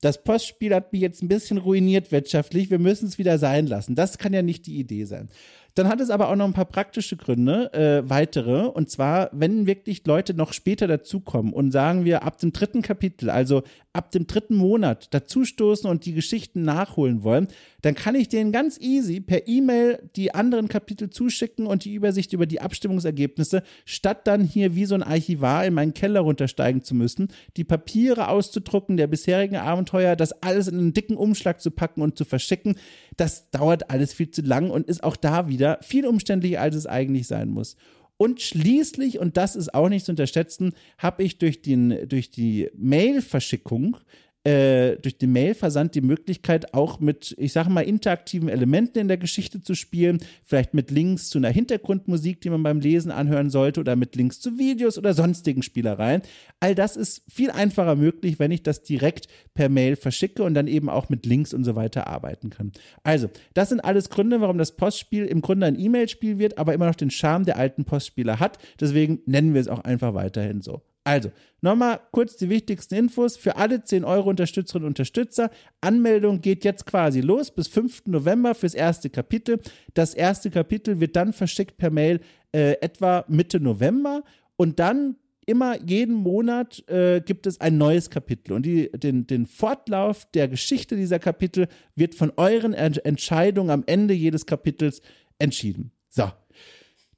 das 0.00 0.22
Postspiel 0.22 0.74
hat 0.74 0.92
mich 0.92 1.02
jetzt 1.02 1.22
ein 1.22 1.28
bisschen 1.28 1.58
ruiniert 1.58 2.10
wirtschaftlich, 2.10 2.70
wir 2.70 2.78
müssen 2.78 3.06
es 3.06 3.18
wieder 3.18 3.38
sein 3.38 3.66
lassen. 3.66 3.94
Das 3.94 4.16
kann 4.16 4.32
ja 4.32 4.40
nicht 4.40 4.66
die 4.66 4.78
Idee 4.78 5.04
sein. 5.04 5.28
Dann 5.74 5.88
hat 5.88 6.00
es 6.00 6.10
aber 6.10 6.28
auch 6.28 6.36
noch 6.36 6.46
ein 6.46 6.52
paar 6.52 6.64
praktische 6.64 7.16
Gründe, 7.16 7.72
äh, 7.72 8.08
weitere. 8.08 8.66
Und 8.66 8.90
zwar, 8.90 9.30
wenn 9.32 9.66
wirklich 9.66 10.04
Leute 10.06 10.34
noch 10.34 10.52
später 10.52 10.88
dazukommen 10.88 11.52
und 11.52 11.70
sagen 11.70 12.04
wir 12.04 12.24
ab 12.24 12.38
dem 12.38 12.52
dritten 12.52 12.82
Kapitel, 12.82 13.30
also 13.30 13.62
ab 13.92 14.12
dem 14.12 14.26
dritten 14.26 14.54
Monat 14.54 15.12
dazustoßen 15.12 15.90
und 15.90 16.06
die 16.06 16.12
Geschichten 16.12 16.62
nachholen 16.62 17.24
wollen, 17.24 17.48
dann 17.82 17.94
kann 17.94 18.14
ich 18.14 18.28
denen 18.28 18.52
ganz 18.52 18.78
easy 18.78 19.20
per 19.20 19.48
E-Mail 19.48 20.10
die 20.14 20.32
anderen 20.34 20.68
Kapitel 20.68 21.10
zuschicken 21.10 21.66
und 21.66 21.84
die 21.84 21.94
Übersicht 21.94 22.32
über 22.32 22.46
die 22.46 22.60
Abstimmungsergebnisse, 22.60 23.62
statt 23.84 24.26
dann 24.26 24.44
hier 24.44 24.76
wie 24.76 24.84
so 24.84 24.94
ein 24.94 25.02
Archivar 25.02 25.64
in 25.66 25.74
meinen 25.74 25.94
Keller 25.94 26.20
runtersteigen 26.20 26.82
zu 26.82 26.94
müssen, 26.94 27.28
die 27.56 27.64
Papiere 27.64 28.28
auszudrucken 28.28 28.96
der 28.96 29.08
bisherigen 29.08 29.56
Abenteuer, 29.56 30.14
das 30.14 30.32
alles 30.42 30.68
in 30.68 30.78
einen 30.78 30.92
dicken 30.92 31.16
Umschlag 31.16 31.60
zu 31.60 31.70
packen 31.70 32.02
und 32.02 32.16
zu 32.16 32.24
verschicken. 32.24 32.76
Das 33.16 33.50
dauert 33.50 33.90
alles 33.90 34.12
viel 34.12 34.30
zu 34.30 34.42
lang 34.42 34.70
und 34.70 34.86
ist 34.88 35.02
auch 35.02 35.16
da 35.16 35.48
wieder 35.48 35.78
viel 35.82 36.06
umständlicher, 36.06 36.60
als 36.60 36.76
es 36.76 36.86
eigentlich 36.86 37.26
sein 37.26 37.48
muss. 37.48 37.76
Und 38.20 38.42
schließlich, 38.42 39.18
und 39.18 39.38
das 39.38 39.56
ist 39.56 39.72
auch 39.72 39.88
nicht 39.88 40.04
zu 40.04 40.12
unterschätzen, 40.12 40.74
habe 40.98 41.22
ich 41.22 41.38
durch, 41.38 41.62
den, 41.62 42.06
durch 42.06 42.30
die 42.30 42.68
Mail-Verschickung 42.76 43.96
äh, 44.44 44.96
durch 44.96 45.18
den 45.18 45.32
Mailversand 45.32 45.94
die 45.94 46.00
Möglichkeit, 46.00 46.72
auch 46.72 46.98
mit, 46.98 47.34
ich 47.38 47.52
sage 47.52 47.68
mal, 47.68 47.82
interaktiven 47.82 48.48
Elementen 48.48 48.98
in 48.98 49.08
der 49.08 49.18
Geschichte 49.18 49.60
zu 49.60 49.74
spielen. 49.74 50.18
Vielleicht 50.44 50.72
mit 50.72 50.90
Links 50.90 51.28
zu 51.28 51.36
einer 51.36 51.50
Hintergrundmusik, 51.50 52.40
die 52.40 52.48
man 52.48 52.62
beim 52.62 52.80
Lesen 52.80 53.10
anhören 53.10 53.50
sollte, 53.50 53.80
oder 53.80 53.96
mit 53.96 54.16
Links 54.16 54.40
zu 54.40 54.58
Videos 54.58 54.96
oder 54.96 55.12
sonstigen 55.12 55.62
Spielereien. 55.62 56.22
All 56.58 56.74
das 56.74 56.96
ist 56.96 57.22
viel 57.30 57.50
einfacher 57.50 57.96
möglich, 57.96 58.38
wenn 58.38 58.50
ich 58.50 58.62
das 58.62 58.82
direkt 58.82 59.28
per 59.52 59.68
Mail 59.68 59.96
verschicke 59.96 60.42
und 60.42 60.54
dann 60.54 60.68
eben 60.68 60.88
auch 60.88 61.10
mit 61.10 61.26
Links 61.26 61.52
und 61.52 61.64
so 61.64 61.76
weiter 61.76 62.06
arbeiten 62.06 62.48
kann. 62.48 62.72
Also, 63.02 63.28
das 63.52 63.68
sind 63.68 63.80
alles 63.80 64.08
Gründe, 64.08 64.40
warum 64.40 64.56
das 64.56 64.74
Postspiel 64.76 65.26
im 65.26 65.42
Grunde 65.42 65.66
ein 65.66 65.78
E-Mail-Spiel 65.78 66.38
wird, 66.38 66.56
aber 66.56 66.72
immer 66.72 66.86
noch 66.86 66.94
den 66.94 67.10
Charme 67.10 67.44
der 67.44 67.58
alten 67.58 67.84
Postspieler 67.84 68.40
hat. 68.40 68.58
Deswegen 68.80 69.20
nennen 69.26 69.52
wir 69.52 69.60
es 69.60 69.68
auch 69.68 69.80
einfach 69.80 70.14
weiterhin 70.14 70.62
so. 70.62 70.82
Also, 71.10 71.32
nochmal 71.60 71.98
kurz 72.12 72.36
die 72.36 72.48
wichtigsten 72.48 72.94
Infos 72.94 73.36
für 73.36 73.56
alle 73.56 73.82
10 73.82 74.04
Euro 74.04 74.30
Unterstützerinnen 74.30 74.86
und 74.86 74.90
Unterstützer. 74.92 75.50
Anmeldung 75.80 76.40
geht 76.40 76.62
jetzt 76.64 76.86
quasi 76.86 77.20
los 77.20 77.50
bis 77.50 77.66
5. 77.66 78.06
November 78.06 78.54
fürs 78.54 78.74
erste 78.74 79.10
Kapitel. 79.10 79.58
Das 79.94 80.14
erste 80.14 80.52
Kapitel 80.52 81.00
wird 81.00 81.16
dann 81.16 81.32
verschickt 81.32 81.78
per 81.78 81.90
Mail 81.90 82.20
äh, 82.52 82.74
etwa 82.80 83.24
Mitte 83.26 83.58
November 83.58 84.22
und 84.56 84.78
dann 84.78 85.16
immer 85.46 85.82
jeden 85.82 86.14
Monat 86.14 86.88
äh, 86.88 87.20
gibt 87.20 87.48
es 87.48 87.60
ein 87.60 87.76
neues 87.76 88.08
Kapitel 88.08 88.52
und 88.52 88.64
die, 88.64 88.88
den, 88.92 89.26
den 89.26 89.46
Fortlauf 89.46 90.30
der 90.30 90.46
Geschichte 90.46 90.94
dieser 90.94 91.18
Kapitel 91.18 91.66
wird 91.96 92.14
von 92.14 92.32
euren 92.36 92.72
Entscheidungen 92.72 93.70
am 93.70 93.82
Ende 93.86 94.14
jedes 94.14 94.46
Kapitels 94.46 95.02
entschieden. 95.40 95.90
So, 96.08 96.30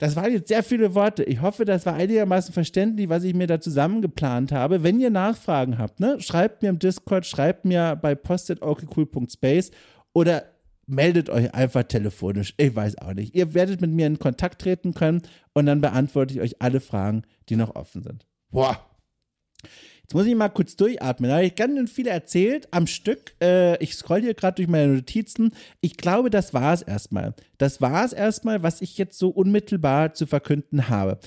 das 0.03 0.17
waren 0.17 0.33
jetzt 0.33 0.49
sehr 0.49 0.65
viele 0.65 0.97
Worte. 0.97 1.23
Ich 1.23 1.41
hoffe, 1.43 1.65
das 1.65 1.87
war 1.87 1.95
einigermaßen 1.95 2.53
verständlich, 2.53 3.09
was 3.09 3.23
ich 3.23 3.35
mir 3.35 3.47
da 3.47 3.61
zusammengeplant 3.61 4.51
habe. 4.51 4.83
Wenn 4.83 4.99
ihr 4.99 5.11
Nachfragen 5.11 5.79
habt, 5.79 6.01
ne, 6.01 6.21
schreibt 6.21 6.61
mir 6.61 6.71
im 6.71 6.81
Discord, 6.81 7.25
schreibt 7.25 7.65
mir 7.65 7.95
bei 7.95 8.17
postetokcool.space 8.17 9.71
oder 10.13 10.43
meldet 10.89 11.31
euch 11.31 11.55
einfach 11.55 11.85
telefonisch. 11.85 12.53
Ich 12.57 12.75
weiß 12.75 12.99
auch 12.99 13.15
nicht. 13.15 13.37
Ihr 13.37 13.55
werdet 13.55 13.81
mit 13.81 13.93
mir 13.93 14.09
in 14.09 14.19
Kontakt 14.19 14.61
treten 14.61 14.93
können 14.93 15.23
und 15.55 15.67
dann 15.67 15.81
beantworte 15.81 16.35
ich 16.35 16.41
euch 16.41 16.61
alle 16.61 16.81
Fragen, 16.81 17.23
die 17.49 17.55
noch 17.55 17.77
offen 17.77 18.03
sind. 18.03 18.27
Boah. 18.51 18.85
Jetzt 20.13 20.19
muss 20.19 20.27
ich 20.27 20.35
mal 20.35 20.51
kurz 20.51 20.77
durchatmen. 20.77 21.31
Da 21.31 21.37
habe 21.37 21.47
ich 21.47 21.55
ganz 21.55 21.91
viel 21.91 22.07
erzählt 22.07 22.69
am 22.71 22.87
Stück. 22.87 23.35
Äh, 23.41 23.83
ich 23.83 23.95
scroll 23.95 24.21
hier 24.21 24.35
gerade 24.35 24.57
durch 24.57 24.69
meine 24.69 24.93
Notizen. 24.93 25.55
Ich 25.81 25.97
glaube, 25.97 26.29
das 26.29 26.53
war 26.53 26.75
es 26.75 26.83
erstmal. 26.83 27.33
Das 27.57 27.81
war 27.81 28.05
es 28.05 28.13
erstmal, 28.13 28.63
was 28.63 28.83
ich 28.83 28.99
jetzt 28.99 29.19
so 29.19 29.31
unmittelbar 29.31 30.13
zu 30.13 30.27
verkünden 30.27 30.91
habe. 30.91 31.19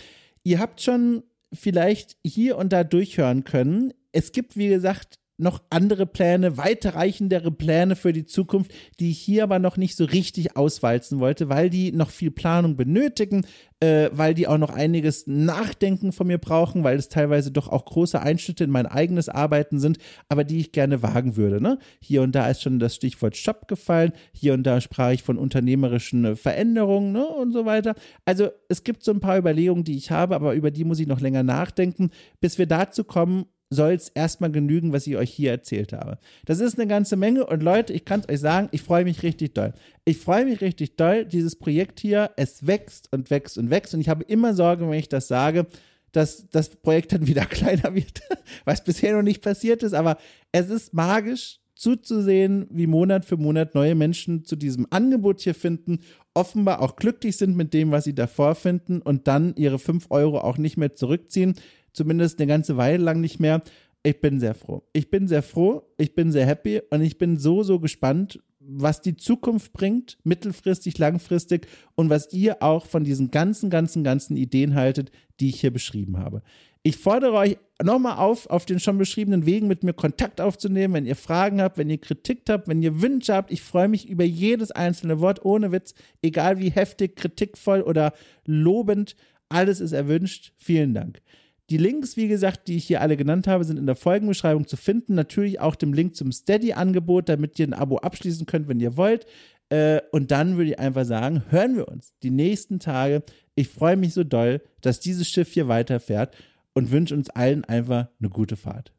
Ihr 0.44 0.60
habt 0.60 0.82
schon 0.82 1.24
vielleicht 1.52 2.16
hier 2.24 2.60
und 2.60 2.72
da 2.74 2.84
durchhören 2.84 3.44
können. 3.44 3.92
es 4.12 4.32
gibt, 4.32 4.56
wie 4.56 4.68
gesagt, 4.68 5.18
noch 5.38 5.62
andere 5.70 6.06
Pläne, 6.06 6.58
weiterreichendere 6.58 7.52
Pläne 7.52 7.96
für 7.96 8.14
die 8.14 8.26
Zukunft, 8.26 8.72
die 9.00 9.12
ich 9.12 9.20
hier 9.20 9.44
aber 9.44 9.60
noch 9.60 9.78
nicht 9.78 9.98
so 9.98 10.06
richtig 10.06 10.56
auswalzen 10.56 11.20
wollte, 11.20 11.50
weil 11.50 11.70
die 11.70 11.92
noch 11.92 12.10
viel 12.10 12.32
Planung 12.32 12.78
benötigen, 12.78 13.46
äh, 13.82 14.10
weil 14.14 14.34
die 14.34 14.48
auch 14.48 14.58
noch 14.58 14.70
einiges 14.70 15.28
Nachdenken 15.28 16.14
von 16.14 16.28
mir 16.28 16.38
brauchen, 16.38 16.84
weil 16.84 16.98
es 16.98 17.10
teilweise 17.10 17.52
doch 17.52 17.68
auch 17.68 17.86
große 17.86 18.22
Einschnitte 18.22 18.64
in 18.64 18.70
mein 18.70 18.86
eigenes 18.86 19.28
Arbeiten 19.28 19.80
sind, 19.80 19.98
aber 20.30 20.46
die 20.46 20.60
ich 20.60 20.72
gerne 20.72 21.04
wagen 21.04 21.36
würde. 21.36 21.62
Ne? 21.62 21.80
Hier 22.00 22.22
und 22.22 22.34
da 22.34 22.50
ist 22.50 22.62
schon 22.62 22.80
das 22.80 22.96
Stichwort 22.96 23.36
Shop 23.36 23.68
gefallen, 23.68 24.14
hier 24.32 24.54
und 24.54 24.64
da 24.64 24.80
sprach 24.80 25.12
ich 25.12 25.24
von 25.24 25.38
unternehmerischen 25.38 26.24
äh, 26.24 26.36
Veränderungen 26.36 27.12
ne? 27.12 27.26
und 27.26 27.52
so 27.52 27.66
weiter. 27.66 27.96
Also 28.24 28.50
es 28.70 28.84
gibt 28.84 29.04
so 29.04 29.12
ein 29.12 29.20
paar 29.20 29.38
Überlegungen, 29.38 29.84
die 29.84 29.98
ich 29.98 30.12
habe, 30.12 30.36
aber 30.36 30.54
über 30.54 30.72
die 30.72 30.86
muss 30.86 31.00
ich 31.00 31.08
noch 31.08 31.20
länger 31.20 31.44
nachdenken, 31.44 32.12
bis 32.40 32.58
wir 32.58 32.68
dazu 32.68 33.04
kommen 33.04 33.46
soll 33.70 33.94
es 33.94 34.10
erstmal 34.10 34.52
genügen, 34.52 34.94
was 34.94 35.08
ich 35.08 35.18
euch 35.18 35.32
hier 35.32 35.52
erzählt 35.52 35.94
habe. 35.94 36.20
Das 36.46 36.60
ist 36.60 36.78
eine 36.78 36.88
ganze 36.88 37.16
Menge 37.16 37.46
und 37.46 37.64
Leute, 37.64 37.94
ich 37.94 38.06
kann 38.06 38.22
es 38.22 38.30
euch 38.30 38.40
sagen, 38.40 38.70
ich 38.72 38.82
freue 38.82 39.04
mich 39.04 39.24
richtig 39.24 39.54
doll. 39.54 39.74
Ich 40.06 40.18
freue 40.18 40.46
mich 40.46 40.62
richtig 40.62 40.98
doll, 40.98 41.26
dieses 41.26 41.56
Projekt 41.56 42.00
hier, 42.00 42.32
es 42.38 42.68
wächst 42.68 43.12
und 43.12 43.30
wächst 43.30 43.58
und 43.58 43.70
wächst 43.70 43.94
und 43.94 44.02
ich 44.02 44.10
habe 44.10 44.24
immer 44.24 44.54
Sorge, 44.54 44.88
wenn 44.88 45.00
ich 45.00 45.10
das 45.10 45.28
sage, 45.28 45.66
dass 46.12 46.48
das 46.50 46.70
Projekt 46.70 47.14
dann 47.14 47.28
wieder 47.28 47.46
kleiner 47.46 47.96
wird, 47.96 48.22
was 48.66 48.84
bisher 48.84 49.16
noch 49.16 49.24
nicht 49.24 49.42
passiert 49.42 49.84
ist, 49.84 49.94
aber 49.94 50.18
es 50.52 50.70
ist 50.70 50.94
magisch 50.94 51.60
zuzusehen, 51.76 52.68
wie 52.70 52.88
Monat 52.88 53.26
für 53.26 53.36
Monat 53.36 53.76
neue 53.76 53.96
Menschen 53.96 54.46
zu 54.46 54.56
diesem 54.56 54.88
Angebot 54.92 55.42
hier 55.42 55.56
finden, 55.56 56.00
offenbar 56.34 56.82
auch 56.82 56.96
glücklich 56.96 57.36
sind 57.36 57.58
mit 57.58 57.74
dem, 57.74 57.92
was 57.92 58.06
sie 58.06 58.16
davor 58.16 58.56
finden 58.56 59.02
und 59.02 59.28
dann 59.28 59.56
ihre 59.58 59.78
5 59.78 60.08
Euro 60.10 60.40
auch 60.40 60.58
nicht 60.58 60.78
mehr 60.78 60.96
zurückziehen 60.96 61.56
zumindest 61.96 62.40
eine 62.40 62.48
ganze 62.48 62.78
Weile 62.78 63.04
lang 63.04 63.22
nicht 63.22 63.40
mehr. 63.40 63.62
Ich 64.04 64.22
bin 64.22 64.40
sehr 64.40 64.54
froh. 64.54 64.84
Ich 64.94 65.10
bin 65.10 65.28
sehr 65.28 65.42
froh, 65.42 65.84
ich 65.98 66.14
bin 66.14 66.32
sehr 66.32 66.46
happy 66.46 66.82
und 66.92 67.02
ich 67.02 67.18
bin 67.18 67.38
so, 67.38 67.64
so 67.64 67.80
gespannt, 67.80 68.40
was 68.60 69.02
die 69.02 69.16
Zukunft 69.16 69.74
bringt, 69.74 70.18
mittelfristig, 70.24 70.98
langfristig 70.98 71.68
und 71.96 72.10
was 72.10 72.32
ihr 72.34 72.62
auch 72.62 72.86
von 72.86 73.04
diesen 73.04 73.32
ganzen, 73.32 73.70
ganzen, 73.70 74.04
ganzen 74.04 74.38
Ideen 74.38 74.76
haltet, 74.76 75.12
die 75.40 75.50
ich 75.50 75.62
hier 75.62 75.72
beschrieben 75.72 76.18
habe. 76.18 76.42
Ich 76.84 76.98
fordere 76.98 77.34
euch 77.34 77.58
nochmal 77.84 78.18
auf, 78.18 78.48
auf 78.48 78.66
den 78.66 78.80
schon 78.80 79.00
beschriebenen 79.00 79.48
Wegen 79.48 79.68
mit 79.68 79.84
mir 79.84 79.94
Kontakt 79.94 80.40
aufzunehmen, 80.40 80.94
wenn 80.94 81.08
ihr 81.08 81.16
Fragen 81.16 81.60
habt, 81.60 81.80
wenn 81.80 81.90
ihr 81.90 81.98
Kritik 81.98 82.44
habt, 82.48 82.68
wenn 82.68 82.84
ihr 82.84 83.02
Wünsche 83.02 83.34
habt. 83.34 83.52
Ich 83.52 83.64
freue 83.64 83.88
mich 83.88 84.08
über 84.08 84.24
jedes 84.24 84.70
einzelne 84.70 85.20
Wort, 85.20 85.44
ohne 85.44 85.72
Witz, 85.72 85.96
egal 86.22 86.60
wie 86.60 86.70
heftig, 86.70 87.16
kritikvoll 87.16 87.82
oder 87.82 88.14
lobend. 88.46 89.16
Alles 89.50 89.80
ist 89.80 89.94
erwünscht. 89.94 90.54
Vielen 90.58 90.94
Dank. 90.94 91.22
Die 91.70 91.78
Links, 91.78 92.16
wie 92.16 92.28
gesagt, 92.28 92.68
die 92.68 92.78
ich 92.78 92.86
hier 92.86 93.02
alle 93.02 93.18
genannt 93.18 93.48
habe, 93.48 93.64
sind 93.64 93.78
in 93.78 93.88
der 93.88 93.96
Folgenbeschreibung 93.96 94.68
zu 94.68 94.78
finden. 94.78 95.16
Natürlich 95.16 95.60
auch 95.60 95.76
dem 95.76 95.94
Link 95.94 96.16
zum 96.16 96.32
Steady-Angebot, 96.32 97.28
damit 97.28 97.58
ihr 97.58 97.68
ein 97.68 97.74
Abo 97.74 97.98
abschließen 97.98 98.46
könnt, 98.46 98.68
wenn 98.68 98.80
ihr 98.80 98.98
wollt. 98.98 99.26
Äh, 99.70 100.02
und 100.12 100.30
dann 100.30 100.58
würde 100.58 100.72
ich 100.72 100.80
einfach 100.80 101.06
sagen, 101.06 101.44
hören 101.50 101.76
wir 101.76 101.88
uns 101.88 102.14
die 102.22 102.30
nächsten 102.30 102.80
Tage. 102.80 103.24
Ich 103.56 103.70
freue 103.70 103.98
mich 103.98 104.14
so 104.14 104.24
doll, 104.24 104.62
dass 104.82 105.00
dieses 105.00 105.28
Schiff 105.28 105.52
hier 105.54 105.68
weiterfährt 105.68 106.36
und 106.74 106.92
wünsche 106.92 107.16
uns 107.16 107.30
allen 107.32 107.64
einfach 107.66 108.10
eine 108.20 108.30
gute 108.30 108.58
Fahrt. 108.58 108.94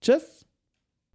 Tschüss! 0.00 0.35